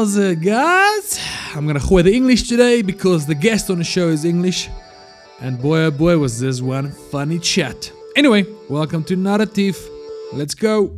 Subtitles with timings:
[0.00, 1.20] How's it, guys?
[1.54, 4.70] I'm gonna gooi the English today because the guest on the show is English.
[5.42, 7.92] And boy, oh boy, was this one funny chat.
[8.16, 9.76] Anyway, welcome to Narratief.
[10.32, 10.96] Let's go.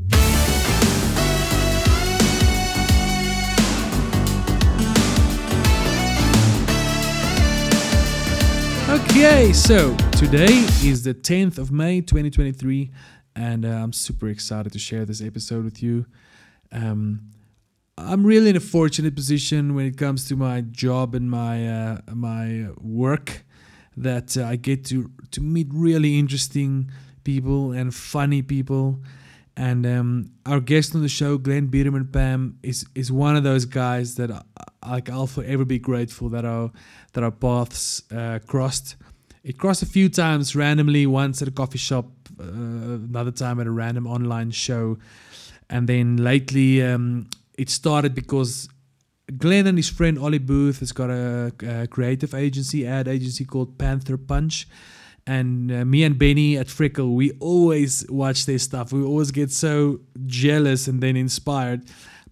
[8.89, 12.93] Okay, so today is the 10th of May 2023,
[13.35, 16.07] and uh, I'm super excited to share this episode with you.
[16.71, 17.33] Um,
[17.99, 21.99] I'm really in a fortunate position when it comes to my job and my uh,
[22.15, 23.45] my work
[23.97, 26.91] that uh, I get to to meet really interesting
[27.25, 29.01] people and funny people.
[29.55, 33.67] And um, our guest on the show, Glen Biderman Pam, is is one of those
[33.67, 34.43] guys that I,
[34.89, 36.71] like I'll forever be grateful that our
[37.13, 38.97] that our paths uh, crossed.
[39.45, 41.07] It crossed a few times randomly.
[41.07, 42.07] Once at a coffee shop,
[42.41, 44.97] uh, another time at a random online show,
[45.69, 47.27] and then lately um,
[47.59, 48.69] it started because
[49.39, 53.79] Glen and his friend Ollie Booth has got a, a creative agency, ad agency called
[53.79, 54.69] Panther Punch.
[55.27, 58.93] And uh, me and Benny at Frickle, we always watch their stuff.
[58.93, 61.85] We always get so jealous and then inspired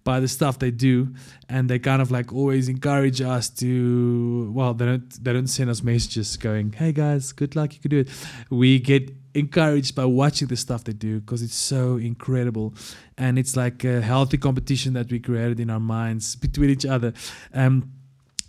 [0.03, 1.13] by the stuff they do,
[1.47, 4.51] and they kind of like always encourage us to.
[4.53, 7.91] Well, they don't they don't send us messages going, "Hey guys, good luck, you can
[7.91, 8.09] do it."
[8.49, 12.73] We get encouraged by watching the stuff they do because it's so incredible.
[13.17, 17.13] And it's like a healthy competition that we created in our minds between each other.
[17.53, 17.91] Um,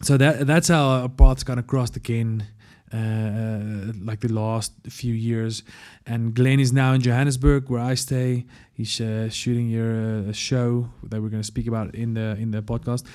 [0.02, 2.44] so that that's how our paths kind of crossed again
[2.92, 5.62] uh, like the last few years.
[6.06, 8.44] And Glen is now in Johannesburg where I stay.
[8.74, 12.50] He's uh, shooting here a show that we're going to speak about in the in
[12.50, 13.06] the podcast.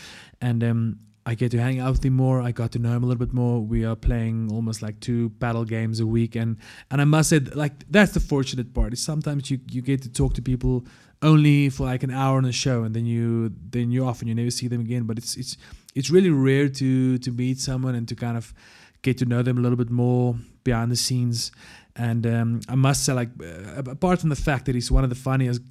[0.41, 2.41] And um, I get to hang out with him more.
[2.41, 3.59] I got to know him a little bit more.
[3.59, 6.55] We are playing almost like two padel games a week, and
[6.89, 8.93] and I must say, like that's the fortunate part.
[8.93, 10.85] Is sometimes you you get to talk to people
[11.21, 14.29] only for like an hour on a show, and then you then you're off and
[14.29, 15.03] you never see them again.
[15.03, 15.57] But it's it's
[15.95, 18.53] it's really rare to to meet someone and to kind of
[19.01, 21.51] get to know them a little bit more behind the scenes.
[21.97, 25.09] And um, I must say, like uh, apart from the fact that he's one of
[25.09, 25.61] the funniest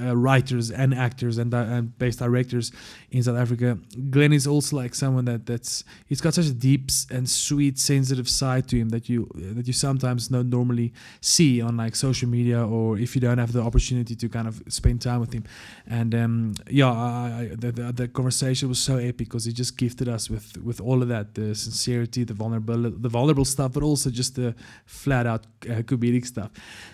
[0.00, 2.72] uh, writers and actors and, uh, and based directors
[3.10, 3.78] in South Africa.
[4.10, 8.28] Glen is also like someone that that's he's got such a deep and sweet, sensitive
[8.28, 12.66] side to him that you that you sometimes don't normally see on like social media
[12.66, 15.44] or if you don't have the opportunity to kind of spend time with him.
[15.86, 19.76] And um, yeah, I, I, the, the, the conversation was so epic because he just
[19.76, 23.82] gifted us with with all of that the sincerity, the vulnerable, the vulnerable stuff, but
[23.82, 26.50] also just the flat out uh, comedic stuff.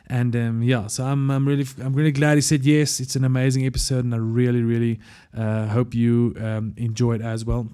[0.08, 3.24] And um, yeah, so I'm I'm really I'm really glad he said yes it's an
[3.24, 5.00] amazing episode, and I really, really
[5.36, 7.68] uh, hope you um, enjoy it as well.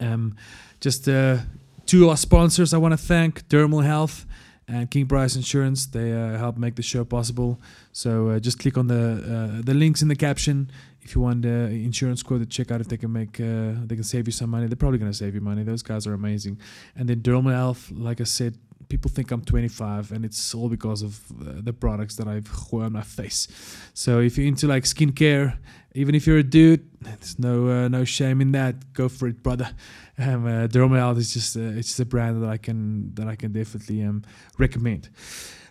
[0.00, 0.36] Um,
[0.80, 1.38] just uh,
[1.86, 4.26] two of our sponsors I want to thank Dermal Health
[4.66, 5.86] and King Price Insurance.
[5.86, 7.60] They uh, help make the show possible.
[7.92, 9.04] So uh, just click on the
[9.34, 10.70] uh, the links in the caption
[11.04, 13.94] if you want the insurance quote to check out if they can make uh, they
[13.94, 14.66] can save you some money.
[14.66, 15.62] They're probably gonna save you money.
[15.62, 16.58] Those guys are amazing.
[16.96, 18.56] And then Dermal Health, like I said,
[18.88, 22.92] people think I'm 25, and it's all because of uh, the products that I've on
[22.92, 23.48] my face.
[23.94, 25.56] So if you're into like skincare,
[25.94, 28.92] even if you're a dude, there's no uh, no shame in that.
[28.92, 29.70] Go for it, brother.
[30.18, 33.52] Um, uh, is just uh, it's just a brand that I can that I can
[33.52, 34.22] definitely um,
[34.58, 35.08] recommend.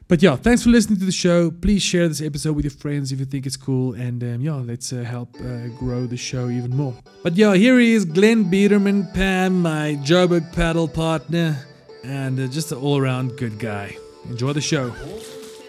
[0.10, 1.50] But yeah, thanks for listening to the show.
[1.50, 4.56] Please share this episode with your friends if you think it's cool, and um, yeah,
[4.56, 6.94] let's uh, help uh, grow the show even more.
[7.24, 11.66] But yeah, here he is, Glen Biderman, Pam, my Joburg padel partner
[12.04, 13.96] and uh, just an all around good guy.
[14.30, 14.94] Enjoy the show.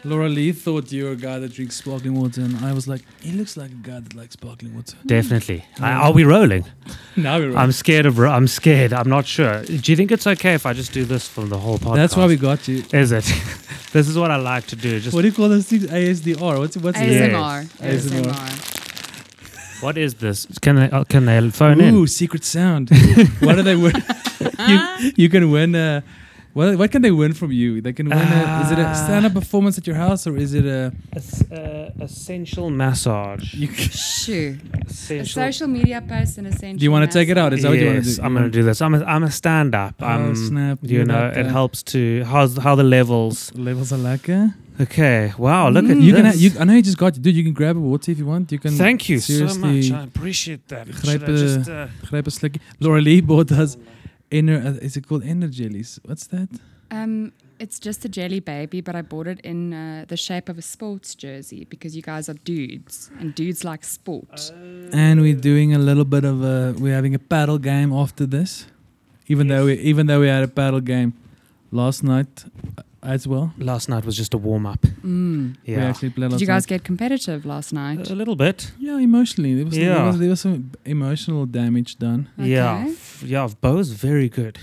[0.07, 3.01] Laura Lee thought you were a guy that drinks sparkling water, and I was like,
[3.23, 4.97] he looks like a guy that likes sparkling water.
[5.07, 5.65] Definitely.
[5.81, 6.01] Yeah.
[6.01, 6.67] are we rolling?
[7.17, 7.57] now we're rolling.
[7.57, 8.19] I'm scared of.
[8.19, 8.93] Ro- I'm scared.
[8.93, 9.63] I'm not sure.
[9.65, 11.97] Do you think it's okay if I just do this for the whole podcast?
[11.97, 12.85] That's why we got you.
[12.93, 13.25] Is it?
[13.93, 15.01] this is what I like to do.
[15.01, 15.87] Just what do you call those things?
[15.87, 16.59] ASDR.
[16.59, 17.67] What's what's ASMR.
[17.81, 18.05] Yes.
[18.05, 18.25] ASMR.
[18.25, 19.83] ASMR.
[19.83, 20.47] What is this?
[20.61, 21.95] Can they uh, can they phone Ooh, in?
[21.95, 22.91] Ooh, secret sound.
[23.41, 23.95] what do they win?
[24.69, 25.75] you you can win.
[25.75, 26.03] Uh,
[26.55, 27.81] what what can they win from you?
[27.81, 28.17] They can win.
[28.17, 30.93] Uh, a, is it a stand up performance at your house or is it a,
[31.51, 33.55] a essential massage?
[33.55, 34.57] You sure.
[34.87, 35.21] Essential.
[35.21, 36.79] A social media post and essential.
[36.79, 37.53] Do you want to take it out?
[37.53, 38.23] Is that yes, what you want to do?
[38.23, 38.81] I'm going to do this.
[38.81, 39.97] I'm a, I'm a stand up.
[40.01, 40.79] Oh, I'm, snap.
[40.83, 43.53] You know, it helps to how's how the levels.
[43.55, 44.55] Levels are lekker.
[44.81, 45.33] Okay.
[45.37, 45.71] Wow.
[45.71, 45.91] Look mm.
[45.91, 46.35] at you this.
[46.35, 47.35] Can you, I know you just got dude.
[47.35, 48.53] You can grab a water if you want.
[48.53, 48.73] You can.
[48.73, 49.91] Thank you so much.
[49.91, 50.87] I appreciate that.
[50.87, 52.61] Grijp just, uh, a slikkie.
[52.79, 53.77] Laura Lee bought us
[54.39, 54.57] inner.
[54.69, 55.91] Uh, is it called inner jellies?
[56.05, 56.49] What's that?
[56.91, 60.59] Um, it's just a jelly baby, but I bought it in uh, the shape of
[60.59, 64.53] a sports jersey because you guys are dudes and dudes like sport.
[64.53, 66.75] Uh, and we're doing a little bit of a.
[66.79, 68.67] We're having a padel game after this,
[69.33, 69.53] even yes.
[69.57, 71.13] though we even though we had a padel game
[71.71, 72.45] last night.
[73.17, 73.53] as well.
[73.59, 74.81] Last night was just a warm up.
[75.05, 75.57] Mm.
[75.67, 76.69] We Yeah, actually played Did you guys night.
[76.75, 78.11] get competitive last night?
[78.11, 78.73] a little bit.
[78.79, 80.07] Yeah, emotionally, there was, there, Yeah.
[80.07, 82.21] was there was some emotional damage done.
[82.39, 82.93] Yeah, Okay.
[82.93, 83.49] f- yeah.
[83.61, 84.59] Bo's very good.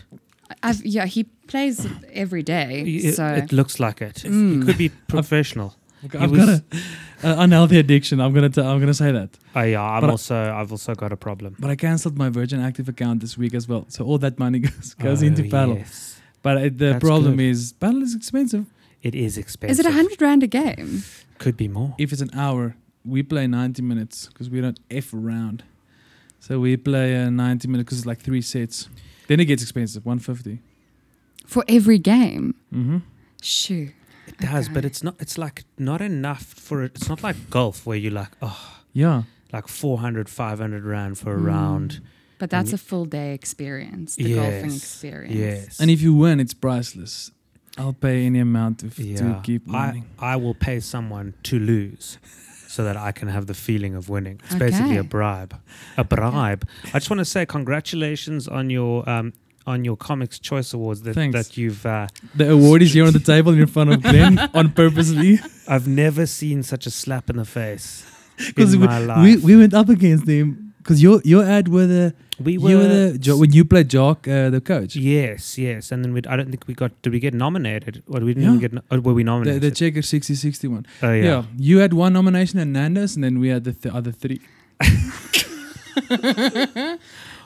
[0.64, 2.82] I've, yeah, he plays every day.
[2.86, 4.16] It, so it looks like it.
[4.26, 4.60] Mm.
[4.60, 5.76] He could be professional.
[6.06, 6.64] Okay, He I've got a
[7.24, 8.20] uh, unhealthy addiction.
[8.20, 9.30] I'm gonna t- I'm gonna say that.
[9.56, 11.56] Oh yeah, I'm But also I've also got a problem.
[11.60, 14.60] But I cancelled my Virgin Active account this week as well, so all that money
[14.60, 15.78] goes goes Oh, into padel.
[15.78, 16.20] Yes.
[16.42, 17.46] But uh, the That's problem good.
[17.52, 18.66] is padel is expensive.
[19.04, 19.72] It is expensive.
[19.72, 21.04] is it a hundred rand a game?
[21.38, 21.96] Could be more.
[21.98, 22.76] If it's an hour,
[23.06, 25.64] we play 90 minutes because we don't f around.
[26.42, 28.90] So we play a 90 minute because it's like three sets.
[29.28, 30.60] Then it gets expensive, 150.
[31.46, 32.56] For every game?
[32.74, 32.98] Mm-hmm.
[33.42, 33.90] Shoo.
[34.28, 35.16] It does, but it's not.
[35.20, 36.94] It's like not enough for it.
[36.96, 39.24] It's not like golf where you're like, oh, Yeah.
[39.54, 41.46] like 400, 500 rand for a Mm.
[41.46, 42.02] round.
[42.40, 45.36] But that's a full day experience, the golfing experience.
[45.36, 45.80] Yes.
[45.80, 47.30] And if you win, it's priceless.
[47.78, 50.06] I'll pay any amount if, to yeah, keep I winning.
[50.18, 52.18] I will pay someone to lose.
[52.72, 54.40] So that I can have the feeling of winning.
[54.46, 55.54] It's basically a bribe.
[55.98, 56.66] A bribe.
[56.94, 59.34] I just want to say congratulations on your um,
[59.68, 61.36] on your Comics Choice Awards that, Thanks.
[61.36, 64.72] that you've uh, the award is here on the table in front of Glen on
[64.72, 68.06] purposely I've never seen such a slap in the face
[68.38, 72.14] because we, we we went up against him because your your ad were the
[72.46, 76.04] We you were the jo- when you played Jock uh, the coach yes, yes, and
[76.04, 76.92] then we I don't think we got.
[77.04, 78.02] Did we get nominated?
[78.08, 78.62] Or we didn't even Yeah.
[78.68, 78.74] get.
[78.78, 79.62] no- Or were we nominated?
[79.68, 81.24] the checker 60 60 one oh yeah.
[81.30, 81.44] yeah.
[81.70, 84.40] you had one nomination at Nando's and then we had the th- other three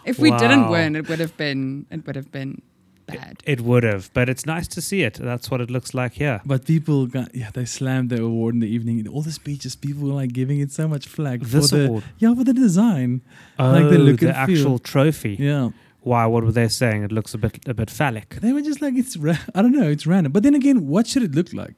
[0.06, 2.62] If we didn't win, it would have been it would have been
[3.08, 3.42] bad.
[3.46, 5.16] It would have, but it's nice to see it.
[5.16, 6.42] That's what it looks like here.
[6.46, 10.04] but people got yeah they slammed the award in the evening all the speeches people
[10.08, 13.22] were like giving it so much flack This for the award, yeah for the design
[13.60, 14.58] oh, like the oh, look the and feel.
[14.58, 15.36] actual trophy.
[15.40, 15.70] yeah
[16.02, 16.24] Why?
[16.34, 17.00] What were they saying?
[17.08, 18.28] It looks a bit a bit phallic.
[18.44, 21.06] they were just like it's ra- I don't know it's random but then again what
[21.08, 21.78] should it look like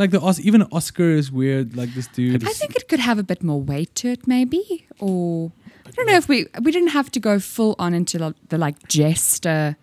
[0.00, 3.18] like the Os- even Oscar is weird like this dude I think it could have
[3.18, 4.62] a bit more weight to it, maybe,
[5.00, 5.50] or
[5.86, 8.58] I don't know if we we didn't have to go full on into the, the
[8.58, 9.76] like jester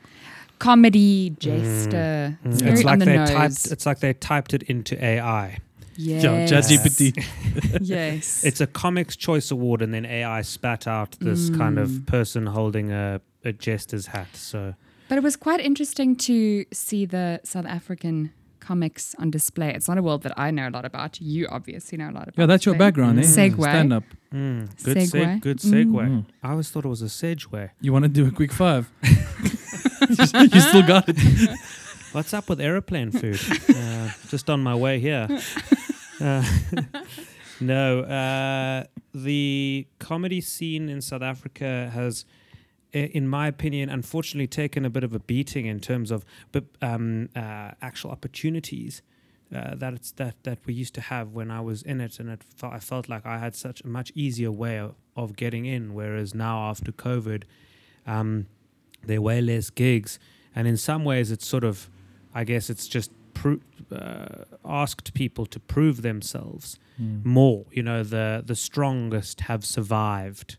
[0.66, 2.38] comedy jester.
[2.44, 2.54] Mm.
[2.54, 3.30] It's It's like the they nose.
[3.32, 3.72] typed.
[3.74, 5.60] It's like they typed it into AI.
[5.98, 6.24] yes.
[6.24, 7.24] Yeah, ChatGPT.
[7.82, 8.44] yes.
[8.44, 12.06] It's a Comics Choice Award, and then AI spat out this kind of Mm.
[12.06, 14.28] person holding a, a jester's hat.
[14.36, 14.74] So
[15.10, 19.70] But it was quite interesting to see the South African comics on display.
[19.78, 21.22] It's not a world that I know a lot about.
[21.22, 22.38] You obviously know a lot about.
[22.40, 22.80] yeah that's your Spain.
[22.88, 23.24] background eh?
[23.38, 23.62] Segue.
[23.62, 24.04] stand up
[24.34, 25.42] mm, good seg- Segue.
[25.48, 25.72] good Mm.
[25.72, 26.08] segue.
[26.10, 26.26] Mm.
[26.44, 27.70] I always thought it was a segway.
[27.86, 28.84] you want to do a quick five
[30.54, 31.18] you still got it
[32.16, 33.42] What's up with aeroplane food?
[33.76, 35.28] uh, just on my way here.
[36.22, 36.46] Uh,
[37.60, 42.24] no, uh, the comedy scene in South Africa has,
[42.94, 46.24] in my opinion, unfortunately taken a bit of a beating in terms of
[46.82, 49.02] um, uh, actual opportunities.
[49.54, 52.30] Uh, that it's that that we used to have when I was in it, and
[52.30, 55.66] it fe- I felt like I had such a much easier way of, of getting
[55.66, 55.94] in.
[55.94, 57.44] Whereas now after COVID,
[58.08, 58.48] um,
[59.06, 60.20] there are way less gigs,
[60.56, 61.90] and in some ways, it's sort of,
[62.34, 63.60] I guess, it's just pro-
[63.92, 66.80] uh, asked people to prove themselves
[67.24, 67.66] more.
[67.72, 70.58] You know, the the strongest have survived,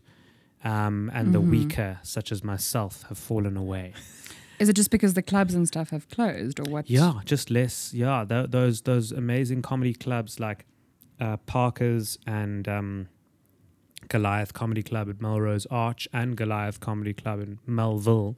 [0.63, 1.49] um, and the Mhm.
[1.49, 3.93] weaker, such as myself, have fallen away.
[4.59, 6.89] Is it just because the clubs and stuff have closed, or what?
[6.89, 7.93] Yeah, just less.
[7.93, 10.65] Yeah, th- those those amazing comedy clubs like
[11.19, 13.07] uh, Parker's and um,
[14.09, 18.35] Goliath Comedy Club at Melrose Arch and Goliath Comedy Club in Melville,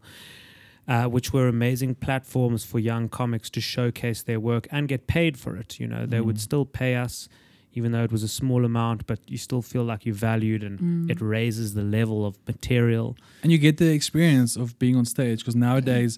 [0.88, 5.38] uh, which were amazing platforms for young comics to showcase their work and get paid
[5.38, 5.80] for it.
[5.80, 6.40] You know, they would Mm.
[6.50, 7.30] still pay us,
[7.74, 10.80] even though it was a small amount, but you still feel like you're valued and
[10.80, 11.12] Mm.
[11.12, 13.16] it raises the level of material.
[13.44, 16.18] and you get the experience of being on stage because nowadays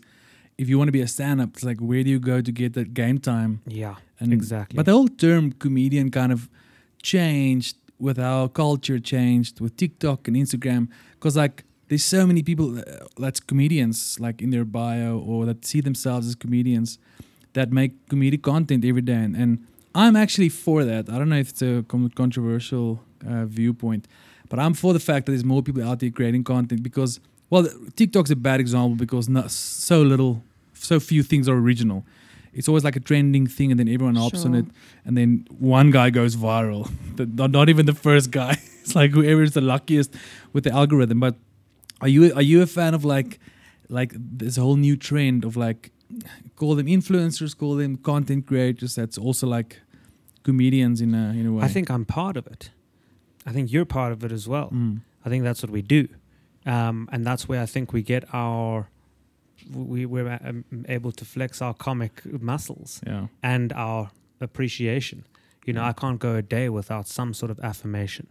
[0.58, 2.74] if you want to be a stand-up it's like where do you go to get
[2.74, 4.76] that game time Yeah, and exactly.
[4.78, 6.50] but the whole term comedian kind of
[7.02, 12.80] changed with how culture changed with tiktok and instagram because like there's so many people
[12.80, 12.84] uh,
[13.18, 16.98] that's comedians like in their bio or that see themselves as comedians
[17.54, 19.22] that make comedic content every day.
[19.26, 21.10] And, and i'm actually for that.
[21.10, 21.84] I don't know if it's a
[22.16, 24.08] controversial uh, viewpoint
[24.52, 27.64] but i'm for the fact that there's more people out there creating content because well
[27.98, 30.44] tiktok's a bad example because not so little
[30.74, 32.06] so few things are original
[32.54, 34.66] it's always like a trending thing and then everyone hops on it
[35.06, 39.12] and then one guy goes viral The- not, not even the first guy it's like
[39.12, 40.14] whoever is the luckiest
[40.54, 41.36] with the algorithm but
[42.02, 43.40] are you are you a fan of like
[43.90, 45.92] like this whole new trend of like
[46.56, 49.80] call them influencers call them content creators that's also like
[50.44, 52.72] comedians in a in a way I think I'm part of it.
[53.46, 54.70] I think you're part of it as well.
[54.70, 55.02] Mm.
[55.26, 56.08] I think that's what we do.
[56.66, 58.90] Um, and that's where I think we get our
[59.74, 63.28] we were um, able to flex our comic muscles Yeah.
[63.44, 65.24] and our appreciation.
[65.66, 68.28] You know, I can't go a day without some sort of affirmation.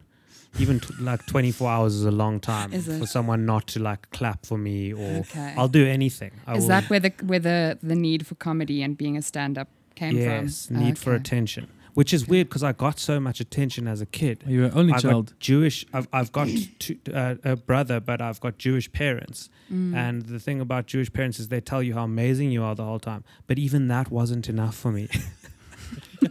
[0.58, 3.06] Even t- like 24 hours is a long time Is for it?
[3.06, 5.54] someone not to like clap for me or Okay.
[5.56, 6.32] I'll do anything.
[6.46, 9.22] I Is will- that where the where the, the need for comedy and being a
[9.22, 10.78] stand up came yes, from?
[10.80, 11.20] need for Okay.
[11.20, 11.68] attention,
[12.00, 14.42] which is weird because I got so much attention as a kid.
[14.46, 15.32] You were only I've child.
[15.32, 15.84] got Jewish.
[15.92, 19.50] I've, I've got two, uh, a brother, but I've got Jewish parents.
[19.70, 19.94] Mm.
[19.94, 22.86] And the thing about Jewish parents is they tell you how amazing you are the
[22.86, 23.22] whole time.
[23.46, 25.10] But even that wasn't enough for me.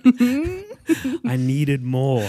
[1.23, 2.27] I needed more.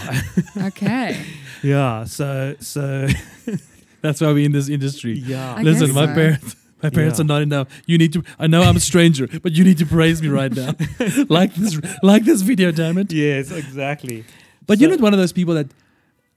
[0.59, 1.25] okay.
[1.63, 2.05] yeah.
[2.05, 3.09] So so
[4.03, 5.13] That's why we're in this industry.
[5.13, 5.55] yeah.
[5.55, 6.15] I Listen, my so.
[6.15, 6.57] parents.
[6.83, 7.25] My parents Yeah.
[7.25, 7.69] are not enough.
[7.87, 8.23] You need to.
[8.39, 10.75] I know I'm a stranger, but you need to praise me right now.
[11.29, 13.13] like this, like this video, damn it.
[13.13, 14.25] yes, exactly.
[14.67, 15.69] But So- you're not one of those people that.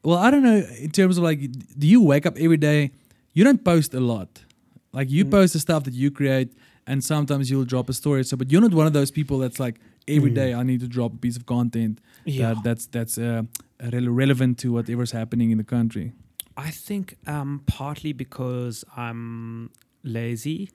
[0.03, 0.57] Well, I don't know.
[0.79, 1.39] In terms of like,
[1.79, 2.91] do you wake up every day?
[3.33, 4.43] You don't post a lot.
[4.91, 5.31] Like you Mm.
[5.31, 6.49] post the stuff that you create,
[6.85, 8.23] and sometimes you'll drop a story.
[8.25, 10.35] So, but you're not one of those people that's like every Mm.
[10.35, 12.53] day I need to drop a piece of content Yeah.
[12.53, 13.43] that that's that's uh,
[14.21, 16.11] relevant to whatever's happening in the country.
[16.57, 19.69] I think um, partly because I'm
[20.03, 20.69] lazy,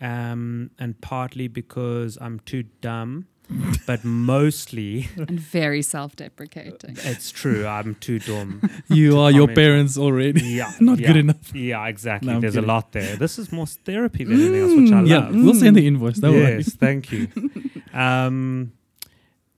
[0.00, 3.26] um, and partly because I'm too dumb,
[3.86, 6.96] but mostly And very self deprecating.
[7.04, 7.66] it's true.
[7.66, 8.60] I'm too dumb.
[8.90, 10.42] You are your comment on- parents already.
[10.44, 11.54] Yeah, Not yeah, good enough.
[11.54, 12.28] Yeah, exactly.
[12.28, 13.16] No, I'm There's a lot there.
[13.16, 15.08] This is more therapy than anything else, which I love.
[15.34, 16.18] Yeah, we'll send the invoice.
[16.18, 16.56] Don't worry.
[16.56, 17.28] yes, thank you.
[17.92, 18.72] Um,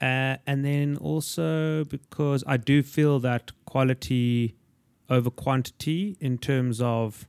[0.00, 4.54] uh, and then also because I do feel that quality
[5.10, 7.26] over quantity in terms of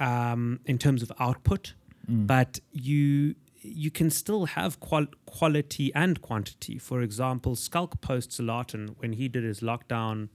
[0.00, 1.74] um, in terms of output,
[2.10, 2.26] Mm.
[2.26, 6.78] but you you can still have qual- quality and quantity.
[6.78, 10.28] For example, Schalk posts a lot, and when he did his lockdown,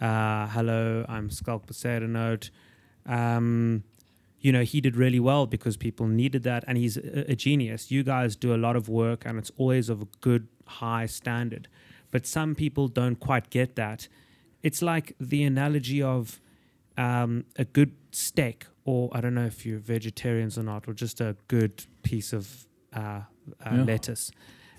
[0.00, 2.50] uh, hello, I'm Schalk Note.
[3.04, 3.82] Um,
[4.40, 7.90] you know, he did really well because people needed that, and he's a, a genius.
[7.90, 11.66] You guys do a lot of work, and it's always of a good, high standard.
[12.12, 14.06] But some people don't quite get that.
[14.62, 16.40] It's like the analogy of
[16.96, 21.20] um, a good steak, or I don't know if you're vegetarians or not, or just
[21.20, 22.44] a good piece of
[22.96, 23.22] uh, uh,
[23.72, 23.84] Yeah.
[23.90, 24.24] lettuce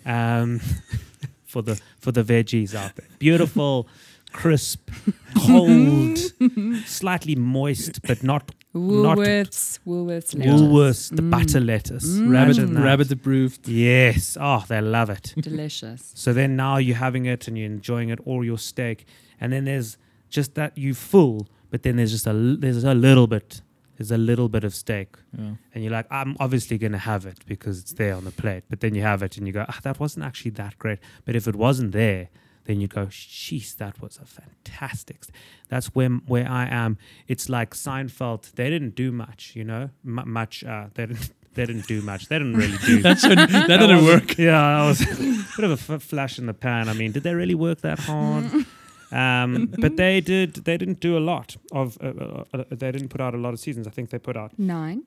[0.06, 0.60] um,
[1.51, 3.08] for the for the veggies out there.
[3.20, 3.88] Beautiful,
[4.42, 4.82] crisp,
[5.46, 6.18] cold,
[7.01, 8.44] slightly moist, but not
[8.75, 10.62] Woolworths, Woolworths, lettuce.
[10.62, 11.30] Woolworths, the Mm.
[11.36, 12.08] butter lettuce.
[12.08, 12.32] Mm.
[12.32, 13.68] Rabbit, Imagine rabbit approved.
[13.68, 14.38] Yes.
[14.39, 15.34] Oh, they love it.
[15.50, 16.12] Delicious.
[16.16, 19.06] So then now you're having it and you're enjoying it, or your steak,
[19.42, 19.98] and then there's
[20.30, 23.62] just that you full, but then there's just a l- there's a little bit
[24.00, 25.56] there's a little bit of steak, Yeah.
[25.75, 28.63] and you're like, I'm obviously gonna have it because it's there on the plate.
[28.70, 31.00] But then you have it and you go, ah, that wasn't actually that great.
[31.25, 32.29] But if it wasn't there,
[32.63, 35.25] then you go, jeez, that was a fantastic.
[35.25, 35.36] st-"
[35.68, 36.98] That's where where I am.
[37.27, 38.51] It's like Seinfeld.
[38.53, 40.63] They didn't do much, you know, M- much.
[40.63, 41.29] Uh, they didn't.
[41.56, 42.27] They didn't do much.
[42.29, 43.01] They didn't really do.
[43.08, 44.38] That, should, that didn't was- work.
[44.50, 45.15] Yeah, that was a
[45.58, 46.88] bit of a f- flash in the pan.
[46.88, 48.46] I mean, did they really work that hard?
[49.12, 50.54] Um, but they did.
[50.66, 51.98] They didn't do a lot of.
[52.01, 53.88] Uh, uh, uh, they didn't put out a lot of seasons.
[53.88, 55.04] I think they put out Nine.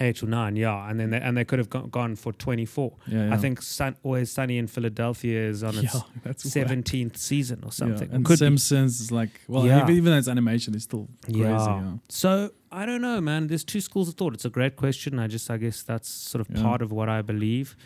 [0.00, 0.56] eight or nine.
[0.56, 2.92] Yeah, and then they, and they could have go- gone for twenty four.
[3.06, 3.34] Yeah, yeah.
[3.34, 6.52] I think Sun, Always Sunny in Philadelphia is on its yeah, that's whack.
[6.52, 8.08] seventeenth season or something.
[8.08, 8.14] Yeah.
[8.16, 8.46] And Could be.
[8.46, 9.82] Simpsons is like, well, Yeah.
[9.82, 11.40] even, even though it's animation, it's still crazy.
[11.40, 11.66] Yeah.
[11.82, 11.92] Yeah.
[12.08, 13.48] So I don't know, man.
[13.48, 14.32] There's two schools of thought.
[14.32, 15.18] It's a great question.
[15.18, 16.62] I just, I guess that's sort of Yeah.
[16.62, 17.76] part of what I believe.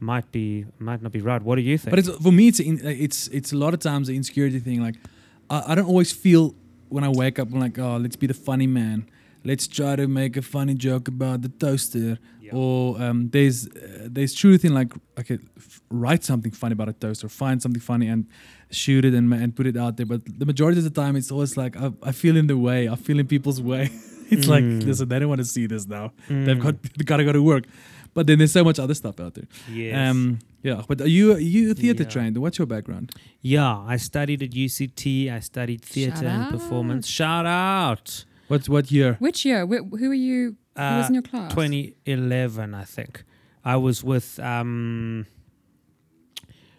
[0.00, 1.42] Might be, might not be right.
[1.42, 1.90] What do you think?
[1.90, 4.80] But it's for me, it's in, it's it's a lot of times the insecurity thing.
[4.82, 4.96] Like,
[5.50, 6.54] I, I don't always feel
[6.88, 9.08] when I wake up, I'm like, oh, let's be the funny man.
[9.44, 12.18] Let's try to make a funny joke about the toaster.
[12.42, 12.52] Yeah.
[12.54, 16.92] Or um, there's uh, there's truth in like, okay, f- write something funny about a
[16.94, 18.26] toaster, find something funny and
[18.70, 20.06] shoot it and and put it out there.
[20.06, 22.88] But the majority of the time, it's always like I, I feel in the way.
[22.88, 23.90] I feel in people's way.
[24.30, 24.84] it's like, Mm.
[24.86, 26.12] listen, they don't want to see this now.
[26.28, 26.44] Mm.
[26.46, 27.64] They've got they gotta go to work.
[28.14, 29.46] But then there's so much other stuff out there.
[29.72, 30.10] yes.
[30.10, 32.08] Um, yeah, but are you are you theater Yeah.
[32.08, 32.36] trained?
[32.38, 33.12] What's your background?
[33.40, 35.30] Yeah, I studied at UCT.
[35.30, 37.06] I studied theatre and performance.
[37.06, 38.24] Shout out.
[38.48, 39.16] What what year?
[39.20, 39.64] Which year?
[39.66, 40.56] Wh- who are you?
[40.76, 41.52] Who was Uh, in your class?
[41.54, 43.24] 2011, I think.
[43.64, 45.26] I was with um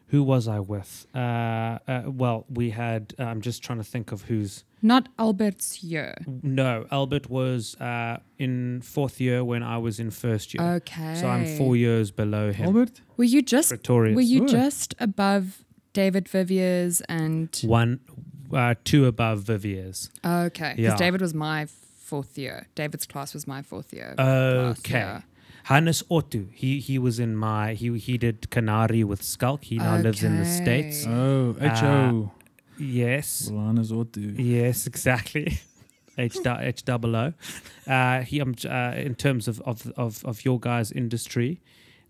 [0.08, 1.08] who was I with?
[1.16, 5.84] Uh, uh well, we had uh, I'm just trying to think of who's Not Albert's
[5.84, 6.16] year.
[6.44, 10.64] no, Albert was uh in 4th year when I was in first year.
[10.78, 11.16] Okay.
[11.16, 12.66] So I'm 4 years below him.
[12.68, 13.02] Albert?
[13.18, 14.16] Were you just Pretorius.
[14.16, 14.48] were you Oh.
[14.48, 18.00] just above David Viviers and one
[18.54, 20.10] uh, two above Vivier's.
[20.26, 20.74] okay?
[20.76, 20.98] Because Yeah.
[20.98, 21.68] David was my
[22.10, 22.68] fourth year.
[22.76, 24.16] David's class was my fourth year.
[24.20, 25.00] Okay.
[25.00, 25.22] yeah.
[25.66, 26.48] Hannes Otto.
[26.52, 29.64] He he was in my he he did Canary with Schalk.
[29.66, 31.06] He now lives in the states.
[31.08, 32.32] Oh, H O.
[32.82, 33.50] Yes.
[33.50, 34.20] Hannes Otto.
[34.20, 35.60] Yes, exactly.
[36.18, 37.34] H H double O.
[37.88, 41.62] Uh, he, um, uh, in terms of, of, of, of your guys' industry,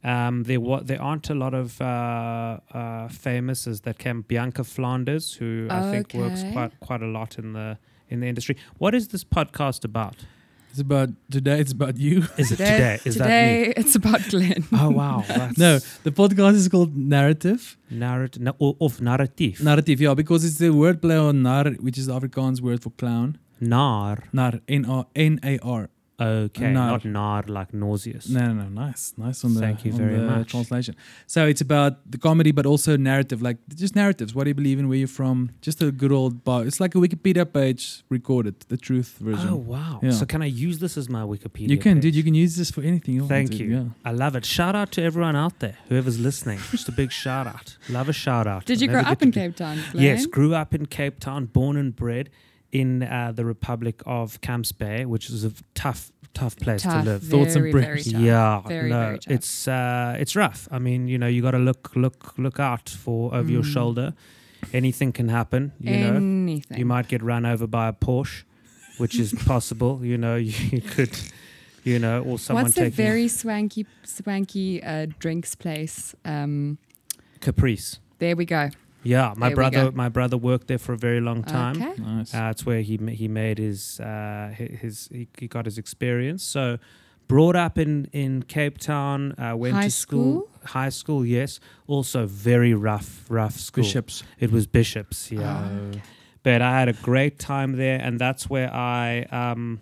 [0.04, 4.64] um, there wa- there aren't a lot of uh, uh, famous as that came Bianca
[4.64, 7.78] Flanders, who I think works quite quite a lot in the
[8.10, 8.58] in the industry.
[8.80, 10.26] What is this podcast about?
[10.72, 11.60] It's about today.
[11.60, 12.24] It's about you.
[12.38, 13.00] Is it Today- today?
[13.06, 14.64] Is Today it's about Glen.
[14.72, 17.78] Oh wow, that's No, the podcast is called Narrative.
[17.90, 18.54] narrative na-
[18.86, 19.62] of narrative.
[19.62, 23.38] Narrative, yeah, because it's the wordplay on nar, which is the Afrikaans word for clown.
[23.60, 24.24] Nar.
[24.34, 25.90] Nar, N R N A R.
[26.22, 26.92] Okay, Nar.
[26.92, 28.30] not nar like nauseous.
[28.30, 30.50] No, no, no, nice, nice on the, Thank you on very the much.
[30.52, 30.96] translation.
[31.26, 34.36] So it's about the comedy, but also narrative, like just narratives.
[34.36, 34.88] What do you believe in?
[34.88, 35.52] Where you're from?
[35.62, 36.64] Just a good old bar.
[36.66, 39.50] It's like a Wikipedia page recorded, the truth version.
[39.50, 40.00] Oh wow!
[40.04, 40.12] Yeah.
[40.12, 41.70] So can I use this as my Wikipedia?
[41.70, 42.04] you can, page?
[42.04, 42.16] dude.
[42.16, 43.28] You can use this for anything you.
[43.28, 43.68] Thank dude, you.
[43.76, 43.84] Yeah.
[44.06, 44.46] I love it.
[44.46, 46.60] Shout out to everyone out there, whoever's listening.
[46.70, 47.78] Just a big shout out.
[47.90, 48.66] Love a shout out.
[48.66, 50.04] Did you Never grow up in Cape Town, Glen?
[50.04, 52.30] Yes, grew up in Cape Town, born and bred
[52.72, 57.12] in uh, the Republic of Camps Bay, which is a tough, tough place Tough, to
[57.12, 57.24] live.
[57.24, 58.06] Thoughts and very, prayers.
[58.08, 58.22] very tough.
[58.22, 60.68] Yeah, Very, no, very it's uh, it's rough.
[60.72, 63.74] I mean, you know, you got to look, look, look out for over your Mm.
[63.74, 64.14] shoulder.
[64.74, 65.72] Anything can happen.
[65.80, 68.44] You know, you might get run over by a Porsche,
[69.00, 70.06] which is possible.
[70.06, 70.36] You know,
[70.72, 71.18] you, could,
[71.84, 76.14] you know, or someone What's taking very swanky, swanky uh, drinks place?
[76.24, 76.78] Um,
[77.42, 78.00] Caprice.
[78.20, 78.70] there we go.
[79.04, 81.82] Yeah, my There brother, my brother worked there for a very long time.
[81.82, 82.02] Okay.
[82.02, 82.34] Nice.
[82.36, 86.44] Uh, it's where he he made his uh, his he, he got his experience.
[86.44, 86.78] So
[87.28, 91.26] brought up in in Cape Town, uh, went High to school, high school.
[91.26, 93.84] Yes, also very rough rough school.
[93.84, 94.24] Bishops.
[94.40, 95.32] It was Bishops.
[95.32, 96.00] Yeah, Ah.
[96.44, 99.80] but I had a great time there, and that's where I um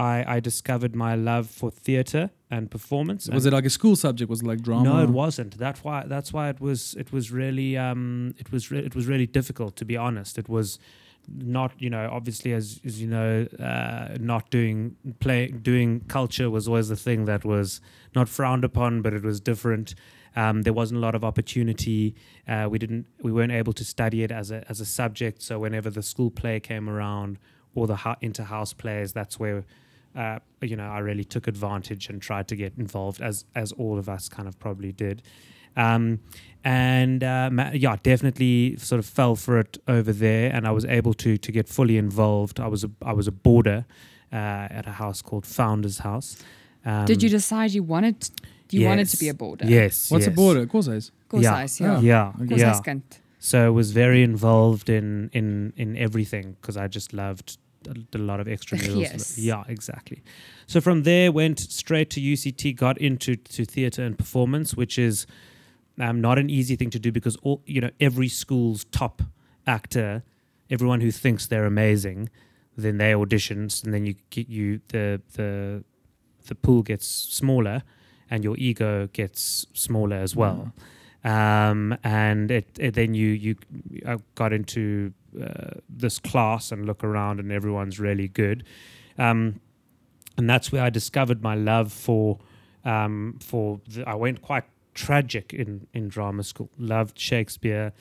[0.00, 3.28] I I discovered my love for theatre and performance.
[3.28, 4.30] Was and it like a school subject?
[4.30, 4.84] Was it like drama?
[4.84, 5.58] no, it wasn't.
[5.58, 6.04] That's why.
[6.06, 6.94] That's why it was.
[6.94, 7.76] It was really.
[7.76, 8.34] Um.
[8.38, 8.70] It was.
[8.70, 10.38] Re- it was really difficult to be honest.
[10.38, 10.78] It was
[11.28, 11.72] not.
[11.78, 12.08] You know.
[12.10, 17.26] Obviously, as as you know, uh, not doing play doing culture was always the thing
[17.26, 17.80] that was
[18.14, 19.94] not frowned upon, but it was different.
[20.34, 22.14] Um, there wasn't a lot of opportunity.
[22.48, 23.04] Uh, we didn't.
[23.20, 25.42] We weren't able to study it as a as a subject.
[25.42, 27.38] So whenever the school play came around
[27.74, 29.64] or the inter house plays, that's where
[30.16, 33.98] uh, you know, I really took advantage and tried to get involved, as as all
[33.98, 35.22] of us kind of probably did.
[35.76, 36.20] Um,
[36.64, 41.14] and uh, yeah, definitely sort of fell for it over there, and I was able
[41.14, 42.60] to to get fully involved.
[42.60, 43.84] I was a I was a boarder
[44.32, 44.36] uh,
[44.70, 46.36] at a house called Founders House.
[46.84, 48.30] Um, Did you decide you wanted
[48.70, 49.66] you wanted to be a boarder?
[49.66, 50.10] Yes.
[50.10, 50.32] What's yes.
[50.32, 50.66] a border?
[50.66, 51.10] Koshuis.
[51.28, 52.00] Koshuis, Yeah.
[52.00, 52.00] yeah.
[52.00, 52.44] Yeah.
[52.44, 52.56] Okay.
[52.56, 52.72] Yeah.
[52.72, 53.02] Koshuiskind.
[53.38, 58.18] So I was very involved in in in everything because I just loved a, a
[58.18, 58.96] lot of extramurals.
[59.00, 59.38] Yes.
[59.38, 60.22] Yeah, exactly.
[60.66, 65.26] So from there went straight to UCT, got into to theatre and performance, which is
[65.98, 69.22] um, not an easy thing to do because all you know every school's top
[69.66, 70.22] actor,
[70.70, 72.30] everyone who thinks they're amazing,
[72.76, 75.84] then they auditions and then you get you the the
[76.46, 77.82] the pool gets smaller
[78.30, 80.72] and your ego gets smaller as well
[81.24, 83.56] um, and it, it then you you
[84.06, 88.64] I got into uh, this class and look around and everyone's really good.
[89.18, 89.60] Um,
[90.36, 92.38] and that's where I discovered my love for
[92.84, 94.64] um, for the, I went quite
[94.94, 96.70] tragic in in drama school.
[96.78, 97.92] Loved Shakespeare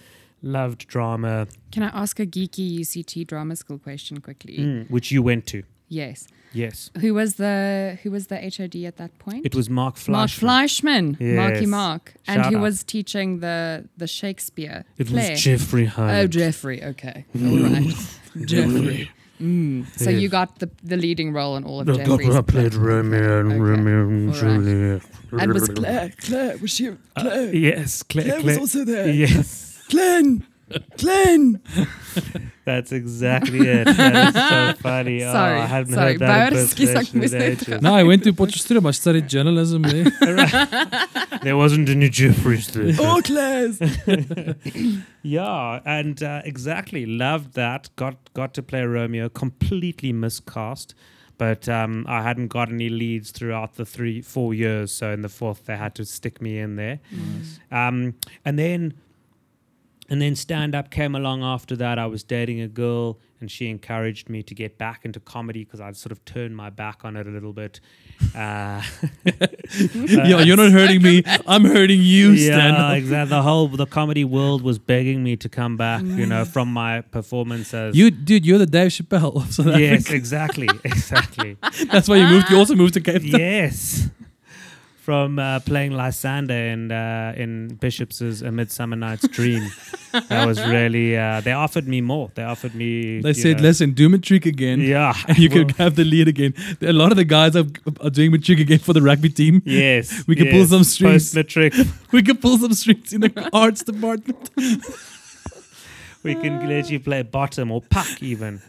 [0.42, 1.48] loved drama.
[1.72, 4.58] Can I ask a geeky UCT drama school question quickly?
[4.58, 6.28] mm, which you went to Yes.
[6.54, 9.46] yes Who was the who was the HOD at that point?
[9.46, 11.68] it was Mark Fleishman Mark Fleishman, Marky Yes.
[11.68, 12.64] Mark, and Shout who out.
[12.68, 15.32] was teaching the the Shakespeare it play.
[15.32, 16.16] was Jeffrey Hyde.
[16.24, 16.84] oh, Jeffrey.
[16.84, 17.96] Okay, all right,
[18.46, 19.10] Jeffrey.
[19.42, 19.86] Mm.
[19.98, 20.22] So Yes.
[20.22, 22.36] you got the the leading role in all of I Jeffrey's.
[22.36, 22.74] I played.
[22.76, 23.60] Romeo and Okay.
[23.60, 24.40] Romeo and right.
[24.40, 25.02] Juliet.
[25.42, 26.12] And was Claire?
[26.20, 26.92] Claire was she?
[27.16, 27.56] Claire.
[27.56, 28.26] Yes, Claire.
[28.42, 29.08] Claire was also there.
[29.10, 30.46] Yes, Glen.
[30.98, 31.62] Glen.
[32.66, 33.86] that's exactly it.
[33.86, 35.24] That is so funny.
[35.24, 36.12] Oh, Sorry, I hadn't sorry.
[36.14, 37.82] heard that Bouwers kies ek impersonation moes in net.
[37.82, 38.88] No, I went to Potchefstroom.
[38.88, 40.06] I studied journalism there.
[41.42, 42.94] There wasn't any Jeffries there.
[43.00, 43.80] Oh, Claire's.
[45.24, 47.90] Yeah, and uh, exactly loved that.
[47.96, 49.30] Got got to play Romeo.
[49.30, 50.94] Completely miscast,
[51.38, 54.92] but um, I hadn't got any leads throughout the three four years.
[54.92, 57.00] So in the fourth, they had to stick me in there.
[57.72, 58.94] Um, and then
[60.10, 62.00] and then stand up came along after that.
[62.00, 65.80] I was dating a girl, and she encouraged me to get back into comedy because
[65.80, 67.80] I'd sort of turned my back on it a little bit.
[68.36, 68.82] Uh,
[69.94, 71.24] yeah, you're not hurting me.
[71.48, 72.74] I'm hurting you, Stan.
[72.74, 73.30] yeah, exactly.
[73.30, 76.04] The whole the comedy world was begging me to come back.
[76.04, 80.02] You know, from my performance as You, dude, you're the Dave Chappelle of South yes,
[80.02, 80.16] Africa.
[80.16, 81.58] exactly, exactly.
[81.92, 82.50] That's why you moved.
[82.50, 83.40] You also moved to Cape Town.
[83.40, 84.10] yes.
[85.10, 89.68] From uh, playing Lysander and uh, in Bishop's A Midsummer Night's Dream.
[90.30, 91.18] that was really.
[91.18, 92.30] Uh, they offered me more.
[92.36, 93.20] They offered me.
[93.20, 96.28] They said, know- "Listen, do matric again, Yeah, and you well, can have the lead
[96.28, 97.66] again." A lot of the guys are,
[98.02, 99.64] are doing matric again for the rugby team.
[99.66, 101.34] Yes, We can pull some strings.
[101.34, 101.74] Post matric,
[102.12, 104.52] We can pull some strings in the arts department.
[106.22, 108.62] we can let you play bottom or puck even,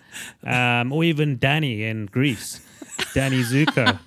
[0.42, 2.62] um, or even Danny in Grease,
[3.12, 3.98] Danny Zuko.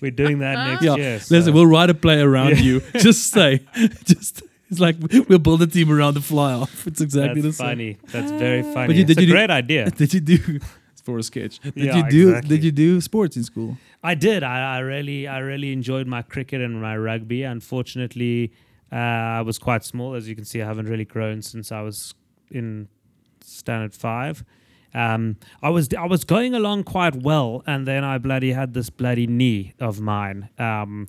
[0.00, 1.14] We're doing that next Yeah, year.
[1.14, 2.62] listen, so- we'll write a play around Yeah.
[2.62, 2.80] you.
[2.98, 3.60] Just say,
[4.04, 4.96] just it's like
[5.28, 6.86] we'll build a team around the fly off.
[6.86, 7.68] It's exactly That's the same.
[7.68, 7.96] funny.
[8.12, 8.94] That's very funny.
[8.94, 9.90] you- it's did a you do- great idea.
[10.02, 10.60] Did you do?
[10.92, 11.60] It's for a sketch.
[11.60, 12.28] Did Yeah, you do?
[12.30, 12.56] exactly.
[12.56, 13.76] Did you do sports in school?
[14.02, 14.42] I did.
[14.42, 17.42] I, I really, I really enjoyed my cricket and my rugby.
[17.42, 18.52] Unfortunately,
[18.92, 20.62] uh, I was quite small, as you can see.
[20.62, 22.14] I haven't really grown since I was
[22.50, 22.88] in
[23.40, 24.44] standard five.
[24.96, 28.88] Um, I was, I was going along quite well, and then I bloody had this
[28.90, 30.48] bloody knee of mine.
[30.58, 31.08] Um,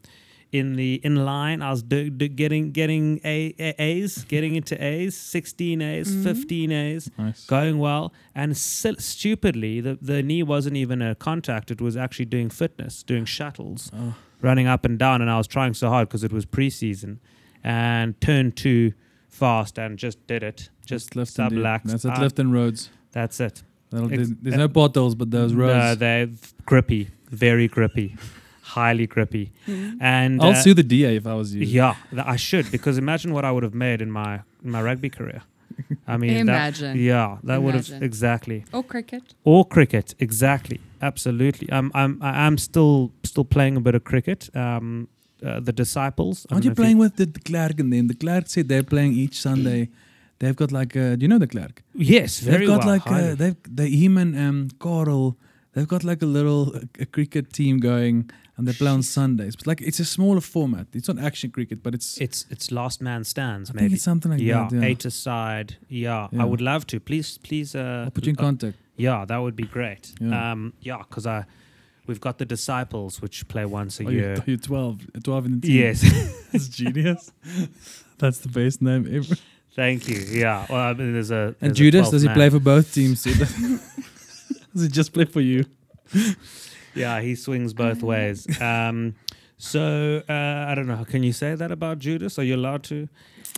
[0.52, 4.82] in the in line, I was do, do, getting getting a, a, A's, getting into
[4.82, 7.46] A's, sixteen A's, fifteen A's Nice.
[7.46, 12.26] going well and sil- stupidly the, the knee wasn't even a contact it was actually
[12.26, 14.16] doing fitness doing shuttles Oh.
[14.42, 17.18] running up and down and i was trying so hard because it was preseason
[17.62, 18.94] and turned too
[19.28, 21.60] fast and just did it just Clifton, sub dude.
[21.62, 22.90] lax That's at Ah, Clifton Roads.
[23.12, 25.74] that's it That'll, Ex- there's, there's no potholes, but those roads.
[25.74, 26.30] no, they're
[26.66, 28.16] grippy very grippy
[28.62, 29.52] highly grippy
[30.00, 31.64] and I'll uh, sue the DA if I was you.
[31.66, 34.82] yeah th- i should because imagine what i would have made in my in my
[34.82, 35.42] rugby career
[36.08, 36.98] i mean that- Imagine.
[36.98, 39.24] yeah that would have exactly Or cricket.
[39.46, 44.50] or cricket exactly absolutely i'm i'm I- i'm still still playing a bit of cricket
[44.56, 45.08] um
[45.46, 48.08] uh, the disciples Aren't don't you playing with the, the Clerk and them?
[48.08, 49.90] The Clerk said they're playing each Sunday.
[50.40, 51.84] They've got like, uh, do you know the Clerk?
[51.94, 55.36] yes very they've got well like, uh, they've the him and um, Carl.
[55.74, 59.56] They've got like a little a cricket team going, and they play on Sundays.
[59.56, 60.88] But like, it's a smaller format.
[60.94, 62.18] It's not action cricket, but it's.
[62.20, 64.76] it's it's last man stands I maybe it's something like yeah, that.
[64.76, 64.88] Yeah.
[64.90, 66.42] eight aside yeah, Yeah.
[66.42, 68.78] i would love to please please uh I'll put you in uh, contact.
[68.96, 70.52] yeah that would be great Yeah.
[70.52, 71.46] um yeah because i
[72.08, 74.36] we've got the disciples which play once a year.
[74.38, 75.78] Oh, you're, you're 12, 12 in the team.
[75.78, 76.02] yes
[76.52, 77.32] That's genius.
[78.18, 79.36] That's the best name ever.
[79.78, 82.28] Thank you yeah well I mean, there's a And there's a Judas, 12th does he
[82.28, 82.36] man.
[82.40, 83.24] play for both teams?
[83.24, 83.34] too?
[84.74, 85.64] does he just play for you?
[86.96, 88.40] Yeah, he swings both ways.
[88.62, 89.16] Um,
[89.58, 91.04] so uh, I don't know.
[91.06, 92.40] Can you say that about Judas?
[92.40, 93.08] Are you allowed to?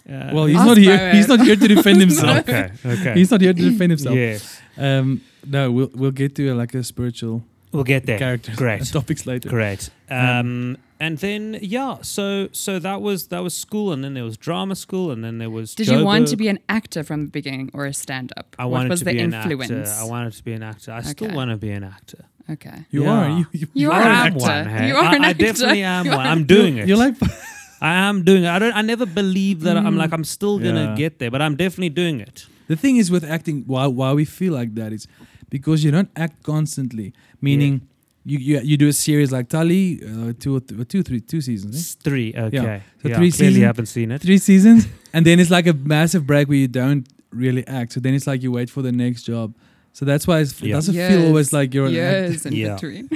[0.10, 0.96] Uh, Well, he's not here.
[0.98, 1.16] Barrett.
[1.16, 2.38] He's not here to defend himself.
[2.40, 3.14] okay, okay.
[3.16, 4.16] He's not here to defend himself.
[4.16, 8.18] yes, Um, no, we'll we'll get to uh, like a spiritual we'll get there.
[8.18, 8.86] character Great.
[8.86, 9.50] topics later.
[9.50, 9.90] Great.
[10.10, 14.36] Um, and then yeah, so so that was that was school, and then there was
[14.38, 15.74] drama school, and then there was.
[15.76, 18.56] Did you want to be an actor from the beginning or a stand up?
[18.60, 19.70] I what wanted was to the be influence?
[19.72, 19.94] an actor.
[20.02, 20.92] I wanted to be an actor.
[20.92, 21.36] I still Okay.
[21.36, 22.26] want to be an actor.
[22.50, 22.86] okay.
[22.92, 23.12] You Yeah.
[23.12, 23.30] are.
[23.40, 24.40] You, you, You are an am actor.
[24.40, 24.66] one.
[24.68, 24.88] Hey?
[24.90, 25.46] You are I, an I actor.
[25.46, 26.26] definitely am You one.
[26.26, 26.88] are I'm an doing it.
[26.88, 27.16] You're like
[27.82, 28.50] I am doing it.
[28.50, 28.74] I don't.
[28.76, 30.96] I never believe that I'm like I'm still gonna Yeah.
[30.96, 32.46] get there, but I'm definitely doing it.
[32.68, 33.64] the thing is with acting.
[33.68, 35.08] Why why we feel like that is
[35.50, 37.14] because you don't act constantly.
[37.42, 37.82] Meaning.
[38.26, 41.40] You, you, you do a series like Tali, uh, two, or th- two, three, two
[41.42, 42.00] seasons, eh?
[42.04, 42.34] Three.
[42.36, 42.58] Okay.
[43.02, 44.22] So yeah, three clearly seasons- haven't seen it.
[44.22, 47.94] three seasons, and then it's like a massive break where you don't really act.
[47.94, 49.56] So then it's like you wait for the next job.
[49.94, 50.76] So that's why it's, it Yeah.
[50.76, 52.74] doesn't feel always like you're an in Yeah.
[52.76, 53.10] between.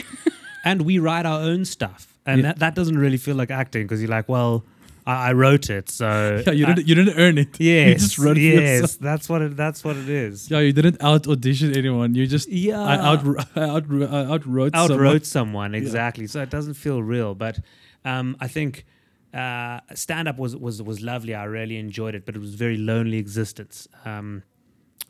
[0.64, 2.48] And we write our own stuff, and Yeah.
[2.48, 4.64] that, that doesn't really feel like acting because you're like, well,
[5.06, 7.60] I, I wrote it, so Yeah, you I- didn't you didn't earn it.
[7.60, 9.00] yes, you just wrote yes, yourself.
[9.10, 9.58] that's what it.
[9.58, 10.50] That's what it is.
[10.50, 12.16] Yeah, you didn't out audition anyone.
[12.16, 13.26] You just Yeah, I out
[13.58, 14.92] I out I outwrote someone.
[14.92, 16.28] outwrote someone exactly.
[16.28, 17.60] So it doesn't feel real, but
[18.06, 18.86] um, I think
[19.34, 21.34] uh, stand up was was was lovely.
[21.36, 23.88] I really enjoyed it, but it was very lonely existence.
[24.06, 24.44] Um,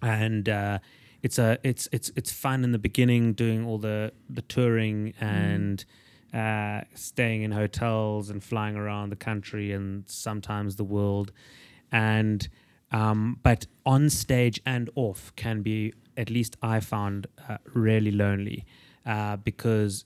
[0.01, 0.79] and uh,
[1.21, 5.83] it's a it's it's it's fun in the beginning doing all the the touring and
[6.33, 11.31] uh, staying in hotels and flying around the country and sometimes the world
[11.91, 12.47] and
[12.91, 18.65] um, but on stage and off can be at least I found uh, really lonely
[19.05, 20.05] uh, because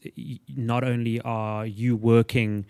[0.55, 2.65] not only are you working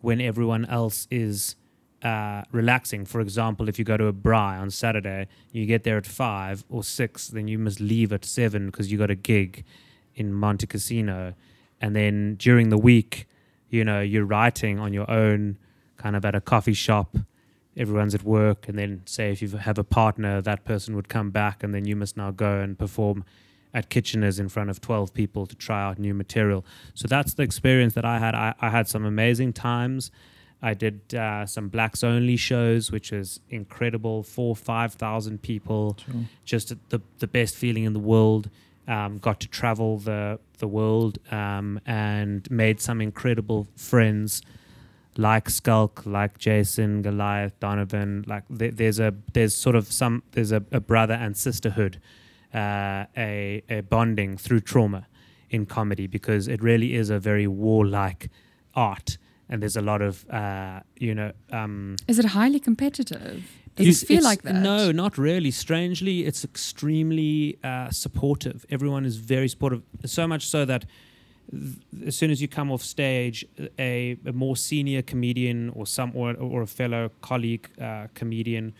[0.00, 1.56] when everyone else is
[2.02, 3.04] uh, relaxing.
[3.04, 6.64] For example, if you go to a braai on Saturday, you get there at five
[6.68, 9.64] or six, then you must leave at seven because you got a gig
[10.14, 11.34] in Monte Casino,
[11.82, 13.26] and then during the week,
[13.68, 15.58] you know, you're writing on your own,
[15.98, 17.16] kind of at a coffee shop.
[17.76, 21.30] Everyone's at work, and then say if you have a partner, that person would come
[21.30, 23.24] back, and then you must now go and perform
[23.74, 26.64] at Kitchener's in front of 12 people to try out new material.
[26.94, 28.34] So that's the experience that I had.
[28.34, 30.10] I, I had some amazing times.
[30.60, 34.22] I did uh, some blacks only shows, which was incredible.
[34.22, 36.14] Four, five thousand people, Sure.
[36.44, 38.50] just the the best feeling in the world.
[38.88, 44.42] Um, got to travel the the world um, and made some incredible friends
[45.16, 48.24] like Schalk, like Jason, Goliath, Donovan.
[48.26, 52.00] Like th- there's a there's sort of some there's a, a brother and sisterhood,
[52.54, 55.06] uh, a a bonding through trauma
[55.50, 58.30] in comedy because it really is a very warlike
[58.74, 59.18] art,
[59.52, 61.30] and there's a lot of uh, you know.
[61.52, 63.44] Um, Is it highly competitive?
[63.76, 64.54] Does it's- it feel like that?
[64.62, 65.50] No, not really.
[65.50, 68.64] Strangely, it's extremely uh, supportive.
[68.70, 69.82] Everyone is very supportive.
[70.04, 70.84] So much so that
[71.50, 71.76] th-
[72.08, 73.44] as soon as you come off stage,
[73.78, 78.74] a, a more senior comedian or some or, or a fellow colleague uh, comedian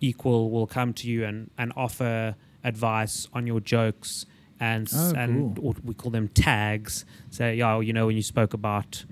[0.00, 4.26] equal will come to you and, and offer advice on your jokes
[4.58, 5.68] and s- Oh, and cool.
[5.68, 7.04] or we call them tags.
[7.30, 9.04] Say, yeah, you know, when you spoke about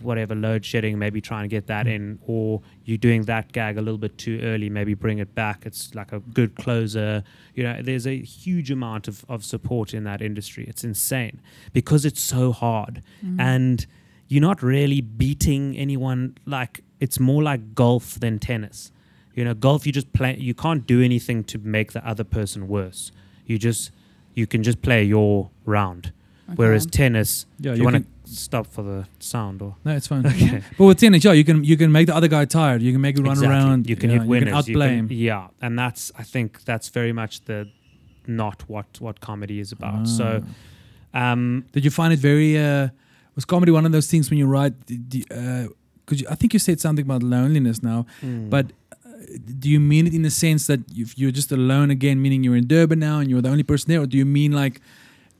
[0.00, 1.94] whatever load shedding, maybe try and get that Mm.
[1.94, 5.64] in, or you're doing that gag a little bit too early, maybe bring it back.
[5.66, 7.22] It's like a good closer.
[7.54, 10.64] You know, there's a huge amount of, of support in that industry.
[10.66, 11.40] It's insane
[11.72, 13.02] because it's so hard.
[13.24, 13.40] Mm.
[13.40, 13.86] And
[14.28, 18.90] you're not really beating anyone like it's more like golf than tennis.
[19.34, 22.68] You know, golf you just play you can't do anything to make the other person
[22.68, 23.12] worse.
[23.46, 23.90] You just
[24.34, 26.12] you can just play your round.
[26.56, 30.06] Whereas tennis, Yeah, you, you want can, to stop for the sound or no, it's
[30.06, 30.26] fine.
[30.32, 30.62] okay.
[30.78, 32.82] But with tennis, yeah, you can you can make the other guy tired.
[32.82, 33.56] You can make him run Exactly.
[33.56, 33.88] around.
[33.88, 34.68] You can yeah, hit winners.
[34.68, 35.08] You can outplay him.
[35.10, 37.68] Yeah, and that's I think that's very much the
[38.26, 40.08] not what what comedy is about.
[40.08, 40.42] So,
[41.14, 41.32] Ah.
[41.32, 42.58] um, Did you find it very?
[42.58, 42.88] Uh,
[43.34, 44.74] was comedy one of those things when you write?
[45.30, 45.66] Uh,
[46.04, 48.04] Because you I think you said something about loneliness now.
[48.22, 48.48] mm.
[48.50, 49.08] But uh,
[49.62, 52.56] do you mean it in the sense that if you're just alone again, meaning you're
[52.62, 54.80] in Durban now and you're the only person there, or do you mean like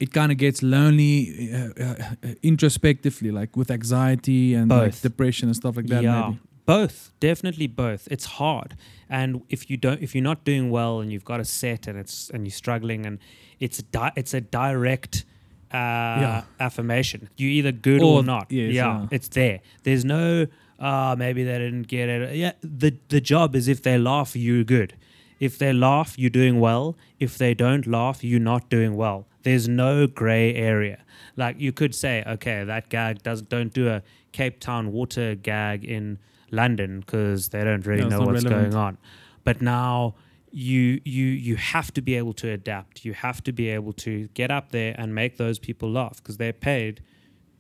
[0.01, 1.95] it kind of gets lonely uh, uh,
[2.43, 6.03] introspectively, like with anxiety and like depression and stuff like that?
[6.03, 6.41] yeah, Maybe.
[6.67, 8.09] both definitely both.
[8.11, 8.77] It's hard,
[9.09, 11.99] and if you don't, if you're not doing well, and you've got a set, and
[11.99, 13.19] it's and you're struggling, and
[13.61, 15.25] it's di- it's a direct.
[15.73, 16.43] Uh, Yeah.
[16.61, 17.29] affirmation.
[17.37, 18.47] You either good Or- or, not.
[18.53, 19.07] yes, yeah, yeah.
[19.11, 19.59] it's there.
[19.83, 20.47] There's no
[20.79, 22.37] ah maybe they didn't get it.
[22.37, 24.95] Yeah, the the job is if they laugh, you're good.
[25.41, 26.97] If they laugh, you're doing well.
[27.19, 29.27] If they don't laugh, you're not doing well.
[29.43, 31.05] There's no gray area.
[31.37, 35.85] Like you could say, okay, that gag does don't do a Cape Town water gag
[35.85, 36.19] in
[36.51, 38.73] London because they don't really it's know what's relevant.
[38.73, 38.99] going on.
[39.43, 40.15] But now
[40.51, 43.05] you you you have to be able to adapt.
[43.05, 46.37] You have to be able to get up there and make those people laugh because
[46.37, 47.03] they're paid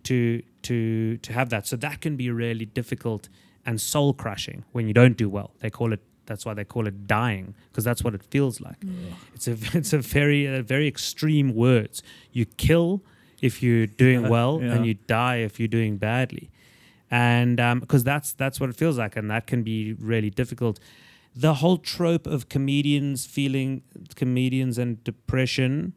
[0.04, 1.66] to to to have that.
[1.66, 3.28] So that can be really difficult
[3.66, 5.52] and soul crushing when you don't do well.
[5.60, 8.76] They call it that's why they call it dying because that's what it feels like.
[9.34, 12.02] It's a it's a very uh, very extreme words.
[12.32, 13.02] You kill
[13.42, 14.72] if you're doing Yeah, well yeah.
[14.72, 16.50] and you die if you're doing badly.
[17.10, 20.80] And because that's that's what it feels like and that can be really difficult.
[21.36, 23.82] The whole trope of comedians feeling
[24.14, 25.94] comedians and depression,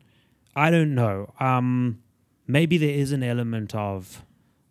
[0.56, 1.34] I don't know.
[1.40, 2.00] Um
[2.48, 4.24] maybe there is an element of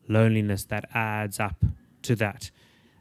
[0.09, 1.65] loneliness that adds up
[2.03, 2.51] to that.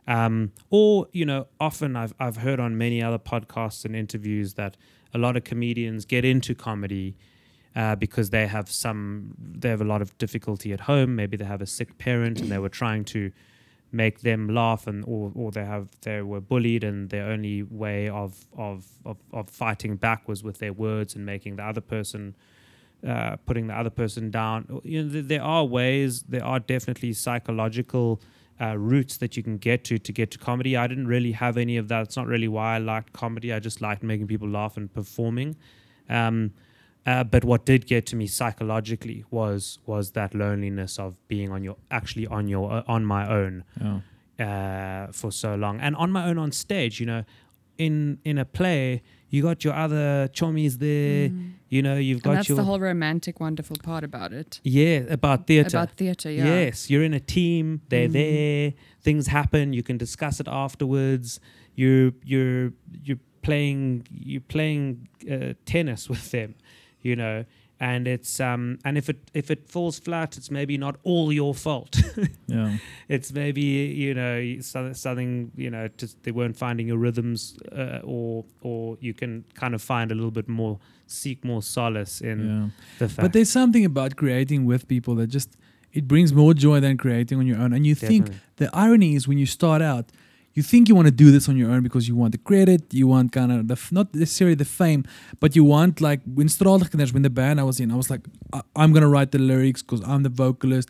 [0.08, 4.78] Um, or, you know, often I've, I've heard on many other podcasts and interviews that
[5.14, 7.16] a lot of comedians get into comedy
[7.76, 11.16] uh, because they have some, they have a lot of difficulty at home.
[11.16, 13.32] Maybe they have a sick parent and they were trying to
[13.92, 18.10] make them laugh and or, or they have they were bullied and their only way
[18.10, 22.36] of, of, of, of fighting back was with their words and making the other person
[23.08, 24.82] uh, putting the other person down.
[24.84, 28.22] You know, th- there are ways, there are definitely psychological
[28.62, 30.78] uh, routes that you can get to to get to comedy.
[30.78, 32.04] I didn't really have any of that.
[32.04, 33.52] It's not really why I liked comedy.
[33.54, 35.56] I just liked making people laugh and performing.
[36.10, 36.52] Um,
[37.06, 41.64] uh, but what did get to me psychologically was was that loneliness of being on
[41.64, 44.00] your actually on your uh, on my own Yeah.
[44.40, 47.00] uh, for so long, and on my own on stage.
[47.00, 47.24] You know,
[47.78, 51.30] in in a play, you got your other chommies there.
[51.76, 54.60] You know, you've got And that's your the whole romantic, wonderful part about it.
[54.64, 55.78] yeah about theatre.
[55.78, 56.46] About theatre, yeah.
[56.46, 57.66] Yes, you're in a team.
[57.90, 58.14] They're Mhm.
[58.22, 58.74] there.
[59.08, 59.74] Things happen.
[59.78, 61.40] You can discuss it afterwards.
[61.82, 62.72] You're you're
[63.08, 64.86] you're playing you're playing
[65.36, 66.56] uh, tennis with them,
[67.02, 67.38] you know.
[67.78, 71.54] And it's um and if it if it falls flat, it's maybe not all your
[71.54, 71.94] fault.
[72.48, 72.78] Yeah.
[73.16, 73.62] it's maybe
[74.06, 78.98] you know so- something you know just they weren't finding your rhythms, uh, or or
[79.02, 82.70] you can kind of find a little bit more seek more solace in yeah.
[83.00, 83.22] the fact.
[83.22, 85.58] But there's something about creating with people that just
[85.94, 87.72] it brings more joy than creating on your own.
[87.74, 90.12] And you think the irony is when you start out,
[90.54, 92.94] you think you want to do this on your own because you want the credit,
[92.94, 95.06] you want kind of the f- not necessarily the fame,
[95.40, 98.22] but you want like when Straatligkinders, when the band I was in, I was like,
[98.54, 100.90] I- I'm gonna write the lyrics because I'm the vocalist.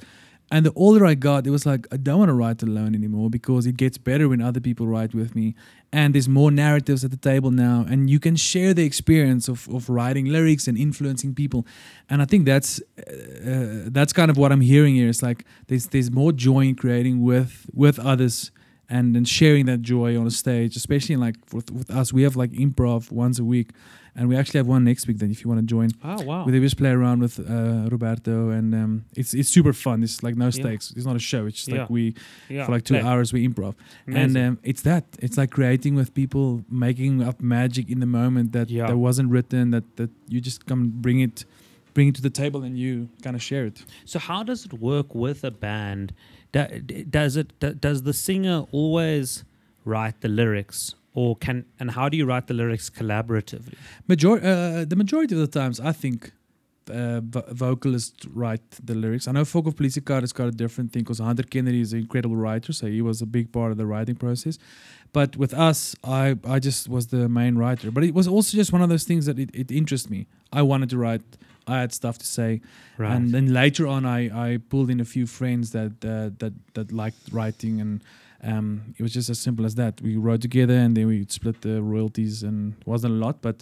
[0.56, 3.30] And the older I got, it was like I don't want to write alone anymore
[3.30, 5.54] because it gets better when other people write with me.
[5.92, 9.68] And there's more narratives at the table now, and you can share the experience of,
[9.68, 11.68] of writing lyrics and influencing people.
[12.10, 15.10] And I think that's uh, that's kind of what I'm hearing here.
[15.10, 18.52] It's like there's there's more joy in creating with with others
[18.88, 22.14] and then sharing that joy on a stage, especially like with, with us.
[22.14, 23.72] We have like improv once a week,
[24.18, 25.18] and we actually have one next week.
[25.18, 26.46] Then if you want to join, Oh wow.
[26.46, 30.04] we just play around with uh, Roberto, and um, it's it's super fun.
[30.04, 30.52] It's like no Yeah.
[30.62, 30.94] stakes.
[30.96, 31.46] It's not a show.
[31.48, 31.82] It's just Yeah.
[31.82, 32.14] like we
[32.50, 32.66] yeah.
[32.66, 33.04] for like two play.
[33.04, 33.76] hours we improv,
[34.08, 35.04] and um, it's that.
[35.20, 38.88] It's like creating with people, making up magic in the moment that Yeah.
[38.88, 39.72] that wasn't written.
[39.72, 41.46] That that you just come bring it,
[41.94, 43.84] bring it to the table, and you kind of share it.
[44.06, 46.14] So how does it work with a band?
[47.10, 47.48] Does it
[47.82, 49.44] does the singer always
[49.84, 53.76] write the lyrics, or can and how do you write the lyrics collaboratively?
[54.08, 56.32] Major- uh, the majority of the times, I think
[56.92, 59.28] uh, vo- vocalists write the lyrics.
[59.28, 62.00] I know Folk of Police has got a different thing because Hunter Kennedy is an
[62.00, 64.60] incredible writer, so he was a big part of the writing process.
[65.14, 67.90] But with us, I, I just was the main writer.
[67.90, 70.28] But it was also just one of those things that it, it interested me.
[70.54, 71.22] I wanted to write.
[71.68, 72.62] I had stuff to say,
[73.00, 73.12] Right.
[73.16, 74.20] and then later on, I,
[74.54, 78.02] I pulled in a few friends that uh, that that liked writing, and
[78.52, 79.94] um, it was just as simple as that.
[80.02, 83.58] We wrote together, and then we split the royalties, and it wasn't a lot, but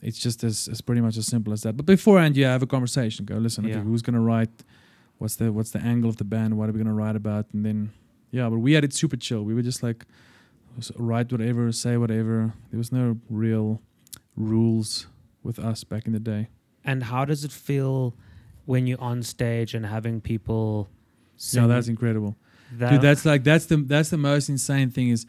[0.00, 1.76] it's just as, as pretty much as simple as that.
[1.76, 3.24] But beforehand, yeah, have a conversation.
[3.26, 3.64] Go listen.
[3.66, 4.54] Okay, who's gonna write?
[5.20, 6.56] What's the what's the angle of the band?
[6.56, 7.46] What are we gonna write about?
[7.52, 7.90] And then
[8.30, 9.42] yeah, but we had it super chill.
[9.42, 10.06] We were just like
[10.96, 12.54] write whatever, say whatever.
[12.70, 13.80] There was no real
[14.36, 15.08] rules
[15.42, 16.48] with us back in the day.
[16.84, 18.14] and how does it feel
[18.66, 20.88] when you're on stage and having people?
[21.36, 22.36] So sing that's incredible.
[22.72, 25.26] That- Dude, that's like that's the that's the most insane thing is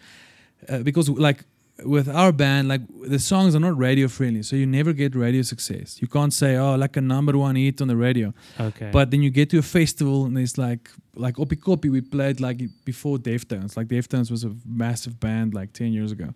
[0.67, 1.45] uh, because like
[1.86, 5.41] with our band, like the songs are not radio friendly, so you never get radio
[5.41, 6.02] success.
[6.02, 8.89] You can't say oh like a number one hit on the radio, okay.
[8.91, 12.62] but then you get to a festival and it's like like Oppikoppi we played like
[12.86, 13.78] before Deftones.
[13.78, 16.34] Like Deftones was a massive band like ten years ago,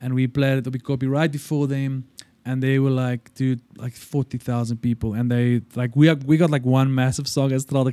[0.00, 2.04] and we played at Oppikoppi right before them.
[2.46, 6.36] And they were like, dude, like forty thousand people, and they like we are, we
[6.36, 7.90] got like one massive song as Strada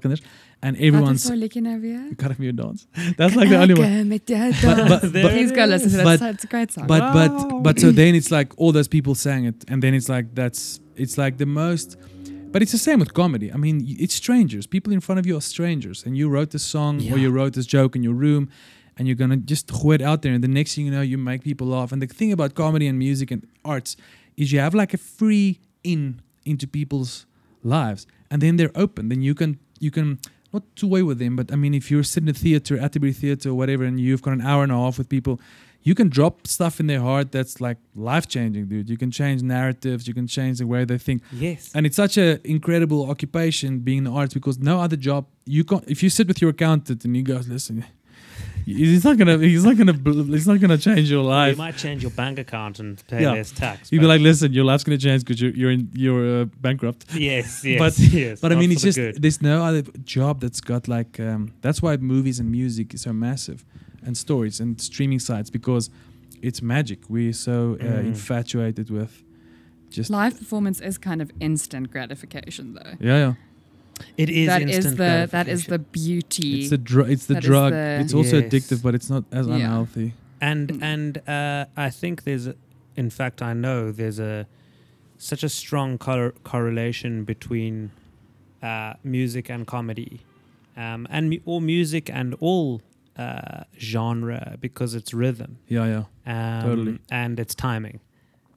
[0.63, 2.01] and everyone's Wat is liedje nou weer?
[2.09, 2.85] you gotta me dance.
[3.17, 3.85] That's like the only one.
[3.85, 4.89] Elke met jou But- dans.
[4.89, 6.03] but- but- Please go listen to that.
[6.03, 6.87] but- It's- it's a great song.
[6.87, 7.13] But Wow.
[7.13, 10.35] but but so then it's like all those people sang it, and then it's like
[10.35, 11.97] that's it's like the most.
[12.51, 13.49] But it's the same with comedy.
[13.53, 14.67] I mean, it's strangers.
[14.67, 17.53] People in front of you are strangers, and you wrote this song or you wrote
[17.53, 18.49] this joke in your room,
[18.97, 21.17] and you're gonna just throw it out there, and the next thing you know, you
[21.17, 21.91] make people laugh.
[21.93, 23.95] And the thing about comedy and music and arts
[24.37, 27.25] is you have like a free in into people's
[27.63, 29.09] lives, and then they're open.
[29.09, 30.19] Then you can you can
[30.53, 33.49] not toy with them, but I mean, if you're sitting in a theater, Atterbury Theater
[33.49, 35.39] or whatever, and you've got an hour and a half with people,
[35.83, 38.89] you can drop stuff in their heart that's like life changing, dude.
[38.89, 41.71] You can change narratives, you can change the way they think, yes.
[41.73, 45.63] and it's such an incredible occupation being in the arts because no other job you
[45.63, 47.85] can If you sit with your accountant and he goes, listen.
[48.65, 49.37] He's not gonna.
[49.37, 49.93] He's not gonna.
[49.93, 51.55] bl- He's not gonna change your life.
[51.55, 51.73] you life.
[51.73, 53.31] might change your bank account and pay Yeah.
[53.33, 53.89] less tax.
[53.89, 57.05] He'd be like, "Listen, your life's gonna change because you're you're in, you're uh, bankrupt."
[57.15, 58.39] yes, yes, but- yes.
[58.39, 59.21] But I mean, it's just good.
[59.21, 61.19] there's no other job that's got like.
[61.19, 63.63] Um, that's why movies and music is so massive,
[64.05, 65.89] and stories and streaming sites because
[66.41, 66.99] it's magic.
[67.09, 68.05] We're so uh, Mm.
[68.07, 69.23] infatuated with
[69.89, 72.93] just Live performance is kind of instant gratification, though.
[72.99, 73.33] yeah, yeah.
[74.17, 76.61] It is That is instant the that is the beauty.
[76.61, 77.71] It's the dr- It's the That is drug.
[77.73, 78.45] the- it's also Yes.
[78.53, 79.55] addictive, but it's not as Yeah.
[79.55, 80.13] unhealthy.
[80.43, 80.81] and Mm.
[80.93, 82.55] and uh, I think there's, a,
[82.95, 84.47] in fact, I know there's a
[85.17, 87.91] such a strong cor- correlation between
[88.63, 90.21] uh, music and comedy,
[90.77, 92.81] um, and mu- all music and all
[93.17, 95.85] uh, genre because it's rhythm, Yeah,
[96.25, 96.59] yeah.
[96.59, 96.99] um, Totally.
[97.09, 97.99] and it's timing,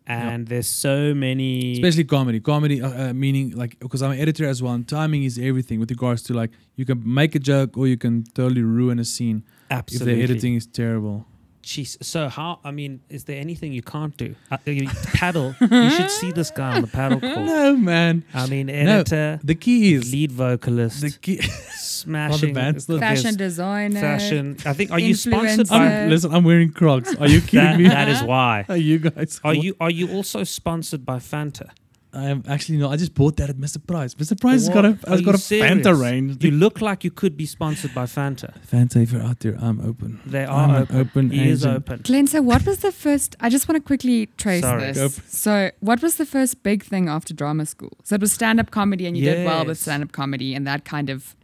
[0.06, 1.72] and there's so many.
[1.72, 2.40] Especially comedy.
[2.40, 4.74] Comedy, uh, uh, meaning like because I'm an editor as well.
[4.74, 7.96] And timing is everything with regards to like you can make a joke or you
[7.96, 10.12] can totally ruin a scene absolutely.
[10.12, 11.26] if the editing is terrible.
[11.64, 11.96] Jeez.
[12.04, 12.60] So how?
[12.62, 14.34] I mean, is there anything you can't do?
[14.50, 15.56] Uh, you padel.
[15.60, 17.38] you should see this guy on the paddle court.
[17.46, 18.22] No, man.
[18.34, 21.40] I mean, editor, The key is lead vocalist, the key.
[21.42, 24.00] smashing band's not there's fashion designer.
[24.00, 24.56] Fashion.
[24.66, 24.90] I think.
[24.90, 25.86] Are you sponsored by?
[25.86, 27.14] I'm, listen, I'm wearing Crocs.
[27.16, 27.88] Are you kidding That, me?
[27.88, 28.66] that is why.
[28.68, 29.40] Are you guys?
[29.42, 29.74] Are you?
[29.80, 31.70] Are you also sponsored by Fanta?
[32.14, 32.92] I am actually not.
[32.92, 33.84] I just bought that at Mr.
[33.84, 34.14] Price.
[34.14, 34.38] Mr.
[34.40, 35.08] Price has got a What?
[35.08, 35.98] has Are got a you Fanta serious?
[35.98, 36.44] range.
[36.44, 38.54] You look like you could be sponsored by Fanta.
[38.70, 40.20] Fanta, if you're out there, I'm open.
[40.24, 40.96] They I'm are open.
[41.00, 42.00] open He is open.
[42.04, 43.36] Glen, so what was the first?
[43.40, 44.92] I just want to quickly trace Sorry.
[44.92, 45.20] Go this.
[45.28, 47.96] So, what was the first big thing after drama school?
[48.04, 50.66] So, it was stand up comedy, and you did well with stand up comedy, and
[50.66, 51.34] that kind of.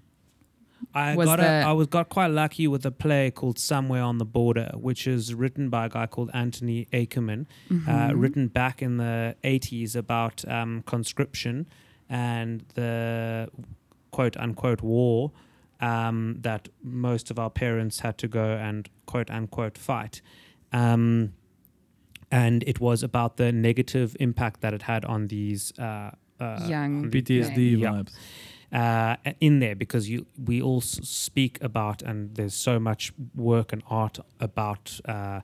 [0.94, 4.18] I Was got the- I was got quite lucky with a play called Somewhere on
[4.18, 8.20] the Border, which is written by a guy called Anthony Akerman, uh, Mhm.
[8.20, 11.66] written back in the 80s about um, conscription
[12.08, 13.48] and the
[14.10, 15.32] quote unquote war.
[15.82, 20.20] um, that most of our parents had to go and quote unquote fight.
[20.74, 21.32] Um,
[22.30, 27.04] and it was about the negative impact that it had on these uh, uh, Young
[27.04, 28.02] on the- PTSD Yeah.
[28.72, 33.82] Uh, in there because you we all speak about and there's so much work and
[33.88, 35.40] art about uh,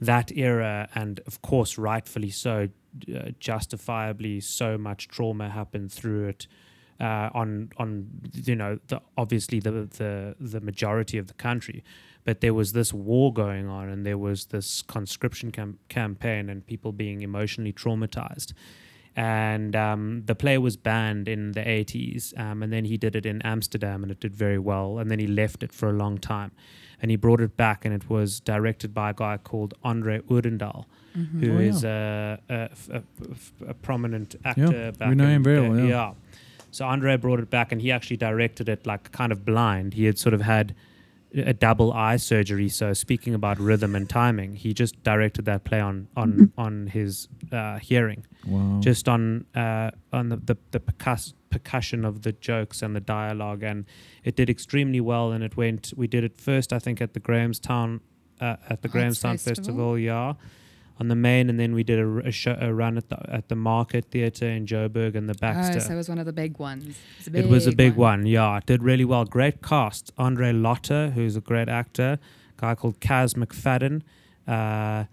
[0.00, 2.68] that era and of course rightfully so
[3.14, 6.46] uh, justifiably so much trauma happened through it
[7.00, 11.84] uh, on on you know the obviously the the the majority of the country.
[12.24, 16.66] But there was this war going on and there was this conscription cam- campaign and
[16.66, 18.52] people being emotionally traumatized
[19.16, 23.24] and um, the play was banned in the 80s um, and then he did it
[23.24, 26.18] in amsterdam and it did very well and then he left it for a long
[26.18, 26.50] time
[27.00, 30.84] and he brought it back and it was directed by a guy called andre Odendaal,
[31.16, 31.40] Mhm.
[31.40, 32.36] who Oh, is yeah.
[32.48, 33.02] a, a, a,
[33.70, 36.12] a prominent actor back we know him very well, yeah.
[36.70, 40.04] so andre brought it back and he actually directed it like kind of blind he
[40.04, 40.74] had sort of had
[41.34, 45.80] a double eye surgery so speaking about rhythm and timing he just directed that play
[45.80, 48.78] on on on his uh, hearing Wow.
[48.80, 53.64] just on uh, on the the, the percuss- percussion of the jokes and the dialogue,
[53.64, 53.84] and
[54.22, 55.32] it did extremely well.
[55.32, 55.92] And it went.
[55.96, 58.02] We did it first, I think, at the Grahamstown
[58.40, 59.54] uh, at the Arts Grahamstown Festival.
[59.56, 60.34] Festival, yeah,
[60.98, 63.18] on the main, and then we did a, r- a show, a run at the
[63.34, 65.76] at the Market Theatre in Joburg and the Baxter.
[65.76, 66.96] Oh, so it was one of the big ones.
[67.18, 68.24] It's It was a big one.
[68.26, 68.56] yeah.
[68.58, 69.24] It did really well.
[69.24, 70.12] Great cast.
[70.16, 72.18] Andre Lotter, who's a great actor.
[72.56, 74.00] guy called Kaz McFadden.
[74.48, 75.04] Uh,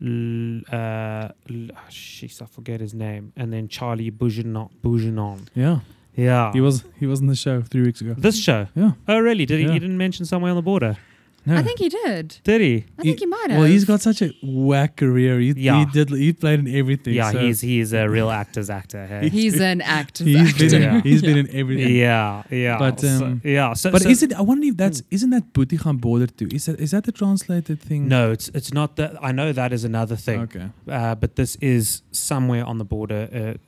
[0.00, 3.32] l- uh, l- oh, I forget his name.
[3.36, 4.70] And then Charlie Bouguenon.
[4.82, 5.48] Bouguenon.
[5.54, 5.80] yeah.
[6.14, 6.52] Yeah.
[6.52, 8.14] He was he was in the show three weeks ago.
[8.16, 8.68] This show.
[8.74, 8.92] Yeah.
[9.08, 9.46] Oh, really?
[9.46, 9.64] Did he?
[9.66, 9.72] Yeah.
[9.72, 10.98] He didn't mention somewhere on the border.
[11.44, 11.56] No.
[11.56, 12.38] I think he did.
[12.44, 12.84] Did he?
[12.98, 13.58] I think he, might have.
[13.58, 15.40] well, he's got such a whack career.
[15.40, 15.80] He, Yeah.
[15.80, 16.10] he did.
[16.10, 17.14] He played in everything.
[17.14, 19.06] Yeah, so he's he's a real actor's actor.
[19.06, 19.28] Hey?
[19.28, 20.22] He's an actor.
[20.24, 20.58] he's actor.
[20.70, 21.00] been in, Yeah.
[21.02, 21.96] he's been in everything.
[21.96, 22.78] yeah, yeah.
[22.78, 23.72] But, So- um, yeah.
[23.74, 24.32] So, But so- is it?
[24.34, 26.46] I wonder if that's isn't that Boetie gaan border toe?
[26.52, 28.06] Is that is that the translated thing?
[28.08, 29.10] No, it's it's not that.
[29.20, 30.40] I know that is another thing.
[30.42, 30.66] Okay.
[30.88, 33.22] uh, but this is somewhere on the border,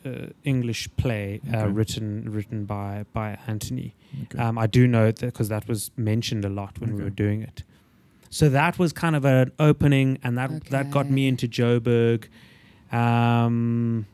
[0.05, 1.73] uh, uh, English play uh, Okay.
[1.73, 3.95] written written by by Anthony.
[4.25, 4.39] Okay.
[4.39, 7.43] Um, I do know that because that was mentioned a lot when we were doing
[7.43, 7.63] it.
[8.31, 12.25] So that was kind of an opening, and that that got me into Joburg.
[12.93, 14.07] Um,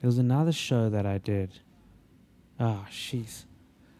[0.00, 1.60] there was another show that I did.
[2.58, 3.44] Oh, jeez,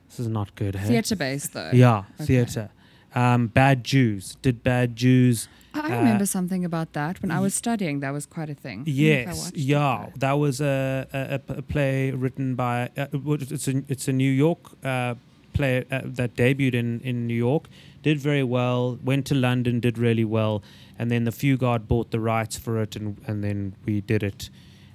[0.09, 0.77] this is not good.
[0.77, 0.89] Hey?
[0.89, 1.71] Theatre based though.
[1.73, 2.25] Yeah, Okay.
[2.27, 2.71] theatre.
[3.15, 5.49] Um, Bad Jews did Bad Jews.
[5.85, 8.01] I Uh, remember something about that when I was studying.
[8.01, 8.81] That was quite a thing.
[8.81, 10.13] I don't know if I Yes, yeah, though.
[10.19, 12.91] that was a, a, a- play written by.
[12.97, 13.07] Uh,
[13.41, 15.15] it's a it's a New York uh,
[15.53, 17.69] play uh, that debuted in in New York,
[18.03, 18.99] did very well.
[19.05, 20.63] Went to London, did really well,
[20.99, 24.51] and then the Fugard bought the rights for it, and and then we did it.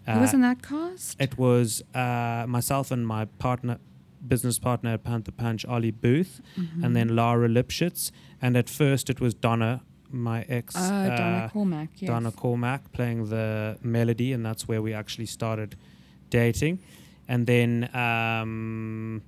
[0.08, 1.22] Uh, in that cast?
[1.22, 3.78] it was uh, myself and my partner,
[4.28, 6.84] business partner at Panther Punch, Ollie Booth, Mm-hmm.
[6.84, 8.12] and then Lara Lipschitz.
[8.42, 10.76] And at first, it was Donna, my ex.
[10.78, 11.90] Oh, Donna uh, Cormack.
[11.98, 12.08] Yes.
[12.10, 15.76] Donna Cormack playing the melody, and that's where we actually started
[16.30, 16.80] dating.
[17.28, 19.22] And then, um,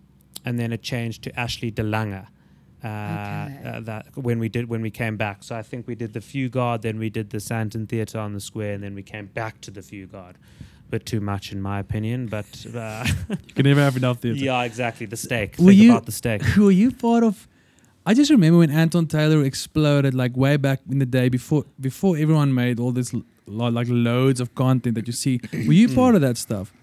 [0.45, 2.27] and then it changed to Ashley DeLange.
[2.83, 3.69] Uh, Okay.
[3.69, 6.19] uh, that when we did when we came back, so I think we did the
[6.19, 9.61] Fugard, then we did the Sandton Theatre on the Square, and then we came back
[9.61, 10.35] to the Fugard.
[10.89, 14.37] Bit too much, in my opinion, but uh, you can never have enough theatre.
[14.43, 15.05] yeah, exactly.
[15.05, 15.55] The steak.
[15.57, 16.41] Were Think you- about the steak.
[16.57, 17.47] Were you part of?
[18.05, 22.17] I just remember when Anton Taylor exploded, like way back in the day before before
[22.17, 23.13] everyone made all this
[23.47, 25.39] like loads of content that you see.
[25.67, 26.73] Were you part of that stuff?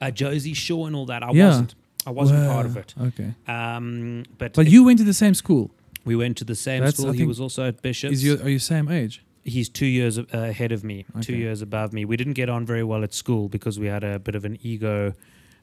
[0.00, 1.22] Uh, Josie Shaw and all that.
[1.22, 1.48] I Yeah.
[1.48, 1.74] wasn't.
[2.06, 2.94] I wasn't part of it.
[2.98, 5.70] Okay, Um, but but you went to the same school.
[6.04, 7.10] we went to the same That's- school.
[7.10, 8.14] I He was also at Bishop's.
[8.14, 9.22] Is you are you same age?
[9.42, 12.04] He's two years ahead of me, two years above me.
[12.04, 14.58] We didn't get on very well at school because we had a bit of an
[14.62, 15.14] ego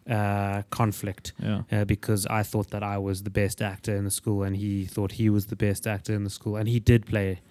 [0.09, 1.33] uh, conflict.
[1.39, 1.61] Yeah.
[1.71, 4.85] Uh, because I thought that I was the best actor in the school, and he
[4.85, 7.41] thought he was the best actor in the school, and he did play.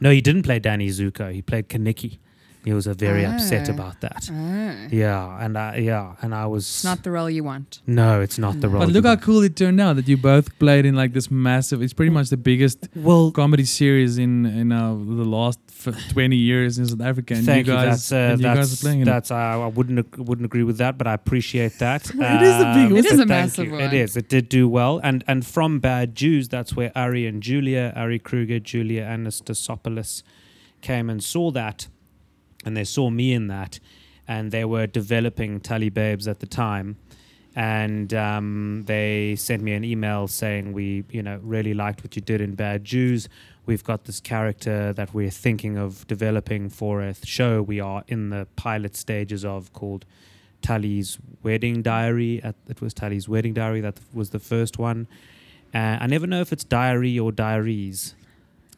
[0.00, 1.32] No, he didn't play Danny Zuko.
[1.32, 2.18] He played Kenickie.
[2.66, 3.74] He was uh, very upset Ah.
[3.76, 4.22] about that.
[4.28, 4.88] Oh.
[5.02, 6.64] Yeah, and I, yeah, and I was.
[6.66, 7.68] It's not the role you want.
[8.00, 8.80] no, it's not the role.
[8.82, 9.22] But you look how want.
[9.28, 11.78] cool it turned out that you both played in like this massive.
[11.84, 16.40] It's pretty much the biggest Well, comedy series in in uh, the last f- twenty
[16.50, 17.34] years in South Africa.
[17.34, 17.84] And Thank you you.
[17.88, 19.12] That's uh, and you that's guys are playing in it.
[19.14, 22.02] that's uh, I wouldn't ag- wouldn't agree with that, but I appreciate that.
[22.36, 23.80] It is a big- Um, It is a massive one.
[23.86, 24.10] It is.
[24.16, 28.18] It did do well, and and from Bad Jews, that's where Ari and Julia, Ari
[28.28, 30.22] Kruger, Julia Anastasopoulos,
[30.80, 31.78] came and saw that,
[32.66, 33.78] and they saw me in that,
[34.28, 36.96] and they were developing Tali Babes at the time.
[37.54, 42.20] And um, they sent me an email saying we, you know, really liked what you
[42.20, 43.30] did in Bad Jews.
[43.64, 48.28] We've got this character that we're thinking of developing for a show we are in
[48.28, 50.04] the pilot stages of called
[50.60, 52.42] Tali's Wedding Diary.
[52.68, 53.80] It was Tali's Wedding Diary.
[53.80, 55.06] That was the first one.
[55.72, 58.15] Uh, I never know if it's diary or diaries.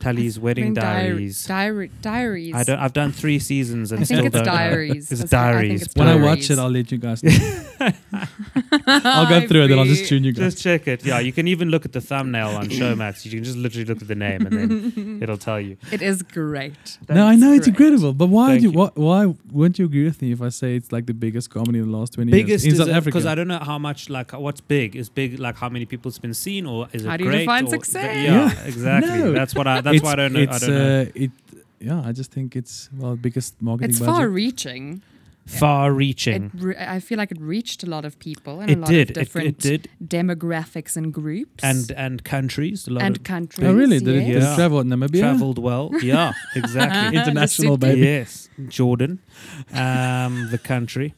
[0.01, 1.46] Tali's wedding Wedding diary- diaries.
[1.46, 2.55] Diary, diaries.
[2.55, 2.78] I don't.
[2.78, 4.53] I've done three seasons and I still think it's don't know.
[4.53, 5.11] diaries.
[5.11, 5.82] It's That's what I think diaries.
[5.82, 7.90] it's When I watch it, I'll let you guys know.
[8.86, 10.53] I'll go through it and I'll just tune you guys.
[10.55, 11.05] Just check it.
[11.05, 13.24] Yeah, you can even look at the thumbnail on Showmax.
[13.24, 14.53] You can just literally look at the name and
[14.94, 15.76] then it'll tell you.
[15.92, 16.72] It is great.
[17.09, 17.68] No, I That's know it's great.
[17.80, 18.49] incredible, but why?
[18.51, 18.78] Thank Do you, you.
[18.78, 18.90] why?
[19.26, 21.90] Why wouldn't you agree with me if I say it's like the biggest comedy in
[21.90, 23.07] the last twenty Biggest years in South Africa?
[23.11, 26.09] because I don't know how much like what's big is big like how many people
[26.09, 28.16] it's been seen or is it How do you great define or- success?
[28.16, 28.64] Yeah, Yeah.
[28.64, 29.18] exactly.
[29.18, 29.32] No.
[29.32, 29.80] That's what I.
[29.93, 30.41] That's it's, why I don't know.
[30.41, 31.01] I It's, don't know.
[31.03, 31.30] uh, it,
[31.80, 34.14] yeah, I just think it's well biggest marketing It's budget.
[34.14, 35.03] far-reaching.
[35.47, 36.51] Far-reaching.
[36.55, 38.91] It re- I feel like it reached a lot of people and It, a lot
[38.91, 39.11] did.
[39.11, 39.89] of different it did.
[40.03, 42.86] demographics and groups And and countries.
[42.86, 43.66] A lot and of countries.
[43.66, 43.99] oh really?
[43.99, 44.57] Did it, did it Yeah.
[44.57, 45.20] travel in Namibia?
[45.20, 45.91] traveled well.
[46.03, 47.18] Yeah, exactly.
[47.20, 48.01] International, The baby.
[48.03, 49.20] Yes, Jordan,
[49.72, 51.14] um, the country,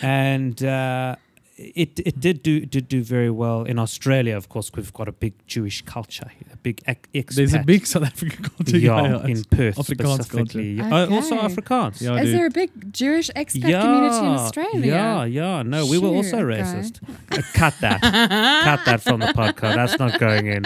[0.00, 1.16] and uh,
[1.56, 4.36] it it did do did do very well in Australia.
[4.36, 7.34] Of course, we've got a big Jewish culture, a big ex- expat.
[7.36, 8.78] There's a big South African culture.
[8.78, 10.76] yeah, in Perth Afrikaans specifically.
[10.78, 10.88] culture.
[10.88, 10.94] Yeah.
[11.04, 12.00] Uh, also Afrikaans.
[12.00, 14.86] Yeah, Is there a big Jewish expat community in Australia?
[14.86, 15.62] Yeah, yeah.
[15.62, 16.62] No, we were also Sure, okay.
[16.62, 17.00] racist.
[17.30, 18.00] Uh, cut that.
[18.00, 19.74] cut that from the podcast.
[19.76, 20.64] That's not going in.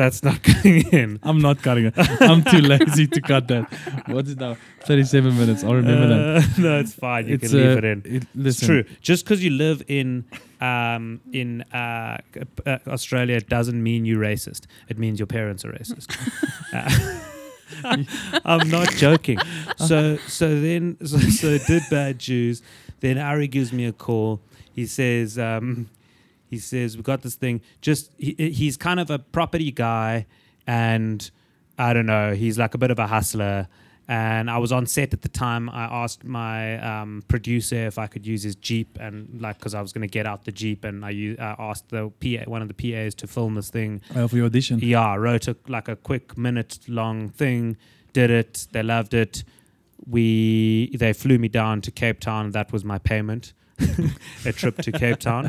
[0.00, 1.18] That's not going in.
[1.22, 1.94] I'm not cutting it.
[2.22, 3.70] I'm too lazy to cut that.
[4.06, 4.56] What is it now?
[4.84, 5.62] 37 minutes.
[5.62, 6.36] I'll remember that.
[6.38, 7.28] Uh, no, it's fine.
[7.28, 8.02] You it's can leave uh, it in.
[8.06, 8.84] It, It's true.
[9.02, 10.24] Just because you live in
[10.62, 12.16] um, in uh,
[12.64, 14.62] uh, Australia doesn't mean you're racist.
[14.88, 16.08] It means your parents are racist.
[18.46, 19.38] I'm not joking.
[19.76, 22.62] So so then so, so did bad Jews.
[23.00, 24.40] Then Ari gives me a call.
[24.72, 25.90] He says um,
[26.50, 27.62] he says we got this thing.
[27.80, 30.26] Just he, he's kind of a property guy,
[30.66, 31.30] and
[31.78, 32.34] I don't know.
[32.34, 33.68] He's like a bit of a hustler.
[34.08, 35.68] And I was on set at the time.
[35.70, 39.80] I asked my um, producer if I could use his jeep, and like because I
[39.80, 42.60] was going to get out the jeep, and I, u- I asked the PA, one
[42.60, 44.00] of the PAs, to film this thing.
[44.16, 44.80] uh, for your audition.
[44.82, 47.76] Yeah, I wrote a, like a quick minute long thing.
[48.12, 48.66] Did it.
[48.72, 49.44] They loved it.
[50.06, 52.50] We they flew me down to Cape Town.
[52.50, 53.52] That was my payment.
[54.44, 55.46] a trip to Cape Town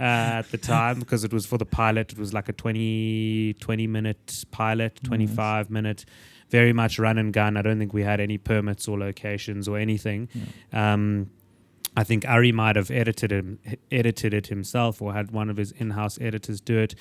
[0.00, 0.02] uh,
[0.42, 2.12] at the time because it was for the pilot.
[2.12, 6.04] It was like a 20, 20 minute pilot, 25 minute,
[6.50, 7.56] very much run and gun.
[7.56, 10.28] I don't think we had any permits or locations or anything.
[10.72, 11.30] Um,
[11.96, 13.58] I think Ari might have edited him,
[13.90, 16.94] edited it himself, or had one of his in-house editors do it.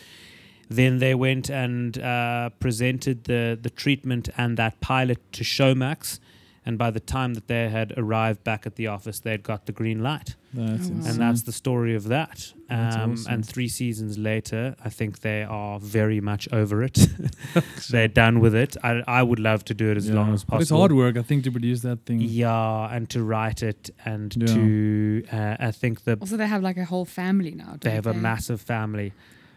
[0.69, 6.19] Then they went and uh, presented the the treatment and that pilot to Showmax,
[6.65, 9.71] and by the time that they had arrived back at the office, they'd got the
[9.73, 11.05] green light, That's Oh, wow.
[11.07, 12.53] and that's the story of that.
[12.69, 13.33] Um, awesome.
[13.33, 16.97] And three seasons later, I think they are very much over it.
[17.91, 18.77] They're done with it.
[18.83, 20.15] I I would love to do it as Yeah.
[20.19, 22.19] long as But it's hard work, I think, to produce that thing.
[22.21, 24.53] Yeah, and to write it and Yeah.
[24.55, 27.71] to uh, I think the Also, they have like a whole family now.
[27.79, 29.11] they don't have a massive family.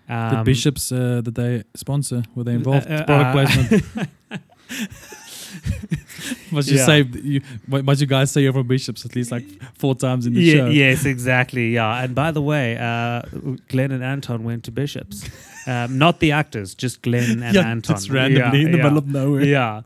[0.08, 2.86] the Um, bishops uh, that they sponsor, were they involved?
[2.90, 4.08] uh, Product uh, placement.
[6.50, 6.86] must you Yeah.
[6.86, 7.40] say you?
[7.68, 9.44] Must you guys say you're from bishops at least like
[9.74, 10.66] four times in the Yeah, show?
[10.68, 11.72] yes, exactly.
[11.74, 13.22] Yeah, and by the way, uh,
[13.68, 15.28] Glen and Anton went to Bishops,
[15.66, 17.96] um, not the actors, just Glen and yeah, Anton.
[17.96, 18.84] just randomly Yeah, in the yeah.
[18.84, 19.44] middle of nowhere.
[19.44, 19.82] Yeah.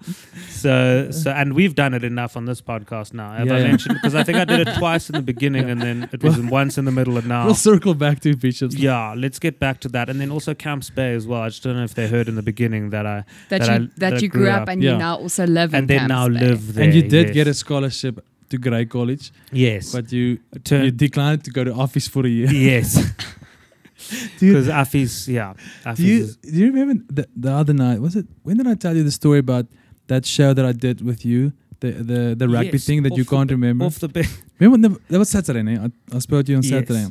[0.48, 3.32] So, so, and we've done it enough on this podcast now.
[3.32, 3.66] Have Yeah, I yeah.
[3.68, 3.94] mentioned?
[3.94, 6.78] Because I think I did it twice in the beginning, and then it was once
[6.78, 7.44] in the middle, and now.
[7.46, 8.74] We'll circle back to bishops.
[8.76, 11.42] yeah, let's get back to that, and then also Camps Bay as well.
[11.42, 13.72] I just don't know if they heard in the beginning that I That, that you
[13.74, 14.68] I- that, that I you grew grew up, up.
[14.68, 14.92] and Yeah.
[14.92, 16.84] you now also live and in then now live there.
[16.84, 17.34] and you did yes.
[17.34, 21.72] get a scholarship to Grey College, yes, but you Turn- you declined to go to
[21.72, 22.50] office for a year.
[22.50, 22.90] yes,
[24.40, 25.54] because Affies yeah,
[25.84, 28.00] Affies do you do you remember the, the other night?
[28.00, 29.66] Was it when did I tell you the story about
[30.08, 31.52] that show that I did with you?
[31.80, 33.84] The the the rugby Yes, thing that you can't ba- remember.
[33.86, 34.26] off the bed.
[34.60, 35.80] Remember the, that was Saturday night.
[36.12, 36.70] I, I spoke to you on Yes.
[36.70, 37.06] Saturday.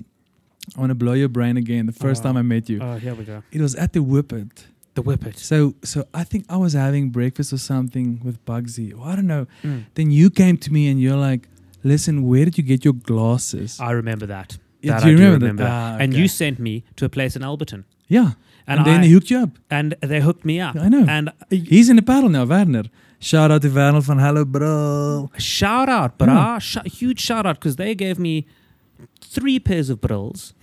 [0.75, 1.87] I want to blow your brain again.
[1.87, 2.25] The first Oh.
[2.25, 3.41] time I met you, Oh, here we go.
[3.51, 4.65] it was at the Whippet.
[4.95, 5.37] The whippet.
[5.37, 8.93] So so I think I was having breakfast or something with Bugsy.
[8.97, 9.45] Or I don't know.
[9.63, 9.85] Mm.
[9.95, 11.47] Then you came to me and you're like,
[11.83, 14.57] "Listen, where did you get your glasses?" I remember that.
[14.81, 15.63] Yeah, that do you I do remember, remember.
[15.63, 15.71] that?
[15.71, 18.31] Ah, And you sent me to a place in Alberton, yeah,
[18.65, 19.49] and, and, then I, he hooked you up.
[19.69, 20.75] and they hooked me up.
[20.75, 21.05] I know.
[21.07, 22.83] And He's in the Paarl now, Werner.
[23.19, 25.29] Shout out to Werner van Hello, bro.
[25.37, 28.45] shout out, brah, sh- huge shout out because they gave me
[29.21, 30.53] three pairs of brills.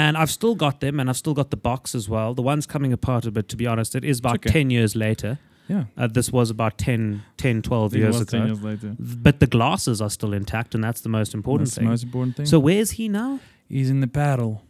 [0.00, 2.34] And I've still got them, and I've still got the box as well.
[2.40, 3.94] The one's coming apart a bit, to be honest.
[4.00, 4.50] It is about okay.
[4.50, 5.32] 10 years later.
[5.68, 8.38] Yeah, Uh, this was about 10, 10 12 It years ago.
[8.38, 8.90] 10 years later.
[9.26, 11.88] But the glasses are still intact, and that's the most important That's the thing.
[11.94, 12.46] most important thing.
[12.46, 13.40] So where's he now?
[13.68, 14.62] he's in the Paarl.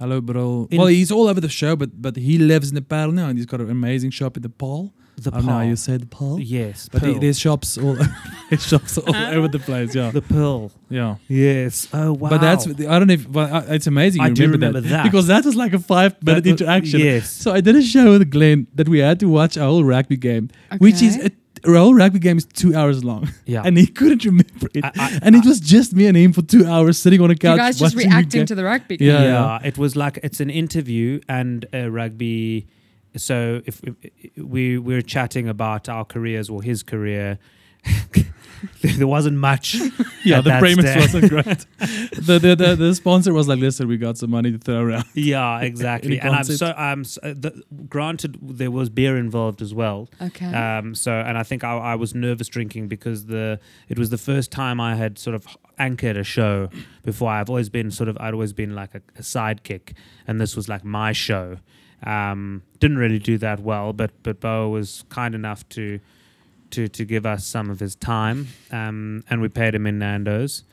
[0.00, 0.66] Hello, bro.
[0.70, 3.26] In- well, he's all over the show, but but he lives in the Paarl now,
[3.28, 4.84] and he's got an amazing shop at the Paul.
[5.24, 6.40] The I don't know you say the Paul.
[6.40, 7.20] Yes, But the, Pearl.
[7.20, 7.96] there's shops all.
[8.50, 9.94] It shops all over the place.
[9.94, 10.70] Yeah, The Pearl.
[10.88, 11.16] yeah.
[11.28, 11.88] Yes.
[11.92, 12.30] Oh wow.
[12.30, 13.14] But that's I don't know.
[13.14, 14.22] If, but uh, it's amazing.
[14.22, 15.04] You I do remember, remember that.
[15.04, 17.00] because that was like a five minute That was- interaction.
[17.00, 17.30] Yes.
[17.30, 20.16] So I did a show with Glen that we had to watch a whole rugby
[20.16, 21.26] game, which is Okay.
[21.66, 23.62] a, a whole rugby game is two hours long, Yeah.
[23.66, 26.42] and he couldn't remember it, I- I- and it was just me and him for
[26.42, 27.52] two hours sitting on a couch.
[27.52, 27.58] You couch.
[27.58, 29.08] guys just reacting to the rugby game.
[29.08, 32.66] Yeah, yeah, it was like it's an interview and a rugby.
[33.16, 37.38] So if, if we we're chatting about our careers or his career,
[38.82, 39.76] there wasn't much.
[40.22, 41.00] Yeah, the that premise stage.
[41.00, 41.66] wasn't great.
[42.26, 45.06] the, the, the the sponsor was like, "Listen, we got some money to throw around."
[45.14, 46.20] Yeah, exactly.
[46.20, 50.10] And I'm so I'm s- uh, the, granted there was beer involved as well.
[50.20, 50.52] Okay.
[50.52, 54.18] Um, so and I think I, I was nervous drinking because the it was the
[54.18, 55.46] first time I had sort of
[55.78, 56.68] anchored a show
[57.02, 57.30] before.
[57.30, 59.94] I've always been sort of I'd always been like a, a sidekick,
[60.26, 61.56] and this was like my show.
[62.04, 66.00] Um, didn't really do that well, but but Bo was kind enough to
[66.70, 70.64] to to give us some of his time, um, and we paid him in Nando's.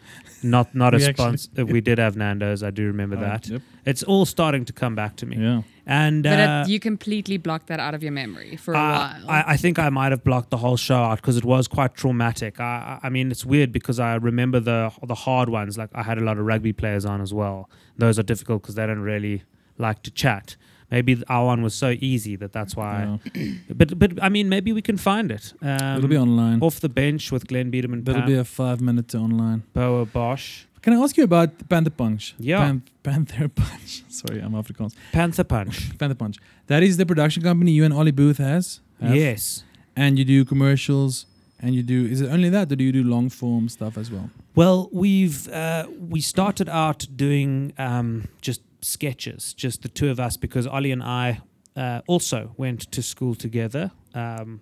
[0.43, 1.65] Not not a We actually- sponsor.
[1.65, 2.61] We did have Nando's.
[2.63, 3.47] I do remember Uh, that.
[3.49, 3.61] yep.
[3.85, 5.37] It's all starting to come back to me.
[5.37, 5.61] Yeah.
[5.85, 8.81] And but uh, it, you completely blocked that out of your memory for a uh,
[8.81, 9.29] while.
[9.29, 11.95] I, I think I might have blocked the whole show out because it was quite
[11.95, 12.59] traumatic.
[12.59, 15.77] I, I I mean, it's weird because I remember the the hard ones.
[15.77, 17.69] Like I had a lot of rugby players on as well.
[17.97, 19.43] Those are difficult because they don't really
[19.77, 20.55] like to chat.
[20.91, 23.19] Maybe our one was so easy that that's why.
[23.35, 23.53] yeah.
[23.79, 25.53] But but I mean, maybe we can find it.
[25.61, 26.59] Um, It'll be online.
[26.61, 29.63] off the bench with Glen Biderman, That'll be a five minute online.
[29.73, 32.35] Bouwer Bosch, Can I ask you about Panther Punch?
[32.39, 32.59] Yeah.
[32.65, 34.03] Pan- Panther Punch.
[34.09, 34.93] Sorry, I'm Afrikaans.
[35.11, 35.97] Panther Punch.
[35.99, 36.37] Panther Punch.
[36.67, 38.79] That is the production company you and Ollie Booth has.
[39.01, 39.15] have.
[39.15, 39.63] Yes.
[39.95, 41.25] And you do commercials.
[41.59, 42.05] And you do.
[42.05, 44.29] Is it only that, or do you do long form stuff as well?
[44.53, 50.37] Well, we've uh, we started out doing um, just sketches, just the two of us,
[50.37, 51.41] because Ollie and I
[51.75, 53.91] uh, also went to school together.
[54.13, 54.61] Um,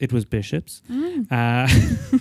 [0.00, 0.82] it was Bishops.
[1.30, 1.68] Uh,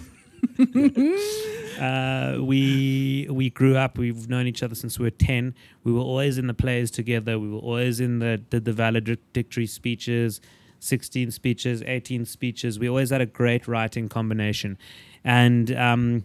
[1.79, 3.97] uh, we we grew up.
[3.97, 5.53] We've known each other since we were ten.
[5.83, 7.37] We were always in the plays together.
[7.39, 10.39] We were always in the did the valedictory speeches,
[10.79, 12.79] sixteen speeches, eighteen speeches.
[12.79, 14.77] We always had a great writing combination,
[15.23, 16.23] and um,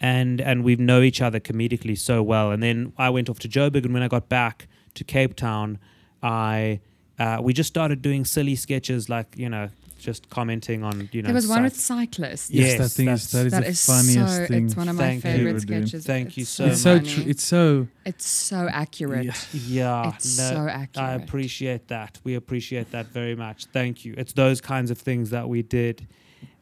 [0.00, 2.50] and and we know each other comedically so well.
[2.52, 5.78] And then I went off to Joburg, and when I got back to Cape Town,
[6.22, 6.80] I
[7.18, 11.26] uh, we just started doing silly sketches, like you know, just commenting on you know.
[11.26, 12.50] there was one sci- with cyclists.
[12.50, 12.62] Yeah.
[12.62, 14.46] that Yes, thing is that is that the is funniest so.
[14.46, 14.66] thing.
[14.66, 15.30] It's one of my Thank you.
[15.32, 15.86] favorite Ever do.
[15.86, 16.06] sketches.
[16.06, 17.08] Thank you It's so it's so funny.
[17.10, 17.24] true.
[17.26, 17.88] It's so.
[18.06, 19.24] It's so accurate.
[19.24, 19.34] Yeah.
[19.52, 22.18] yeah, It's no, so I appreciate that.
[22.24, 23.66] We appreciate that very much.
[23.66, 24.14] Thank you.
[24.16, 26.06] It's those kinds of things that we did.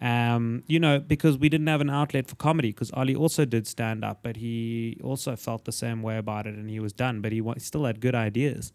[0.00, 2.68] Um, you know, because we didn't have an outlet for comedy.
[2.68, 6.54] Because Ali also did stand up, but he also felt the same way about it,
[6.54, 7.20] and he was done.
[7.22, 8.72] But he wa- still had good ideas.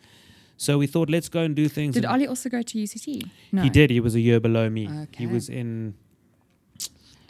[0.58, 1.94] So we thought, let's go and do things.
[1.96, 3.30] Did Ali also go to UCT?
[3.52, 3.62] No.
[3.64, 3.90] He did.
[3.90, 4.90] He was a year below me.
[5.18, 5.96] He was in.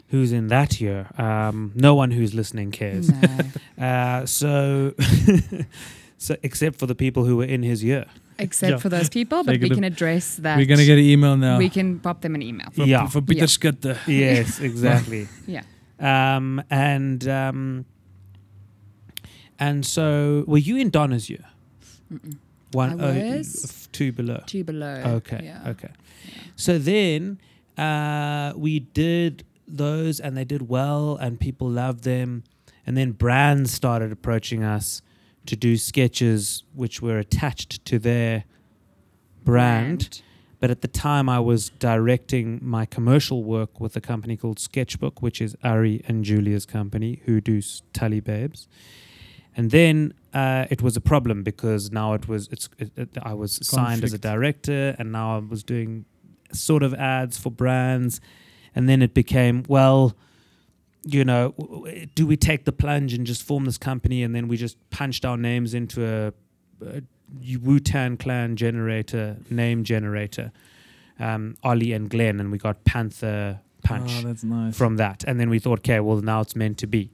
[0.08, 1.08] Who's in that year?
[1.16, 3.10] Um, no one who's listening cares.
[3.10, 3.38] No.
[3.82, 4.94] Uh, so,
[6.18, 8.04] so except for the people who were in his year.
[8.38, 8.76] Except Yeah.
[8.78, 10.56] for those people, but we can address that.
[10.56, 11.58] We're gonna get an email now.
[11.58, 12.68] We can pop them an email.
[12.72, 13.06] for, Yeah.
[13.06, 13.96] for Peter Yeah.
[14.06, 15.28] Yes, exactly.
[15.46, 15.62] Yeah.
[16.00, 17.84] Um, and um,
[19.58, 21.44] and so were you in Donna's year?
[22.12, 22.38] Mm-mm.
[22.72, 23.64] One, I oh, was.
[23.64, 24.42] f- two below.
[24.46, 25.02] Two below.
[25.18, 25.70] Okay, Yeah.
[25.70, 25.90] okay.
[26.56, 27.38] So then
[27.76, 32.44] uh, we did those, and they did well, and people loved them.
[32.86, 35.02] And then brands started approaching us
[35.46, 38.44] to do sketches which were attached to their
[39.44, 40.22] brand.
[40.60, 45.20] But at the time, I was directing my commercial work with a company called Sketchbook,
[45.20, 47.60] which is Ari and Julia's company, who do
[47.92, 48.68] Tali Babes.
[49.56, 53.34] And then uh, it was a problem because now it was it's it, it, I
[53.34, 56.04] was signed as a director, and now I was doing
[56.52, 58.20] sort of ads for brands,
[58.74, 60.14] and then it became well.
[61.04, 61.54] You know,
[62.14, 65.24] do we take the plunge and just form this company, and then we just punched
[65.24, 66.32] our names into a,
[66.86, 67.02] a
[67.60, 70.52] Wu-Tang Clan generator, name generator,
[71.18, 74.76] um, Ollie and Glen, and we got Panther Punch Oh, nice.
[74.76, 75.24] from that.
[75.26, 77.10] And then we thought, okay, well now it's meant to be.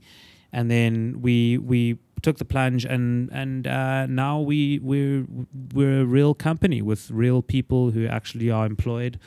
[0.52, 5.26] And then we we took the plunge, and and uh, now we we're
[5.74, 9.18] we're a real company with real people who actually are employed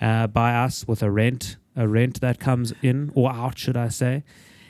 [0.00, 3.88] uh, by us with a rent a rent that comes in or out, should I
[3.88, 4.24] say?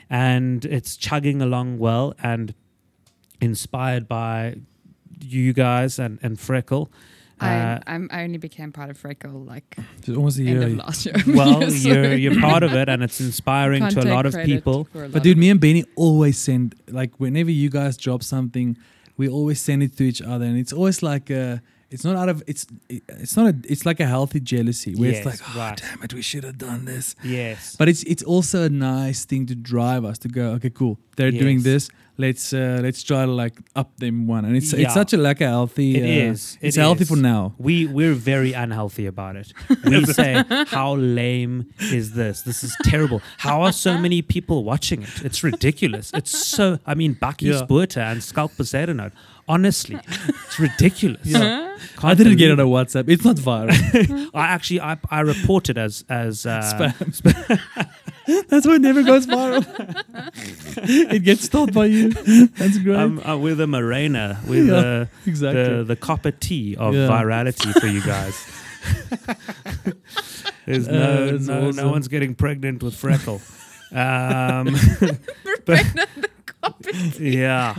[0.09, 2.53] And it's chugging along well, and
[3.39, 4.55] inspired by
[5.19, 6.89] you guys and and Freckle.
[7.39, 10.61] Uh, I, I'm, I only became part of Freckle like It's almost a end year.
[10.63, 11.15] of last year.
[11.27, 14.87] well, So you're you're part of it, and it's inspiring to a lot of people.
[14.93, 15.51] lot But dude, me it.
[15.51, 18.77] and Benny always send like whenever you guys drop something,
[19.17, 21.61] we always send it to each other, and it's always like a
[21.91, 25.25] it's not out of it's it's not a it's like a healthy jealousy where it's
[25.25, 25.77] like oh right.
[25.77, 27.75] damn it we should have done this Yes.
[27.77, 31.31] but it's it's also a nice thing to drive us to go okay cool they're
[31.31, 34.85] doing this let's uh, let's try to like up them one and it's Yeah.
[34.85, 36.57] it's such a like a healthy It uh, is.
[36.61, 37.09] it's It healthy is.
[37.09, 39.53] for now We we're very unhealthy about it.
[39.85, 41.65] We say, "How lame
[41.99, 42.41] is this?
[42.43, 43.21] This is terrible.
[43.37, 45.21] How are so many people watching it?
[45.27, 46.11] It's ridiculous.
[46.13, 46.79] It's so.
[46.85, 47.61] I mean, Bucky Yeah.
[47.61, 48.99] Spuita and Sculpt Poseidon.
[49.53, 49.97] Honestly,
[50.45, 51.25] it's ridiculous.
[51.25, 51.77] Yeah.
[51.97, 55.21] Can't I didn't get it believe on WhatsApp it's not viral I actually I, I
[55.21, 56.93] reported as as uh, Spam.
[58.49, 59.63] that's why it never goes viral
[61.15, 62.09] it gets stopped by you
[62.59, 66.75] that's great um, uh, with a Morena with Yeah, uh, exactly the the copper tea
[66.77, 67.07] of Yeah.
[67.09, 68.35] virality for you guys.
[70.65, 73.41] There's Uh, no that's no, no one's getting pregnant with freckle.
[73.91, 74.75] Um,
[77.19, 77.75] yeah,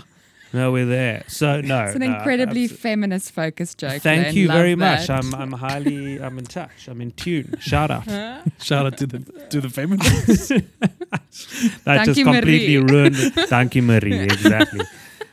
[0.53, 1.25] no, we're there.
[1.29, 4.03] So no, It's an no, incredibly abso- feminist focused joke.
[4.03, 4.35] Thank Glen.
[4.35, 5.09] you Love very much.
[5.11, 6.89] I'm I'm highly I'm in touch.
[6.89, 7.55] I'm in tune.
[7.61, 8.05] Shout out.
[8.61, 9.19] shout out to the
[9.51, 10.49] to the feminists
[11.85, 12.93] That Thank just you, completely Marie.
[12.93, 13.17] ruined.
[13.49, 14.19] Thank you, Marie.
[14.33, 14.81] Exactly.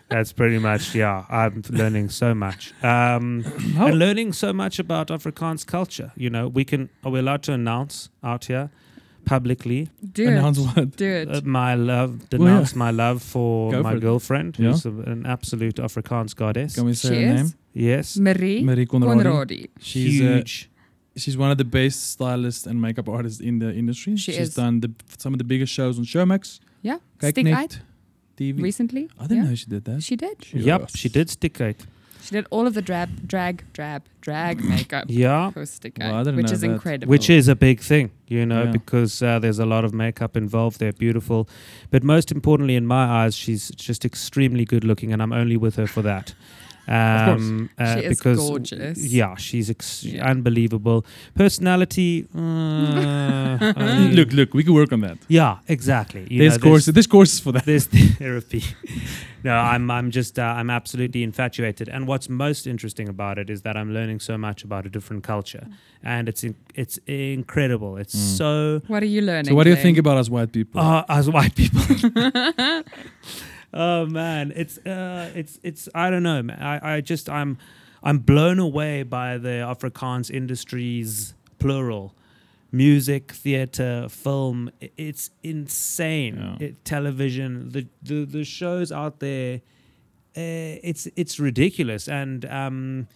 [0.09, 1.25] That's pretty much yeah.
[1.29, 2.73] I'm learning so much.
[2.83, 3.43] Um,
[3.75, 6.11] How- and learning so much about Afrikaans culture.
[6.15, 8.69] You know, we can are we allowed to announce out here
[9.25, 10.65] publicly Do announce it.
[10.67, 11.29] what Do it.
[11.29, 12.65] uh, my love, Well, yeah.
[12.75, 14.71] my love for Go my for girlfriend, Yeah.
[14.71, 16.75] who's a, an absolute Afrikaans goddess.
[16.75, 17.41] can we say She her is?
[17.41, 19.67] name yes, Marie Marie Conradi Conradi.
[19.79, 20.69] she's uh, huge.
[21.15, 24.15] she's one of the best stylists and makeup artists in the industry.
[24.17, 24.55] She she's is.
[24.55, 26.97] done the, some of the biggest shows on Showmax, Yeah.
[27.19, 27.79] Kijk Stick Net,
[28.37, 28.61] TV.
[28.61, 29.09] recently.
[29.19, 29.49] I didn't yeah.
[29.49, 30.01] know she did that.
[30.03, 30.37] She did.
[30.53, 31.75] yep, she did stick out.
[32.29, 36.35] She did all of the drab, drag, drab, drag makeup Yeah, Well, Out, I didn't
[36.35, 36.69] which is that.
[36.69, 37.09] incredible.
[37.09, 38.71] which is a big thing, you know, Yeah.
[38.71, 40.79] because uh, there's a lot of makeup involved.
[40.79, 41.49] They're beautiful,
[41.89, 45.75] but most importantly, in my eyes, she's just extremely good looking, and I'm only with
[45.77, 46.35] her for that.
[46.89, 47.41] Course.
[47.41, 48.97] Um, uh, She is because gorgeous.
[49.13, 50.25] Yeah, she's ex- Yeah.
[50.31, 51.05] unbelievable.
[51.35, 52.25] Personality.
[52.35, 52.39] Uh,
[53.77, 55.17] I mean- look, look, we can work on that.
[55.27, 56.25] Yeah, exactly.
[56.31, 57.65] You there's know, course, there's courses for that.
[57.65, 57.85] there's
[58.17, 58.63] therapy.
[59.43, 61.87] no, I'm I'm just uh, I'm absolutely infatuated.
[61.89, 65.23] And what's most interesting about it is that I'm learning so much about a different
[65.23, 65.67] culture,
[66.03, 67.97] and it's in, it's incredible.
[67.97, 68.37] It's Mm.
[68.37, 69.49] so What are you learning?
[69.51, 69.83] So, what do you Glen?
[69.83, 70.81] think about us white people?
[70.81, 71.81] uh, as white people.
[73.73, 76.41] oh man, it's uh, it's it's I don't know.
[76.43, 76.59] Man.
[76.61, 77.57] I I just I'm
[78.03, 82.15] I'm blown away by the Afrikaans industries plural.
[82.71, 86.37] Music, theater, film, it's insane.
[86.59, 86.67] Yeah.
[86.67, 89.61] It, television, the, the the shows out there,
[90.37, 93.07] uh, it's it's ridiculous, and um,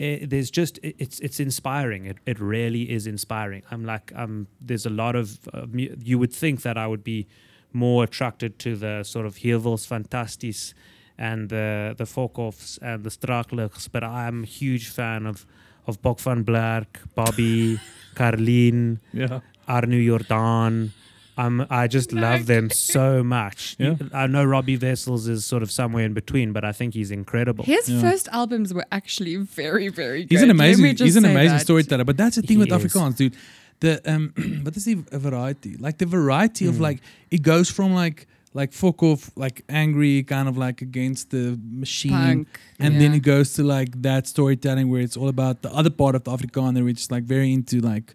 [0.00, 2.06] eh, there's just it- it's it's inspiring.
[2.06, 3.62] It it really is inspiring.
[3.70, 7.04] I'm like um, there's a lot of uh, mu- you would think that I would
[7.04, 7.26] be
[7.72, 10.74] more attracted to the sort of Heuwels Fantasties
[11.18, 15.46] and the the Fokoffs and the Straatligs, but I'm a huge fan of
[15.86, 17.78] of Bok van Blerk, Bobby,
[18.14, 19.40] Carlien, yeah.
[19.68, 20.90] Arno Jordaan.
[21.38, 23.74] Um, I just love them so much.
[23.78, 23.94] Yeah.
[24.12, 27.64] I know Robbie Wessels is sort of somewhere in between, but I think he's incredible.
[27.64, 28.02] His Yeah.
[28.02, 30.30] first albums were actually very, very good.
[30.30, 31.62] He's an amazing, he's an amazing that.
[31.62, 32.04] storyteller.
[32.04, 32.84] But that's the thing He with is.
[32.84, 33.34] Afrikaans, dude.
[33.82, 34.32] The um,
[34.64, 35.72] but there's a variety.
[35.86, 36.86] Like the variety of Mm.
[36.88, 36.98] like
[37.36, 38.18] it goes from like
[38.54, 41.44] like fuck off, like angry, kind of like against the
[41.84, 42.46] machine, Punk.
[42.78, 46.14] and then it goes to like that storytelling where it's all about the other part
[46.18, 48.08] of the Afrikaner, which is like very into like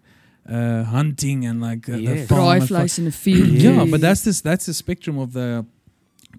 [0.56, 2.28] uh, hunting and like uh, the Yes.
[2.28, 3.48] farm and in the field.
[3.48, 3.90] yeah, Yes.
[3.92, 5.48] but that's this that's the spectrum of the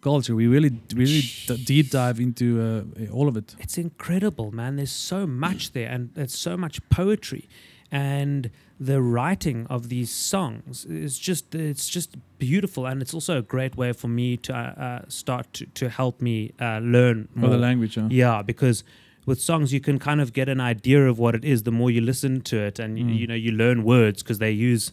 [0.01, 0.33] culture.
[0.35, 3.55] We really really d- deep dive into uh, all of it.
[3.59, 4.71] it's incredible, man.
[4.77, 7.43] There's so much there, and there's so much poetry,
[7.91, 8.49] and
[8.79, 13.75] the writing of these songs is just it's just beautiful, and it's also a great
[13.75, 17.49] way for me to uh, uh, start to, to help me uh, learn more.
[17.49, 18.07] the language, huh?
[18.09, 18.83] Yeah, because
[19.25, 21.91] with songs you can kind of get an idea of what it is the more
[21.91, 23.17] you listen to it, and you, Mm.
[23.19, 24.91] you know you learn words because they use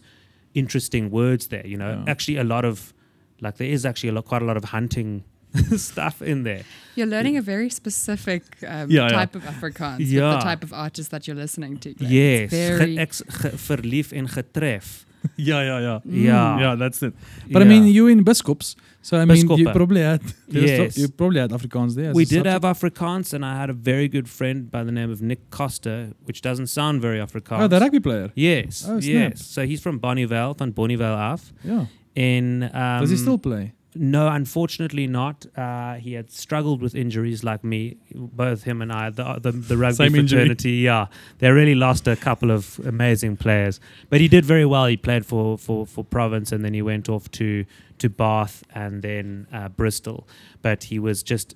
[0.53, 1.65] interesting words there.
[1.65, 2.11] You know, Yeah.
[2.11, 2.93] actually a lot of
[3.39, 5.23] like there is actually a lot, quite a lot of hunting
[5.77, 6.63] stuff in there.
[6.95, 9.09] You're learning a very specific um, Yeah, yeah.
[9.09, 10.33] type of Afrikaans with Yeah.
[10.37, 11.93] the type of artist that you're listening to.
[11.93, 12.11] Glen.
[12.11, 15.05] Yes, It's very, ge, ex, ge, verlief en getref.
[15.35, 15.99] yeah, yeah, yeah.
[16.25, 16.59] Ja.
[16.59, 17.13] Yeah, that's it.
[17.51, 20.95] But I mean, you in Bishops, so I mean, you probably had Yes.
[20.97, 22.13] you probably had Afrikaans there.
[22.13, 22.47] we did subject.
[22.47, 26.13] have Afrikaans, and I had a very good friend by the name of Nick Koster,
[26.25, 27.61] which doesn't sound very Afrikaans.
[27.63, 28.31] Oh, the rugby player.
[28.35, 29.31] Yes, Oh, snap.
[29.31, 29.45] yes.
[29.45, 31.51] So he's from Bonnievale, van Bonnievale af.
[31.63, 31.85] Yeah.
[32.15, 33.73] In um, Does he still play?
[33.99, 35.45] No, unfortunately not.
[35.55, 37.97] Uh, he had struggled with injuries like me.
[38.15, 40.39] Both him and I, the the, the rugby Same injury.
[40.39, 40.71] fraternity.
[40.71, 41.07] Yeah,
[41.39, 43.79] they really lost a couple of amazing players.
[44.09, 44.85] But he did very well.
[44.85, 47.65] He played for for for Province, and then he went off to
[47.99, 50.27] to Bath and then uh, Bristol.
[50.61, 51.55] But he was just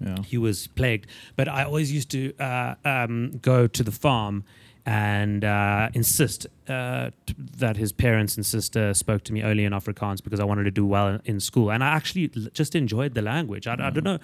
[0.00, 0.22] Yeah.
[0.24, 1.06] he was plagued.
[1.36, 4.44] But I always used to uh, um, go to the farm
[4.86, 9.72] and uh, insist uh, t- that his parents and sister spoke to me only in
[9.72, 11.72] Afrikaans because I wanted to do well in, in school.
[11.72, 13.66] And I actually l- just enjoyed the language.
[13.66, 14.18] I, I don't know.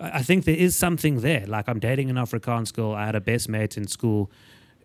[0.00, 1.46] I think there is something there.
[1.46, 2.92] Like I'm dating an Afrikaans girl.
[2.92, 4.28] I had a best mate in school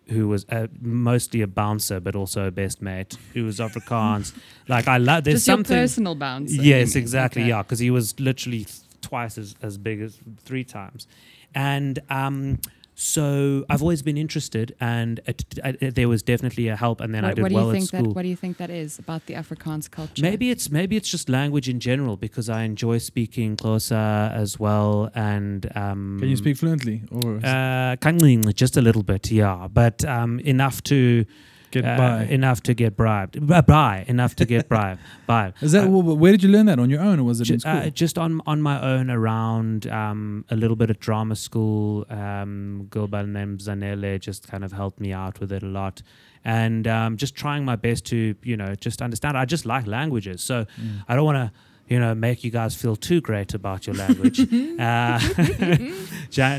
[0.06, 4.32] who was uh, mostly a bouncer, but also a best mate who was Afrikaans.
[4.68, 5.24] like I love.
[5.24, 5.76] There's Just something.
[5.76, 6.52] personal bounce.
[6.54, 7.42] Yes, exactly.
[7.42, 7.48] Okay.
[7.48, 11.08] Yeah, because he was literally th- twice as, as big as three times.
[11.54, 12.60] And um,
[13.00, 17.00] so I've always been interested, and it, it, there was definitely a help.
[17.00, 18.02] And then I What, did what do well you at think school.
[18.02, 18.16] that?
[18.16, 20.20] What do you think that is about the Afrikaans culture?
[20.20, 25.10] Maybe it's maybe it's just language in general because I enjoy speaking Xhosa as well,
[25.14, 27.94] and um, Can you speak fluently or Uh,
[28.52, 31.24] just a little bit, yeah, but um, enough to
[31.70, 32.22] get uh, by?
[32.24, 35.00] enough to get bribed, B- buy enough to get bribed.
[35.26, 35.52] Buy.
[35.60, 37.56] Is that Uh, where did you learn that on your own or was it in
[37.56, 37.72] Ju- school?
[37.72, 42.06] uh, just on on my own around um, a little bit of drama school.
[42.10, 45.66] Um, girl by the name Zanele just kind of helped me out with it a
[45.66, 46.02] lot,
[46.44, 49.36] and um, just trying my best to you know just understand.
[49.36, 51.04] I just like languages, so Mm.
[51.08, 51.52] I don't want to
[51.94, 54.40] you know make you guys feel too great about your language,
[54.80, 55.18] uh,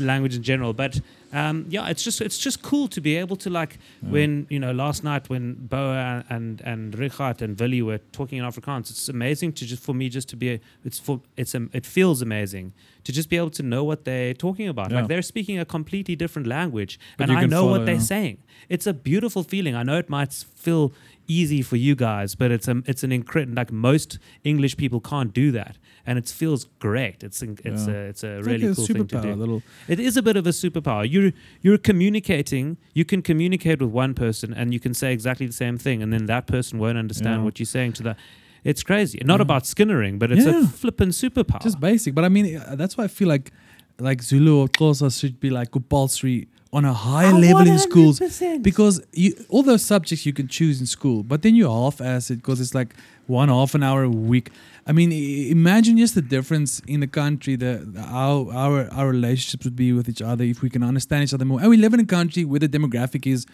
[0.02, 0.72] language in general.
[0.72, 1.00] But
[1.32, 4.10] um, yeah, it's just it's just cool to be able to like Yeah.
[4.10, 8.44] when you know last night when Bouwer and and Richard and Willie were talking in
[8.44, 11.86] Afrikaans, it's amazing to just for me just to be it's for it's um, it
[11.86, 12.72] feels amazing
[13.04, 14.90] to just be able to know what they're talking about.
[14.90, 14.98] Yeah.
[15.00, 18.00] Like they're speaking a completely different language, But and I know follow, what they're yeah.
[18.00, 18.38] saying.
[18.68, 19.74] It's a beautiful feeling.
[19.74, 20.92] I know it might feel
[21.28, 25.32] easy for you guys, but it's a it's an incredible like most English people can't
[25.32, 25.76] do that,
[26.06, 27.22] and it feels great.
[27.22, 27.94] It's it's Yeah.
[27.94, 29.34] a it's a It's really like a cool thing to do.
[29.34, 31.04] little It is a bit of a superpower.
[31.10, 31.32] You're
[31.62, 32.76] you're communicating.
[32.94, 36.12] You can communicate with one person, and you can say exactly the same thing, and
[36.12, 37.44] then that person won't understand Yeah.
[37.44, 38.16] what you're saying to that.
[38.64, 39.18] It's crazy.
[39.24, 39.42] Not Yeah.
[39.48, 41.62] about skinnering, but it's a flippin' superpower.
[41.62, 42.14] just basic.
[42.14, 43.52] But I mean, uh, that's why I feel like
[43.98, 48.20] like Zulu or Xhosa should be like compulsory on a higher level in schools
[48.62, 52.36] because you, all those subjects you can choose in school, but then you half-ass it
[52.36, 52.94] because it's like
[53.26, 54.50] one half an hour a week.
[54.86, 59.64] I mean, imagine just the difference in the country, the, the how our our relationships
[59.64, 61.60] would be with each other if we can understand each other more.
[61.60, 63.46] And we live in a country where the demographic is,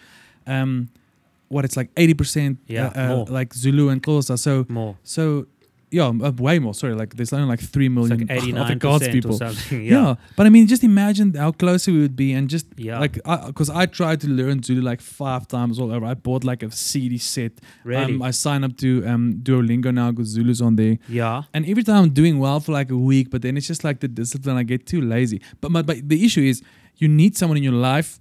[0.45, 0.89] um,
[1.49, 4.37] what it's like eighty percent, Yeah, uh, uh, like Zulu and Xhosa.
[4.37, 4.95] So more.
[5.03, 5.47] so.
[5.89, 6.73] Yeah, uh, way more.
[6.73, 9.79] Sorry, like there's only like three It's million like nine Afrikaans percent or people.
[9.79, 9.79] Yeah.
[10.07, 10.15] Yeah.
[10.35, 12.99] but I mean, just imagine how close we would be, and just Yeah.
[12.99, 13.13] like
[13.47, 16.05] because I, tried to learn Zulu like five times all over.
[16.05, 17.53] I bought like a CD set.
[17.85, 18.15] Really.
[18.15, 21.43] Um, I signed up to um, Duolingo now because Zulu's on there, yeah.
[21.53, 24.01] and every time I'm doing well for like a week, but then it's just like
[24.01, 24.57] the discipline.
[24.57, 25.41] I get too lazy.
[25.61, 26.61] But but, but the issue is
[26.97, 28.19] you need someone in your life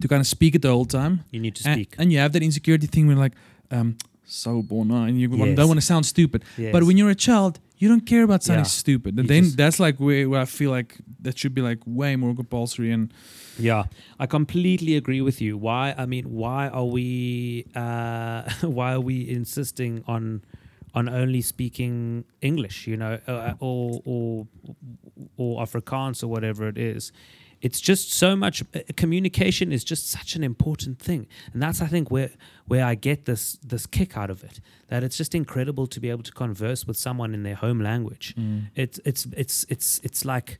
[0.00, 1.94] to kind of speak it the whole time, You need to and, speak.
[1.98, 3.32] and you have that insecurity thing where like
[3.70, 3.96] um
[4.26, 5.56] so born and you Yes.
[5.56, 6.42] don't want to sound stupid.
[6.56, 6.72] Yes.
[6.72, 8.68] But when you're a child, you don't care about sounding Yeah.
[8.84, 9.18] stupid.
[9.18, 12.16] And You then that's like where, where I feel like that should be like way
[12.16, 13.12] more compulsory and
[13.58, 13.84] Yeah,
[14.18, 15.56] I completely agree with you.
[15.56, 15.94] Why?
[15.96, 17.66] I mean, why are we?
[17.74, 18.42] Uh,
[18.78, 20.42] why are we insisting on
[20.94, 22.86] on only speaking English?
[22.88, 24.46] You know, uh, or or
[25.36, 27.12] or Afrikaans or whatever it is.
[27.64, 28.62] It's just so much.
[28.74, 32.30] Uh, communication is just such an important thing, and that's I think where
[32.70, 34.60] where I get this this kick out of it.
[34.88, 38.34] That it's just incredible to be able to converse with someone in their home language.
[38.74, 40.58] It's it's it's it's it's like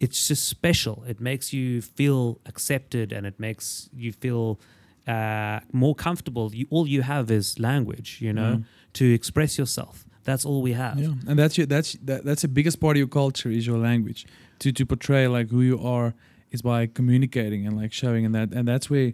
[0.00, 1.04] it's just special.
[1.08, 4.58] It makes you feel accepted and it makes you feel
[5.08, 6.50] uh, more comfortable.
[6.54, 8.64] You, all you have is language, you know, Mm.
[8.92, 10.04] to express yourself.
[10.24, 10.98] That's all we have.
[11.00, 13.78] Yeah, and that's your, that's that, that's the biggest part of your culture is your
[13.78, 14.26] language.
[14.58, 16.12] To to portray like who you are
[16.52, 19.12] is by communicating and like showing and that and that's where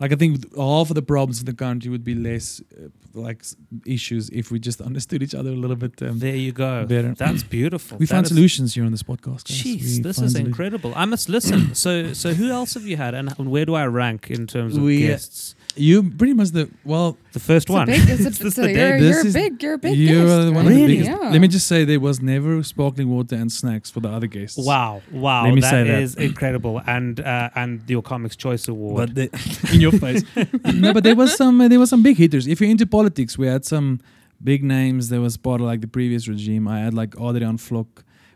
[0.00, 3.42] like I think half of the problems in the country would be less uh, like
[3.84, 6.86] issues if we just understood each other a little bit um, There you go.
[6.86, 7.14] better.
[7.14, 7.98] That's beautiful.
[7.98, 9.42] we That find is- solutions here on this podcast.
[9.48, 9.58] guys.
[9.62, 10.92] Jeez, We this is solu- incredible.
[10.94, 11.74] I must listen.
[11.74, 14.82] so, so who else have you had, and where do I rank in terms of
[14.84, 15.54] We, uh, guests?
[15.78, 17.16] You pretty much the well.
[17.32, 17.86] The first one.
[17.86, 18.88] big, it's a, Is it's the a, day?
[18.88, 19.62] you're, This you're is- big.
[19.62, 20.66] You're a big you guest, are one right?
[20.66, 21.10] of the biggest.
[21.10, 21.30] Yeah.
[21.30, 24.58] Let me just say there was never sparkling water and snacks for the other guests.
[24.58, 26.02] Wow, wow, Let me that say that.
[26.02, 28.96] is incredible, and uh, and your Comics Choice Award.
[28.96, 30.22] But the, in your face.
[30.74, 32.46] no, but there was some uh, there was some big hitters.
[32.46, 34.00] If you're into politics, we had some
[34.42, 35.08] big names.
[35.08, 36.66] There was part of like the previous regime.
[36.68, 37.86] I had like Adriaan Vlok,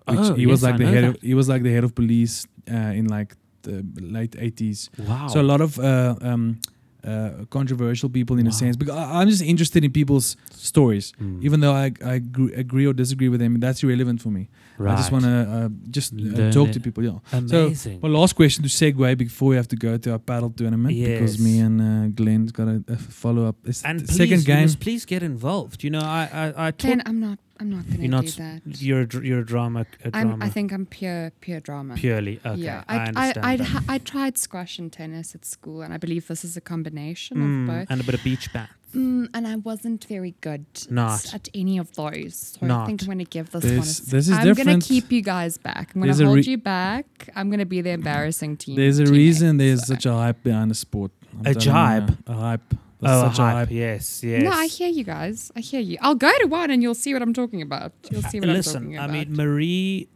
[0.09, 1.05] which Oh, he was yes, like I the head.
[1.05, 1.16] that.
[1.16, 4.90] Of, he was like the head of police uh, in like the late eighties.
[4.99, 5.28] wow.
[5.28, 6.59] So a lot of uh, um,
[7.05, 8.77] uh, controversial people in a sense.
[8.77, 11.43] Because I, I'm just interested in people's stories, Mm.
[11.43, 13.61] even though I I agree, agree or disagree with them.
[13.61, 14.49] That's irrelevant for me.
[14.81, 16.73] I just want to uh, just uh, Learn talk it.
[16.75, 17.05] to people.
[17.05, 17.19] Yeah.
[17.33, 18.01] amazing.
[18.01, 21.39] Well, last question to segue before we have to go to our padel tournament because
[21.39, 23.57] me and uh, Glen's got a, a follow up.
[23.65, 24.69] It's and the please, second game.
[24.81, 25.85] please get involved.
[25.85, 26.23] You know, I
[26.57, 27.09] I, I Ken, taught.
[27.09, 27.39] I'm not.
[27.63, 28.25] I'm not gonna You're not.
[28.25, 28.61] do that.
[28.83, 29.87] You're a, you're a drama.
[30.05, 30.33] A drama.
[30.35, 31.95] I'm, I think I'm pure pure drama.
[31.95, 32.41] purely.
[32.45, 33.33] Okay, yeah, I, I, I.
[33.53, 33.65] I'd that.
[33.65, 37.37] ha- I tried squash and tennis at school, and I believe this is a combination
[37.39, 37.87] Mm, of both.
[37.91, 38.69] and a bit of beach bat.
[38.95, 41.33] Mm, and I wasn't very good Not.
[41.33, 42.57] at any of those.
[42.61, 44.53] So I think I'm going to give this This- one a s- this is I'm
[44.53, 45.93] going to keep you guys back.
[45.95, 47.07] I'm going to hold re- you back.
[47.35, 48.77] I'm going to be the embarrassing team.
[48.77, 49.95] There's a teammate, reason there's so.
[49.95, 51.11] such a hype behind the sport.
[51.33, 52.19] I'm A telling jibe?
[52.27, 52.75] A hype.
[53.03, 53.55] There's Oh, such a hype.
[53.55, 53.71] hype.
[53.73, 54.43] Yes, yes.
[54.45, 55.51] No, I hear you guys.
[55.57, 55.99] I hear you.
[56.01, 57.93] I'll go to one and you'll see what I'm talking about.
[58.11, 59.11] You'll see what I'm talking about.
[59.11, 60.09] Listen, I mean, Marie.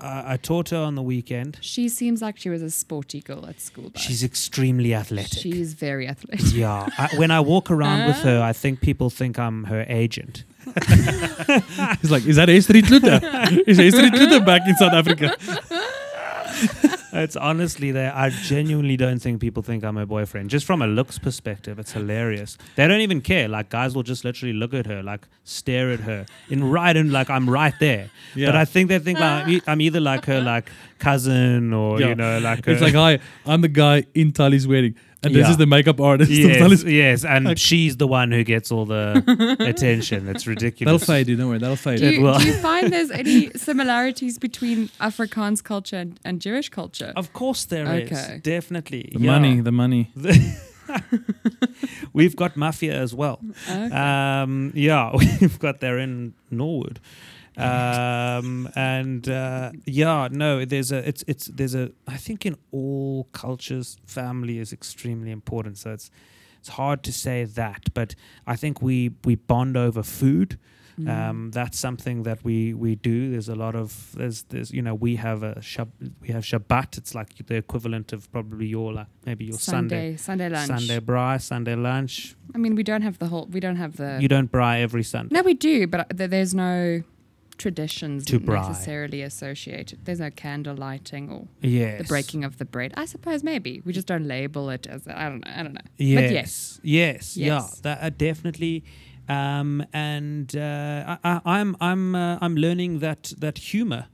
[0.00, 1.56] Uh, I taught her on the weekend.
[1.60, 3.90] she seems like she was a sporty girl at school.
[3.94, 4.00] Though.
[4.00, 5.38] She's extremely athletic.
[5.40, 6.46] She's very athletic.
[6.52, 6.88] yeah.
[6.98, 10.44] I, when I walk around with her, I think people think I'm her agent.
[12.00, 13.20] He's like, is that Astrid Luther?
[13.66, 15.36] is Astrid Luther back in South Africa?
[17.16, 18.12] It's honestly there.
[18.14, 20.50] I genuinely don't think people think I'm her boyfriend.
[20.50, 22.58] Just from a looks perspective, it's hilarious.
[22.74, 23.46] They don't even care.
[23.46, 27.12] Like guys will just literally look at her, like stare at her, in right and
[27.12, 28.10] like I'm right there.
[28.34, 28.46] Yeah.
[28.48, 32.08] But I think they think like, I'm either like her like cousin or Yeah.
[32.08, 34.96] you know like It's her- like, hi, I'm the guy in Tali's wedding.
[35.24, 35.50] And this Yeah.
[35.50, 36.84] is the makeup artist of yes, Tali's.
[36.84, 40.28] yes, and Like- she's the one who gets all the attention.
[40.28, 41.04] It's That'll ridiculous.
[41.06, 41.58] fade, you don't worry.
[41.58, 41.98] That'll fade.
[42.00, 42.38] Do It you, will.
[42.38, 47.12] do you find there's any similarities between Afrikaans culture and, and Jewish culture?
[47.16, 48.12] Of course there is.
[48.12, 48.40] Okay.
[48.42, 49.10] Definitely.
[49.12, 49.30] The yeah.
[49.32, 50.10] money, the money.
[52.12, 53.40] We've got mafia as well.
[53.68, 53.90] Okay.
[53.94, 55.10] Um, yeah,
[55.40, 57.00] we've got there in Norwood.
[57.56, 63.28] Um, and uh, yeah, no, there's a it's it's there's a I think in all
[63.32, 65.78] cultures, family is extremely important.
[65.78, 66.10] So it's
[66.58, 68.14] it's hard to say that, but
[68.46, 70.58] I think we we bond over food.
[70.98, 71.08] Mm.
[71.08, 73.30] Um, that's something that we we do.
[73.30, 75.88] There's a lot of there's there's you know we have a shab,
[76.20, 76.98] we have Shabbat.
[76.98, 80.68] It's like the equivalent of probably your like maybe your Sunday Sunday, Sunday lunch.
[80.68, 82.36] Sunday braai, Sunday lunch.
[82.54, 83.46] I mean, we don't have the whole.
[83.46, 84.18] We don't have the.
[84.20, 85.34] You don't braai every Sunday.
[85.34, 87.02] no, we do, but there's no
[87.58, 90.04] traditions To necessarily associated.
[90.04, 91.98] There's no candle lighting or Yes.
[92.02, 92.92] the breaking of the bread.
[92.96, 95.06] I suppose maybe we just don't label it as.
[95.08, 95.52] I don't know.
[95.54, 95.80] I don't know.
[95.96, 96.20] Yes.
[96.22, 96.80] But yes.
[96.82, 97.36] Yes.
[97.36, 97.66] Yeah.
[97.82, 98.84] That uh, definitely.
[99.28, 104.06] Um, and uh, I, I, I'm I'm uh, I'm learning that that humor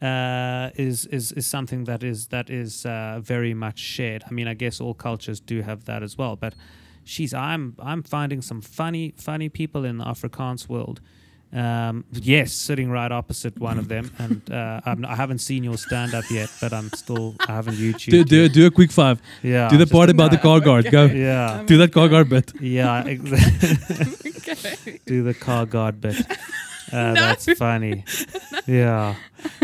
[0.00, 4.22] uh, is is is something that is that is uh, very much shared.
[4.28, 6.36] I mean, I guess all cultures do have that as well.
[6.36, 6.54] But,
[7.04, 11.00] she's I'm I'm finding some funny funny people in the Afrikaans world.
[11.52, 15.78] Um, yes, sitting right opposite one of them, and uh, I'm, I haven't seen your
[15.78, 18.10] stand up yet, but I'm still I haven't YouTube.
[18.10, 19.22] Do, do, do a quick five.
[19.42, 20.90] yeah, do the just- part about the car guard.
[20.90, 21.04] Go.
[21.06, 22.52] Yeah, Do that car guard bit.
[22.60, 26.20] yeah, ex- do the car guard bit.
[26.92, 28.04] Uh, That's funny.
[28.66, 29.14] Yeah,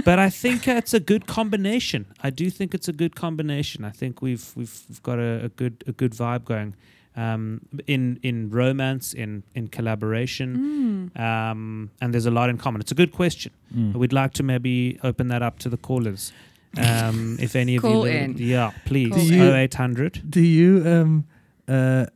[0.04, 2.06] but I think uh, it's a good combination.
[2.22, 3.84] I do think it's a good combination.
[3.84, 6.74] I think we've we've, we've got a, a good a good vibe going
[7.16, 11.20] um, in in romance, in in collaboration, Mm.
[11.20, 12.80] um, and there's a lot in common.
[12.80, 13.52] It's a good question.
[13.74, 13.94] Mm.
[13.94, 16.32] We'd like to maybe open that up to the callers.
[16.78, 18.36] Um, if any of Call you, in.
[18.38, 19.40] yeah, please, Call in.
[19.40, 20.22] oh eight hundred.
[20.30, 21.24] Do you um
[21.68, 22.06] uh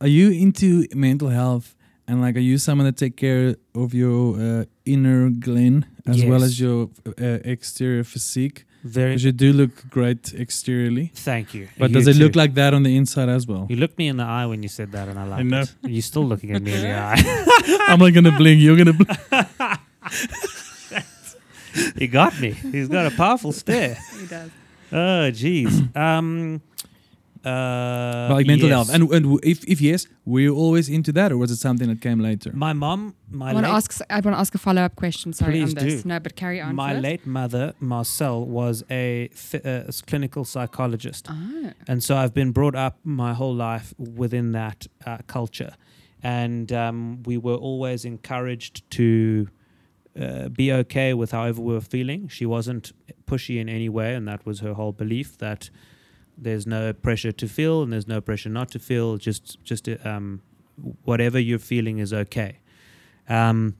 [0.00, 1.74] are you into mental health
[2.08, 6.42] and like are you someone that take care of your uh, inner Glen as well
[6.42, 8.64] as your uh, exterior physique?
[8.86, 9.10] Very.
[9.10, 11.68] Because you do look great exteriorly, Thank you.
[11.78, 12.24] but You does it too.
[12.24, 13.66] look like that on the inside as well?
[13.68, 15.60] You looked me in the eye when you said that, and I liked know.
[15.62, 15.74] it.
[15.82, 17.20] You're still looking at me in the eye.
[17.88, 18.60] I'm not gonna blink.
[18.60, 18.92] You're gonna.
[18.92, 19.10] Blink.
[21.96, 22.50] he got me.
[22.52, 23.98] He's got a powerful stare.
[24.20, 24.50] He does.
[24.92, 25.94] Oh, jeez.
[25.96, 26.60] Um,
[27.46, 28.74] uh, like mental yes.
[28.76, 31.88] health, and and if if yes, were you always into that, or was it something
[31.88, 32.50] that came later?
[32.52, 34.00] my mom, my I want to ask.
[34.10, 35.32] I want to ask a follow up question.
[35.32, 36.02] Sorry Please on this.
[36.02, 36.08] do.
[36.08, 36.74] No, but carry on.
[36.74, 37.02] my first.
[37.02, 41.28] late mother, Marcel, was a fi- uh, clinical psychologist.
[41.30, 41.72] Oh.
[41.86, 45.74] And so I've been brought up my whole life within that uh, culture.
[46.22, 49.48] And um, we were always encouraged to
[50.20, 52.26] uh, be okay with however we were feeling.
[52.26, 52.92] She wasn't
[53.26, 55.70] pushy in any way, and that was her whole belief that
[56.36, 59.16] there's no pressure to feel and there's no pressure not to feel.
[59.16, 60.42] Just, just um,
[61.04, 62.58] whatever you're feeling is okay.
[63.28, 63.76] Um,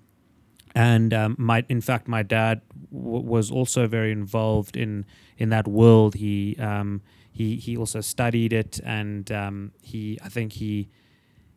[0.75, 2.61] and um, my, in fact, my dad
[2.93, 5.07] w- was also very involved in
[5.39, 6.15] in that world.
[6.17, 7.01] He um,
[7.33, 10.91] he he also studied it, and um, he I think he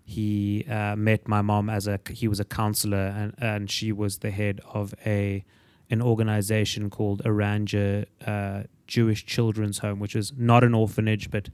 [0.05, 4.19] he uh, met my mom as a he was a counselor, and and she was
[4.19, 5.43] the head of a
[5.89, 11.49] an organization called Arcadia uh, Jewish Children's Home, which is not an orphanage, but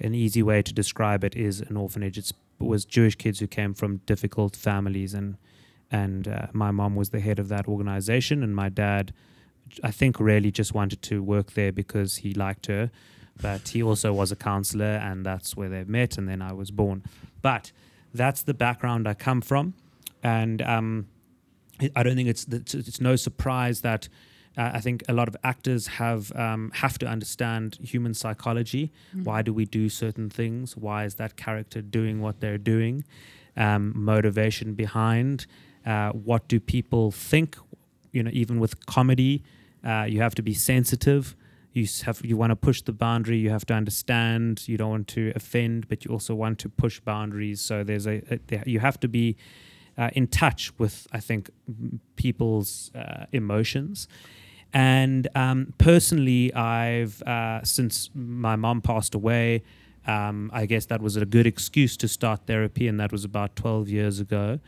[0.00, 2.18] an easy way to describe it is an orphanage.
[2.18, 5.36] It's, it was Jewish kids who came from difficult families, and
[5.90, 9.12] and uh, my mom was the head of that organization, and my dad,
[9.84, 12.90] I think, really just wanted to work there because he liked her,
[13.40, 16.70] but he also was a counselor, and that's where they met, and then I was
[16.70, 17.02] born.
[17.42, 17.72] But
[18.14, 19.74] that's the background I come from,
[20.22, 21.08] and um,
[21.96, 24.08] I- don't think it's it's, it's no surprise that
[24.56, 28.92] uh, I think a lot of actors have um, have to understand human psychology.
[29.24, 30.76] Why do we do certain things?
[30.76, 33.04] Why is that character doing what they're doing?
[33.56, 35.46] Um, motivation behind.
[35.86, 37.56] Uh, what do people think?
[38.12, 39.42] You know, even with comedy,
[39.84, 41.34] uh, you have to be sensitive.
[41.72, 43.38] You have you want to push the boundary.
[43.38, 44.68] You have to understand.
[44.68, 47.60] You don't want to offend, but you also want to push boundaries.
[47.62, 49.36] So there's a, a you have to be
[49.98, 51.50] uh, in touch with I think
[52.16, 54.08] people's uh, emotions.
[54.72, 59.62] And um, personally, I've uh, since my mom passed away,
[60.06, 63.54] um, I guess that was a good excuse to start therapy, and that was about
[63.54, 64.60] twelve years ago.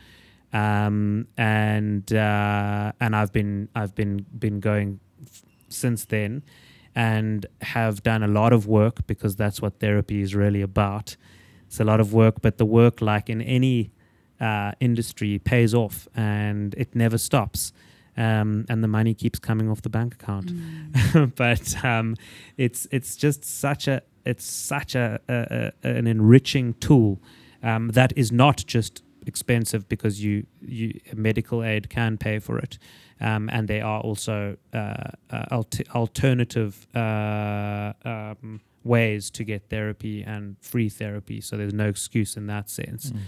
[0.53, 6.43] Um, and uh, and I've been I've been been going f- since then,
[6.93, 11.17] and have done a lot of work because that's what therapy is really about.
[11.65, 13.91] It's a lot of work, but the work, like in any
[14.39, 17.71] uh, industry, pays off, and it never stops
[18.17, 20.51] um, and the money keeps coming off the bank account.
[21.35, 22.15] but um,
[22.57, 27.21] it's it's just such a it's such a, a, a an enriching tool
[27.61, 32.77] um, that is not just expensive because you you medical aid can pay for it,
[33.19, 34.77] um, and there are also uh,
[35.29, 41.41] uh, alter- alternative uh, um, ways to get therapy and free therapy.
[41.41, 43.19] So there's no excuse in that sense Mm.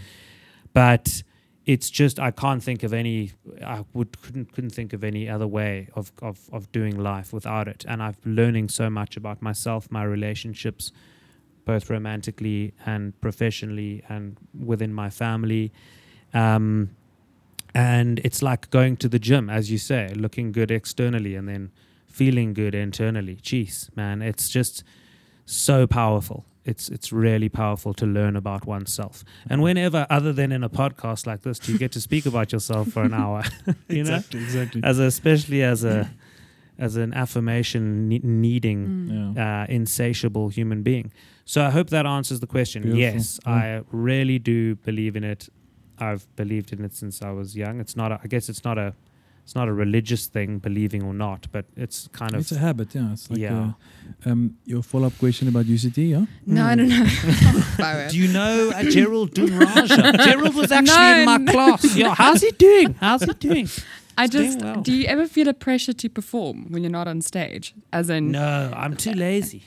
[0.78, 1.24] But
[1.66, 3.32] it's just I can't think of any
[3.66, 7.68] I would couldn't couldn't think of any other way of of of doing life without
[7.68, 7.84] it.
[7.88, 10.92] And I've learning so much about myself my relationships
[11.66, 14.38] both romantically and professionally and
[14.72, 15.72] within my family.
[16.32, 16.92] Um
[17.74, 21.72] and it's like going to the gym as you say looking good externally and then
[22.06, 23.38] feeling good internally.
[23.38, 24.84] Jeez man it's just
[25.48, 29.24] so powerful it's it's really powerful to learn about oneself.
[29.50, 32.52] And whenever other than in a podcast like this do you get to speak about
[32.52, 33.44] yourself for an hour?
[33.90, 34.16] You know?
[34.18, 34.82] Exactly, exactly.
[34.84, 36.10] as a, especially as a
[36.80, 39.64] as an affirmation ne- needing yeah.
[39.64, 41.12] uh, insatiable human being.
[41.46, 42.80] So i hope that answers the question.
[42.84, 43.00] Beautiful.
[43.08, 43.54] yes Yeah.
[43.54, 45.50] i really do believe in it.
[46.00, 47.80] I've believed in it since i was young.
[47.84, 48.94] It's not a, i guess it's not a
[49.48, 52.94] it's not a religious thing believing or not but it's kind of it's a habit,
[52.94, 53.14] yeah.
[53.14, 53.72] It's like Yeah.
[54.26, 56.26] uh, um, your follow-up question about UCT, yeah.
[56.46, 57.08] No, I don't know.
[58.12, 60.24] Do you know uh, Gerald Dunraja?
[60.26, 61.52] Gerald was actually No, in my no.
[61.54, 61.96] class.
[62.02, 62.94] Yeah, how's he doing?
[63.00, 63.68] How's he doing?
[64.18, 64.82] I It's just well.
[64.82, 67.74] do you ever feel a pressure to perform when you're not on stage?
[67.94, 69.64] As in No, I'm too lazy.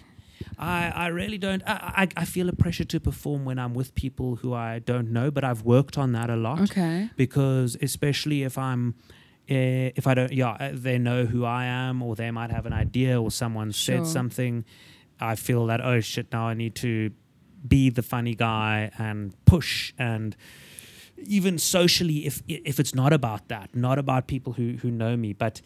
[0.59, 1.62] I, I really don't.
[1.66, 5.11] I, I, I feel a pressure to perform when I'm with people who I don't
[5.11, 7.09] know, but I've worked on that a lot Okay.
[7.16, 8.95] because, especially if I'm,
[9.57, 12.73] if I don't, yeah, uh, they know who I am, or they might have an
[12.73, 13.97] idea, or someone Sure.
[13.97, 14.65] said something.
[15.21, 17.11] I feel that oh shit, now I need to
[17.69, 20.35] be the funny guy and push and
[21.27, 25.35] even socially if if it's not about that not about people who who know me
[25.35, 25.61] but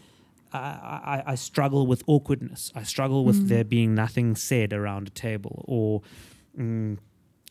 [0.52, 3.48] I, I, I struggle with awkwardness i struggle with Mm.
[3.48, 6.02] there being nothing said around a table or
[6.58, 6.98] mm,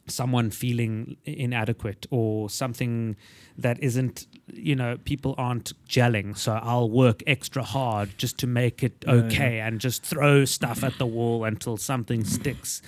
[0.08, 3.16] someone feeling inadequate or something
[3.58, 8.84] that isn't you know people aren't gelling so i'll work extra hard just to make
[8.84, 9.22] it Yeah, yeah.
[9.24, 12.82] okay and just throw stuff at the wall until something sticks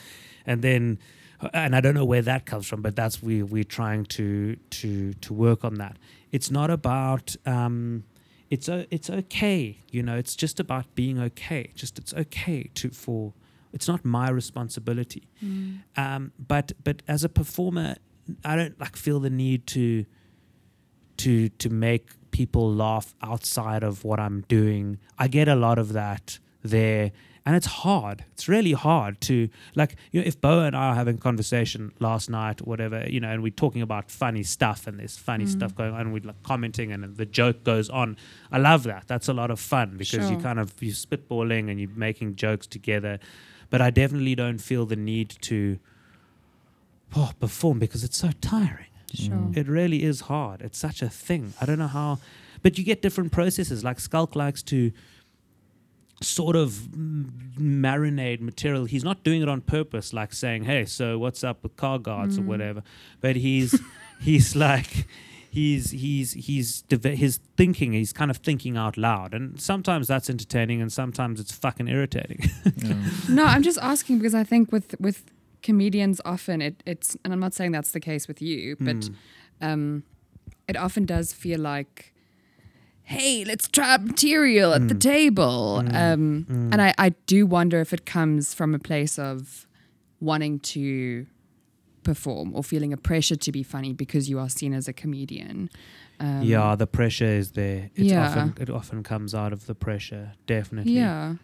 [0.46, 1.00] and then
[1.54, 5.14] and I don't know where that comes from, but that's we we're trying to to
[5.14, 5.98] to work on that.
[6.32, 8.06] It's not about um,
[8.50, 10.16] it's it's okay, you know.
[10.16, 11.72] It's just about being okay.
[11.76, 13.34] Just it's okay to for
[13.76, 15.24] it's not my responsibility.
[15.44, 15.82] Mm.
[16.04, 17.96] Um, but but as a performer,
[18.44, 20.06] I don't like feel the need to
[21.18, 24.98] to to make people laugh outside of what I'm doing.
[25.18, 27.12] I get a lot of that there.
[27.48, 28.26] And it's hard.
[28.34, 32.28] It's really hard to like you know if Bo and I are having conversation last
[32.28, 35.50] night or whatever you know, and we're talking about funny stuff and there's funny Mm.
[35.58, 38.18] stuff going on, and we're like commenting and the joke goes on.
[38.52, 39.04] I love that.
[39.08, 42.66] That's a lot of fun because you kind of you're spitballing and you're making jokes
[42.66, 43.20] together.
[43.76, 45.80] But I definitely don't feel the need to
[47.14, 48.86] oh, perform because it's so tiring.
[49.14, 49.52] Sure.
[49.54, 50.62] It really is hard.
[50.62, 51.54] It's such a thing.
[51.60, 52.20] I don't know how,
[52.64, 53.84] but you get different processes.
[53.84, 54.94] Like Schalk likes to
[56.22, 58.86] sort of mm, marinate material.
[58.86, 62.38] He's not doing it on purpose, like saying, "Hey, so what's up with car guards
[62.38, 62.46] or Mm.
[62.46, 62.82] whatever."
[63.20, 63.78] But he's
[64.22, 65.06] he's like
[65.56, 66.84] he's he's he's
[67.24, 67.94] his thinking.
[67.94, 72.40] He's kind of thinking out loud, and sometimes that's entertaining, and sometimes it's fucking irritating.
[72.78, 72.96] yeah.
[73.30, 75.24] No, I'm just asking because I think with with
[75.64, 79.14] comedians often it, it's and I'm not saying that's the case with you, but Mm.
[79.62, 80.04] um,
[80.68, 82.14] it often does feel like,
[83.04, 85.00] hey, let's try material at the Mm.
[85.14, 85.82] table.
[85.84, 85.96] Mm.
[86.14, 86.72] Um, Mm.
[86.74, 89.68] And I, I do wonder if it comes from a place of
[90.20, 91.26] wanting to
[92.06, 95.70] perform or feeling a pressure to be funny because you are seen as a comedian.
[96.22, 97.90] Um, yeah, the pressure is there.
[97.96, 98.28] It's Yeah.
[98.30, 100.94] often it often comes out of the pressure, definitely.
[100.94, 101.36] Yeah.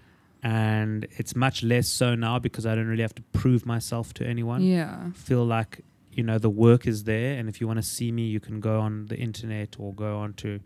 [0.43, 4.25] And it's much less so now because I don't really have to prove myself to
[4.25, 4.61] anyone.
[4.63, 5.11] Yeah.
[5.13, 5.81] Feel like
[6.13, 8.59] you know the work is there, and if you want to see me, you can
[8.59, 10.59] go on the internet or go on to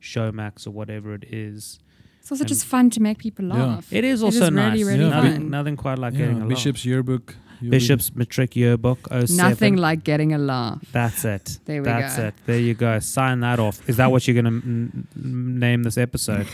[0.00, 1.78] Showmax or whatever it is.
[2.20, 3.54] It's also And- just fun to make people Yeah.
[3.64, 3.92] laugh.
[3.92, 4.84] It is also is really, nice.
[4.86, 5.50] really nothing, fun.
[5.50, 7.36] nothing quite like Yeah, getting a Bishop's yearbook.
[7.60, 9.36] You'll Bishop's Matric Yearbook 07.
[9.36, 10.84] Nothing like getting a laugh.
[10.92, 11.58] That's it.
[11.66, 12.24] There we That's go.
[12.26, 12.34] it.
[12.46, 12.98] There you go.
[13.00, 13.86] Sign that off.
[13.88, 16.46] Is that what you're going to m- m- name this episode?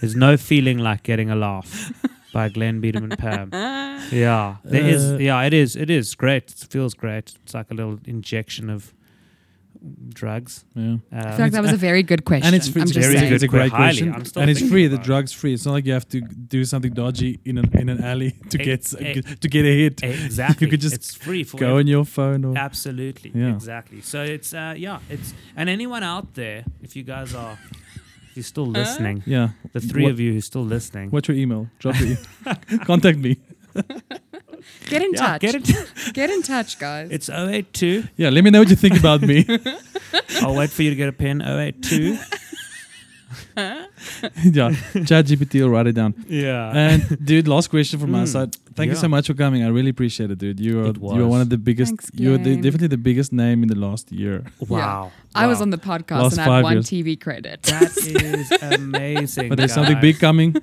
[0.00, 1.92] There's no feeling like getting a laugh
[2.32, 3.50] by Glen Biderman-Pam.
[4.12, 5.12] Yeah, there is.
[5.12, 5.76] Uh, Yeah, it is.
[5.76, 6.50] It is great.
[6.50, 7.34] It feels great.
[7.44, 8.92] It's like a little injection of
[10.10, 10.64] drugs.
[10.74, 10.82] Yeah.
[10.82, 12.46] Um, I feel like that was a very good question.
[12.46, 12.82] And it's free.
[12.82, 13.34] I'm it's just very very saying.
[13.34, 13.84] It's a great highly.
[13.98, 14.86] question, I'm still and it's free.
[14.86, 15.06] The about it.
[15.06, 15.54] drugs free.
[15.54, 18.60] It's not like you have to do something dodgy in an in an alley to
[18.60, 20.02] Eh, get eh, to get a hit.
[20.02, 20.66] exactly.
[20.66, 23.32] You could just it's free for Go on your phone or Absolutely.
[23.34, 23.54] Yeah.
[23.54, 24.00] Exactly.
[24.02, 27.56] So it's uh yeah, it's and anyone out there, if you guys are
[28.30, 29.48] if you're still listening, yeah.
[29.72, 31.10] the three What- of you who's still listening.
[31.10, 31.68] What's your email?
[31.78, 33.38] Drop your e- contact me.
[34.88, 35.40] Get in yeah, touch.
[35.40, 36.14] get it.
[36.14, 37.08] Get in touch, guys.
[37.10, 38.04] It's 082.
[38.16, 39.46] Yeah, let me know what you think about me.
[40.42, 41.42] I'll wait for you to get a pen.
[41.42, 42.18] 082.
[43.56, 44.70] yeah,
[45.08, 46.14] ChatGPT will write it down.
[46.28, 46.72] Yeah.
[46.74, 48.56] And dude, last question from my Mm, side.
[48.74, 49.62] Thank you so much for coming.
[49.64, 50.58] I really appreciate it, dude.
[50.60, 51.90] You are you are one of the biggest.
[51.90, 54.44] Thanks, you're the, definitely the biggest name in the last year.
[54.68, 55.10] wow.
[55.34, 56.86] I was on the podcast Last and I five had one years.
[56.90, 57.62] TV credit.
[57.64, 59.48] That is amazing.
[59.48, 60.56] But there's something big coming.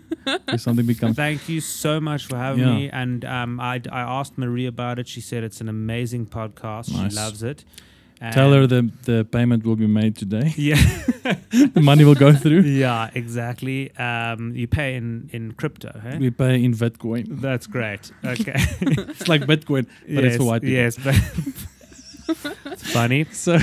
[0.48, 1.14] There's something big coming.
[1.15, 2.76] Thank you so much for having Yeah.
[2.76, 2.89] me.
[2.89, 5.07] And um, I, I asked Marie about it.
[5.07, 6.91] She said it's an amazing podcast.
[6.91, 7.11] Nice.
[7.14, 7.64] She loves it.
[8.31, 8.81] Tell her And- the
[9.11, 10.53] the payment will be made today.
[10.57, 10.76] Yeah.
[11.76, 12.61] the money will go through.
[12.61, 13.91] yeah, exactly.
[13.98, 16.18] Um, you pay in, in crypto, hey?
[16.18, 17.41] We pay in Bitcoin.
[17.41, 18.11] That's great.
[18.26, 18.56] Okay.
[19.11, 19.85] It's like Bitcoin,
[20.15, 20.77] but it's for white people.
[20.77, 21.15] Yes, but
[22.65, 23.26] it's funny.
[23.31, 23.61] So Um,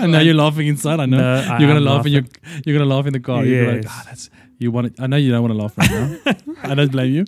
[0.00, 1.00] I know you're laughing inside.
[1.00, 2.24] I know No, you're gonna am laugh and you're
[2.64, 3.44] you're gonna laugh in the car.
[3.44, 3.92] You're like, Yes.
[3.94, 4.86] ah, that's you want.
[4.88, 4.94] It.
[5.00, 6.70] I know you don't want to laugh right now.
[6.70, 7.24] I don't blame you.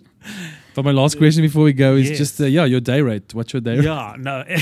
[0.79, 2.17] But my last question before we go is Yes.
[2.17, 3.33] just uh, yeah, your day rate.
[3.33, 3.83] What's your day rate?
[3.83, 4.45] yeah, no.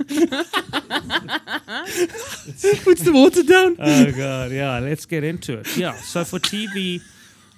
[2.84, 3.76] Puts the water down.
[3.78, 4.78] oh god, yeah.
[4.78, 5.76] Let's get into it.
[5.76, 5.92] Yeah.
[5.96, 7.02] So for TV,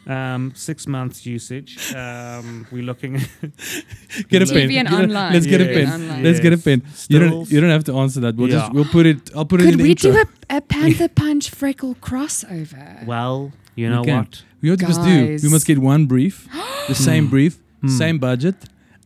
[0.09, 1.95] um, six months usage.
[1.95, 3.13] Um, we're looking.
[4.29, 4.87] Get a TV pen.
[4.89, 5.93] and Get a- Let's get a pen.
[5.93, 6.23] Online.
[6.25, 6.65] Let's get a yes.
[6.65, 6.83] pen.
[7.09, 7.51] You don't.
[7.53, 8.35] You don't have to answer that.
[8.35, 9.31] We'll just we'll put it.
[9.37, 10.11] I'll put it Could in the we intro.
[10.11, 10.19] do
[10.51, 13.07] a, a Panther Punch Freckle crossover?
[13.07, 14.17] Well, you know can.
[14.17, 14.43] what?
[14.61, 15.39] We what we must do.
[15.41, 16.49] We must get one brief,
[16.89, 17.59] the same brief.
[17.89, 18.55] Same budget.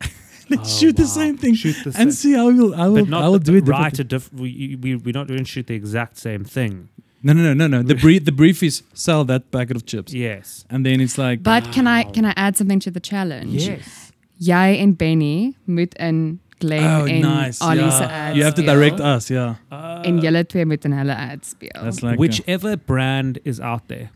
[0.51, 2.75] Let's Oh, shoot the same thing Shoot the and same- see how we will.
[2.75, 3.03] I will.
[3.05, 3.67] But not I will the- do it.
[3.69, 3.99] right.
[3.99, 6.89] A diff- we, we we're not going to shoot the exact same thing.
[7.23, 7.83] No, no, no, no, no.
[7.83, 8.25] The brief.
[8.25, 10.65] The brief is sell that packet of chips, Yes.
[10.71, 11.43] and then it's like.
[11.43, 13.67] But can I can I add something to the challenge?
[13.67, 14.13] Yes.
[14.39, 17.61] Jy en Benny moet in Glen oh, en nice.
[17.63, 18.29] Ali se yeah.
[18.29, 18.75] ad You have to speel.
[18.75, 19.31] direct us.
[19.31, 19.55] Yeah.
[19.73, 21.71] Uh, En julle twee moet in hulle ad speel.
[21.83, 24.11] That's like whichever brand is out there,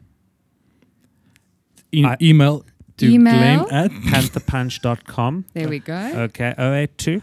[1.92, 2.64] e- I- email
[3.00, 3.64] to Email?
[3.66, 3.90] Glen at.
[3.90, 5.44] pantherpunch.com.
[5.54, 5.94] there we go.
[6.28, 7.20] Okay, 082.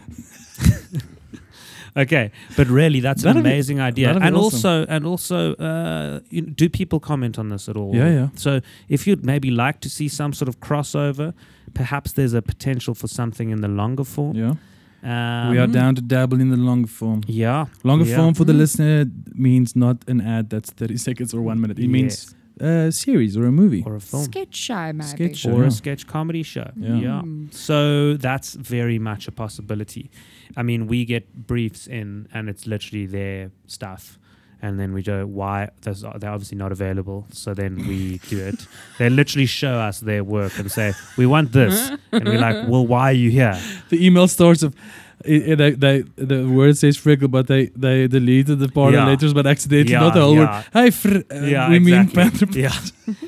[1.96, 4.06] okay, but really, that's an That'd be- amazing idea.
[4.08, 4.54] that'd be And awesome.
[4.56, 7.94] also, and also, uh, you know, do people comment on this at all?
[7.94, 8.28] Yeah, yeah.
[8.34, 11.32] So if you'd maybe like to see some sort of crossover,
[11.74, 14.36] perhaps there's a potential for something in the longer form.
[14.36, 14.54] Yeah.
[15.00, 17.20] Um, we are down to dabble in the longer form.
[17.28, 17.66] Yeah.
[17.84, 18.16] Longer Yeah.
[18.16, 18.58] form for the Mhm.
[18.58, 21.78] listener means not an ad that's 30 seconds or one minute.
[21.78, 23.82] It means a series or a movie.
[23.86, 24.24] or a film.
[24.24, 25.02] Sketch show maybe.
[25.08, 25.52] Sketch show.
[25.52, 25.68] or Yeah.
[25.68, 26.70] a sketch comedy show.
[26.76, 27.22] Yeah.
[27.24, 27.52] Mm.
[27.52, 30.10] So that's very much a possibility.
[30.56, 34.18] I mean, we get briefs in, and it's literally their stuff.
[34.60, 35.68] And then we go, why?
[35.82, 37.26] Those They're obviously not available.
[37.30, 38.66] So then we do it.
[38.98, 41.92] They literally show us their work and say, we want this.
[42.10, 43.56] And we're like, well, why are you here?
[43.90, 44.74] The email starts of.
[45.26, 49.02] I- i- they, they, the word says freckle, but they, they deleted the part Yeah.
[49.02, 50.56] of letters, but accidentally Yeah, not the whole yeah.
[50.58, 50.64] word.
[50.72, 52.46] Hey, fr- uh, Yeah, we mean panther.
[52.52, 52.72] Yeah,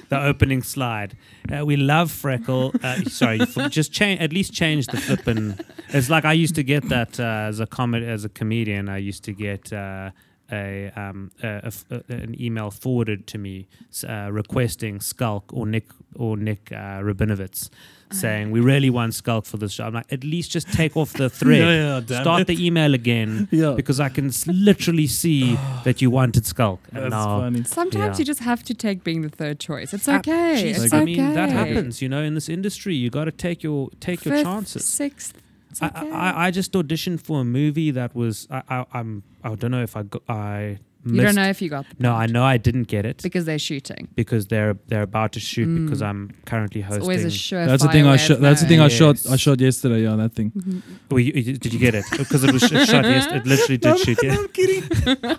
[0.08, 1.16] the opening slide.
[1.52, 2.72] Uh, we love Freckle.
[2.82, 3.38] Uh, sorry,
[3.70, 5.58] just change at least change the flippin'.
[5.88, 8.88] It's like I used to get that uh, as a comed- as a comedian.
[8.88, 10.10] I used to get uh,
[10.52, 13.66] a, um, a, a an email forwarded to me
[14.08, 17.68] uh, requesting Schalk or Nick or Nick uh, Rabinowitz.
[18.12, 19.84] Saying we really want Schalk for this show.
[19.84, 22.46] I'm like, at least just take off the thread, Yeah, yeah, start it.
[22.48, 23.74] the email again, Yeah.
[23.76, 25.54] because I can s- literally see
[25.84, 26.80] that you wanted Schalk.
[26.92, 27.62] And That's now funny.
[27.64, 28.22] Sometimes Yeah.
[28.22, 29.94] you just have to take being the third choice.
[29.94, 30.70] It's Uh, okay.
[30.70, 31.04] it's I okay.
[31.04, 32.94] mean, that happens, you know, in this industry.
[32.96, 34.84] You got to take your take your chances.
[34.84, 35.34] Sixth.
[35.70, 35.90] It's I.
[36.12, 39.82] I, I just auditioned for a movie that was I, I I'm I don't know
[39.84, 41.14] if I got, I missed.
[41.16, 43.44] you don't know if you got the No, I know I didn't get it because
[43.44, 44.08] they're shooting.
[44.14, 45.84] because they're they're about to shoot Mm.
[45.86, 47.30] because I'm currently It's always a hosting.
[47.38, 47.66] sure.
[47.66, 48.40] That's the thing I shot.
[48.40, 49.16] That's the thing I shot.
[49.30, 50.02] I shot yesterday.
[50.02, 50.52] Yeah, that thing.
[51.10, 52.04] Oh, you- you- did you get it?
[52.18, 53.38] Because it was sh- shot yesterday.
[53.38, 54.18] It literally did shoot.
[54.22, 54.36] Yeah.
[54.38, 54.82] I'm kidding.
[54.88, 55.38] The-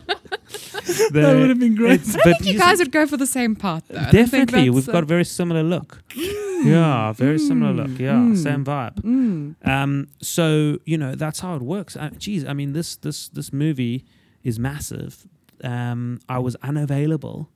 [1.13, 2.01] that would have been great.
[2.01, 3.99] it's- I but think you you guys would go for the same part, though.
[3.99, 6.01] I don't think definitely, we've a- got a very similar look.
[6.15, 7.99] yeah, very similar look.
[7.99, 8.37] Yeah, mm.
[8.37, 8.95] same vibe.
[9.01, 9.55] Mm.
[9.67, 11.95] Um, so you know that's how it works.
[11.95, 14.05] Uh, geez, I mean this this this movie
[14.43, 15.27] is massive.
[15.63, 17.49] Um, I was unavailable.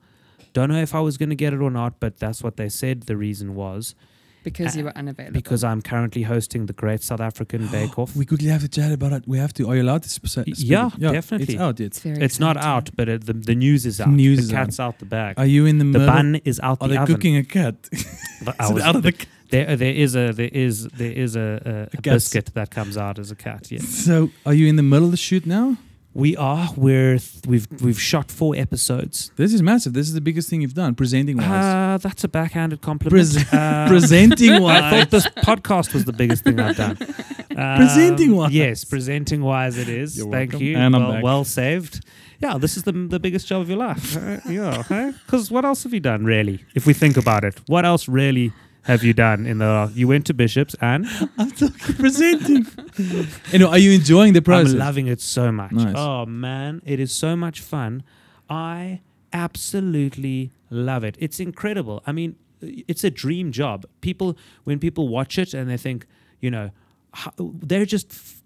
[0.52, 2.68] Don't know if I was going to get it or not, but that's what they
[2.68, 3.02] said.
[3.02, 3.94] The reason was
[4.42, 5.32] Because you Uh, were unavailable.
[5.40, 8.14] because I'm currently hosting the Great South African Bake Off.
[8.16, 9.24] We quickly have to chat about it.
[9.26, 9.68] We have to.
[9.68, 10.08] Are you allowed to?
[10.08, 10.58] Sp- speak it?
[10.60, 11.54] Yeah, definitely.
[11.54, 11.86] It's out yet.
[11.86, 14.08] it's very It's not out, but it, the the news is out.
[14.10, 14.98] News the is cat's out.
[15.00, 15.32] the bag.
[15.36, 16.06] Are you in the, the middle?
[16.14, 17.14] bun is out Are the they oven.
[17.14, 17.74] cooking a cat?
[18.46, 20.74] But I Is it was- out of the c- there, there is a there is
[21.00, 23.62] there is a, a, a A biscuit that comes out as a cat.
[23.72, 23.84] Yes.
[24.06, 25.76] So, are you in the middle of the shoot now?
[26.16, 26.70] We are.
[26.78, 29.30] We're th- we've we've shot four episodes.
[29.36, 29.92] This is massive.
[29.92, 31.46] This is the biggest thing you've done, presenting wise.
[31.50, 33.12] Uh, that's a backhanded compliment.
[33.12, 34.90] Pres- Uh, presenting I wise.
[34.92, 36.96] thought this podcast was the biggest thing I've done.
[37.54, 38.50] Um, Presenting-wise.
[38.52, 40.16] yes, presenting wise it is.
[40.16, 40.66] You're Thank welcome.
[40.66, 40.76] you.
[40.78, 41.22] And I'm well, back.
[41.24, 42.00] well saved.
[42.40, 44.16] Yeah, this is the the biggest job of your life.
[44.16, 46.64] Uh, yeah, because what else have you done really?
[46.74, 48.52] If we think about it, what else really
[48.86, 49.90] have you done in the?
[49.94, 51.06] You went to Bishops and
[51.38, 52.66] I'm talking presenting.
[53.52, 54.72] you know, are you enjoying the process?
[54.72, 55.72] I'm loving it so much.
[55.72, 55.94] Nice.
[55.96, 58.02] Oh man, it is so much fun.
[58.48, 59.00] I
[59.32, 61.16] absolutely love it.
[61.18, 62.02] It's incredible.
[62.06, 63.84] I mean, it's a dream job.
[64.00, 66.06] People when people watch it and they think,
[66.40, 66.70] you know,
[67.38, 68.42] they're just f-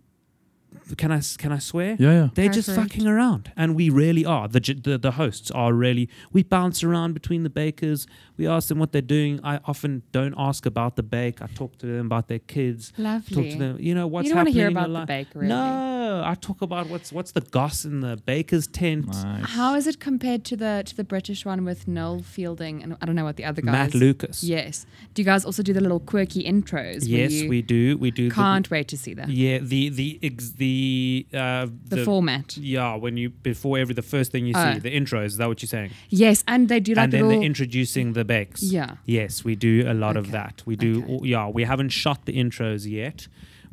[0.96, 1.96] can I s- can I swear?
[1.98, 2.28] yeah, yeah.
[2.34, 4.46] They're Go just fucking around, and we really are.
[4.48, 6.08] The, the the hosts are really.
[6.32, 8.06] We bounce around between the bakers.
[8.40, 9.38] We ask them what they're doing.
[9.44, 11.42] I often don't ask about the bake.
[11.42, 12.90] I talk to them about their kids.
[12.96, 13.34] Lovely.
[13.36, 13.76] Talk to them.
[13.78, 15.48] You know what's you don't want to happening hear in your about the bake, really.
[15.48, 19.08] No, I talk about what's what's the goss in the baker's tent.
[19.08, 19.44] Nice.
[19.50, 23.04] How is it compared to the to the British one with Noel Fielding and I
[23.04, 23.72] don't know what the other guys?
[23.72, 24.42] Matt Lucas.
[24.42, 24.86] Yes.
[25.12, 27.02] Do you guys also do the little quirky intros?
[27.06, 27.98] Yes, we do.
[27.98, 28.30] We do.
[28.30, 29.28] can't wait to see that.
[29.28, 32.56] yeah, the the ex, the uh, The, format.
[32.56, 34.72] Yeah, when you before every the first thing you Oh.
[34.72, 35.22] see the intro.
[35.24, 35.90] Is that what you're saying?
[36.08, 37.40] Yes, and they do like and then little.
[37.40, 38.62] they're introducing the bakes.
[38.62, 38.92] yeah.
[39.18, 40.62] Yes, we do a lot of that.
[40.70, 40.92] We do.
[41.04, 41.28] Okay.
[41.32, 43.18] yeah, we haven't shot the intros yet,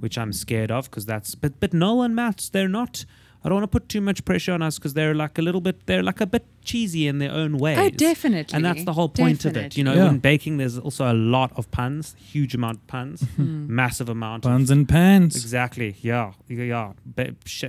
[0.04, 1.36] which I'm scared of because that's.
[1.36, 3.06] But but Noel and Matt, they're not.
[3.48, 5.62] I don't want to put too much pressure on us because they're like a little
[5.62, 5.86] bit.
[5.86, 7.78] They're like a bit cheesy in their own way.
[7.78, 8.54] Oh, definitely.
[8.54, 9.78] And that's the whole point of it.
[9.78, 10.10] You know, Yeah.
[10.10, 13.70] in baking, there's also a lot of puns, huge amount of puns, Mm.
[13.70, 14.44] massive amount.
[14.44, 15.34] of Buns and pans.
[15.38, 15.96] Exactly.
[16.02, 16.34] Yeah.
[16.50, 16.64] Yeah.
[16.64, 16.92] yeah.
[17.06, 17.64] Ba- sh-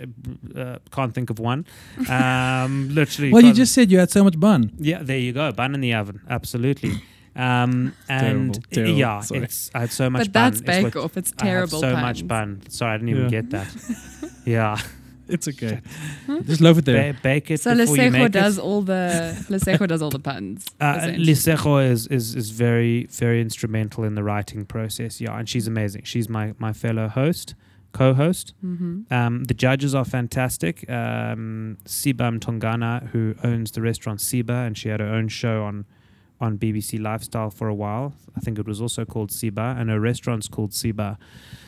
[0.57, 1.65] uh, can't think of one.
[2.09, 3.33] Um, literally.
[3.33, 4.73] Well, you just said you had so much bun.
[4.81, 5.03] Yeah.
[5.05, 5.53] There you go.
[5.53, 6.21] Bun in the oven.
[6.29, 6.93] Absolutely.
[7.37, 8.99] Um, and Terrible, terrible.
[8.99, 9.43] yeah, Sorry.
[9.45, 10.43] it's I had so much But bun.
[10.51, 11.17] that's Bake what- Off.
[11.17, 11.81] It's I have terrible.
[11.81, 12.03] so puns.
[12.03, 12.63] much bun.
[12.69, 13.29] Sorry, I didn't even Yeah.
[13.31, 13.69] get that.
[14.45, 14.77] yeah.
[15.29, 15.81] It's okay.
[16.45, 17.13] just loaf it there.
[17.13, 18.61] Ba- bake it So before you Lesego does it.
[18.63, 20.67] all the Lesego does all the puns.
[20.81, 21.27] Uh, essentially.
[21.27, 25.21] Lesego is, is is very very instrumental in the writing process.
[25.21, 26.03] Yeah, and she's amazing.
[26.05, 27.55] She's my my fellow host,
[27.93, 28.55] co-host.
[28.65, 29.11] Mhm.
[29.13, 30.89] Um, the judges are fantastic.
[30.91, 35.85] Um, Siba Mtongana, who owns the restaurant Siba, and she had her own show on
[36.41, 38.15] on BBC Lifestyle for a while.
[38.37, 41.17] I think it was also called Siba, and her restaurant's called Siba.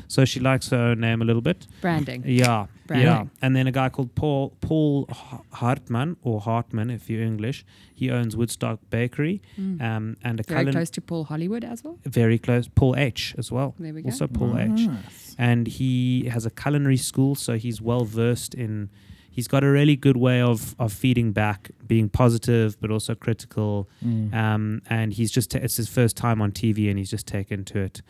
[0.07, 1.67] So she likes her own name a little bit.
[1.81, 2.23] Branding.
[2.27, 3.25] Yeah, yeah.
[3.43, 5.09] And then a guy called Paul Paul
[5.53, 7.65] Hartman or Hartman, if you're English.
[7.95, 9.81] He owns Woodstock Bakery, Mm.
[9.83, 11.99] um, and a Very culin- close to Paul Hollywood as well.
[12.05, 12.69] very close.
[12.69, 13.75] Paul H as well.
[13.79, 14.07] There we go.
[14.11, 14.89] Also Paul H
[15.39, 18.91] and he has a culinary school, so he's well versed in.
[19.31, 23.89] He's got a really good way of of feeding back, being positive but also critical.
[24.05, 24.35] Mm.
[24.35, 27.65] Um, and he's just ta- it's his first time on TV, and he's just taken
[27.67, 28.03] to it.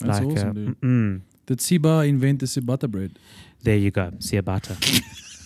[0.00, 1.22] That's like, awesome, uh, dude.
[1.46, 3.18] Did Siba invent the ciabatta bread?
[3.62, 4.76] there you go, ciabatta.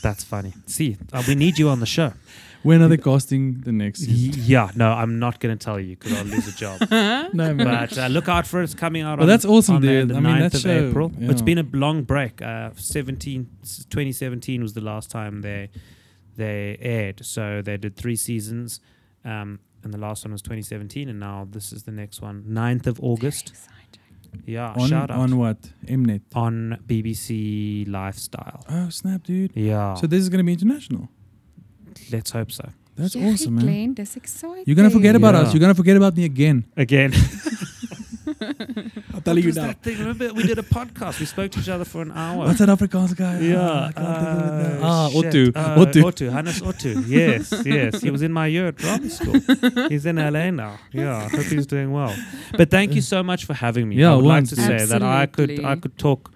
[0.03, 0.53] That's funny.
[0.67, 2.13] See, uh, we need you on the show.
[2.63, 4.43] When are they casting the next season?
[4.45, 6.81] Yeah, no, I'm not going to tell you because I'll lose a job.
[6.91, 7.57] no, man.
[7.57, 8.65] but uh, look out for it.
[8.65, 10.09] It's coming out Well, on, that's awesome, on dude.
[10.09, 11.13] the I mean, 9th that of show, April.
[11.21, 11.45] It's yeah.
[11.45, 12.43] been a long break.
[12.43, 15.71] Uh, 17, 2017 was the last time they
[16.37, 17.25] they aired.
[17.25, 18.81] So they did three seasons.
[19.25, 21.09] Um, and the last one was 2017.
[21.09, 23.53] And now this is the next one, 9th of August.
[24.47, 25.19] Yeah, on, shout out.
[25.19, 25.59] on what?
[25.87, 26.23] Mnet.
[26.35, 28.65] on BBC Lifestyle.
[28.69, 29.53] Oh, snap, dude.
[29.57, 29.95] Yeah.
[29.95, 31.09] So this is going to be international.
[32.13, 32.69] Let's hope so.
[32.97, 33.65] That's Jerry awesome, man.
[33.65, 34.65] Glen, that's exciting.
[34.67, 35.53] You're going to forget about us.
[35.55, 36.65] You're going to forget about me again.
[36.77, 37.13] Again.
[39.13, 39.99] I'll tell What was that thing?
[39.99, 41.21] Remember, we did a podcast.
[41.21, 42.47] We spoke to each other for an hour.
[42.47, 43.41] What's that Afrikaans guy?
[43.41, 43.59] Yeah.
[43.61, 44.87] Ah, I can't think of it now.
[44.87, 45.27] uh, Ah, shit.
[45.27, 45.59] Otto.
[45.61, 46.07] Uh, Otto.
[46.07, 46.31] Otto.
[46.31, 46.89] Hannes Otto.
[47.07, 48.01] Yes, yes.
[48.01, 49.41] He was in my year at drama school.
[49.89, 50.79] He's in LA now.
[50.93, 52.15] Yeah, I hope he's doing well.
[52.57, 53.97] But thank you so much for having me.
[53.97, 54.65] Yeah, I would like once, to dude.
[54.65, 56.33] say that I could I could talk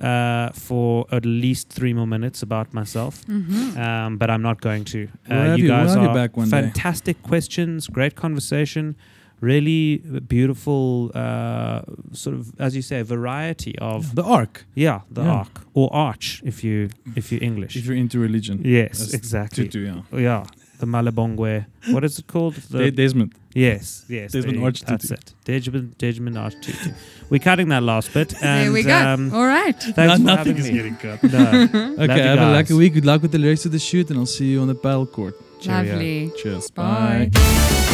[0.00, 3.24] uh, for at least three more minutes about myself.
[3.26, 3.76] Mhm.
[3.76, 4.98] Um, but I'm not going to.
[4.98, 6.60] Uh, We'll you you- we'll guys have you are back one day.
[6.62, 8.94] fantastic questions, great conversation,
[9.40, 9.98] really
[10.28, 11.80] beautiful, uh,
[12.12, 14.64] sort of as you say, variety of the arc.
[14.74, 15.30] yeah the Yeah.
[15.38, 17.76] arc or arch if you if you're English.
[17.76, 18.60] If you're into religion.
[18.64, 19.64] yes, That's exactly.
[19.68, 20.02] Tutu, yeah.
[20.28, 20.44] Yeah,
[20.80, 21.66] the Malabongwe.
[21.90, 22.54] What is it called?
[22.54, 23.34] The De- Desmond.
[23.54, 24.32] Yes, yes.
[24.32, 25.14] Desmond there- Arch That's Tutu.
[25.14, 25.34] it.
[25.44, 26.90] Desmond, Desmond Arch Tutu.
[27.30, 28.32] We're cutting that last bit.
[28.42, 28.96] And, there we go.
[28.96, 29.76] Um, All right.
[29.76, 30.76] thanks No- for nothing having is me.
[30.76, 31.22] getting cut.
[31.22, 31.38] No.
[32.00, 32.94] Okay, Love you have a lucky week.
[32.94, 35.10] Good luck with the rest of the shoot, and I'll see you on the padel
[35.10, 35.34] court.
[35.60, 35.92] Cheerio.
[35.92, 36.32] Lovely.
[36.42, 36.70] Cheers.
[36.70, 37.28] Bye.
[37.32, 37.86] Bye.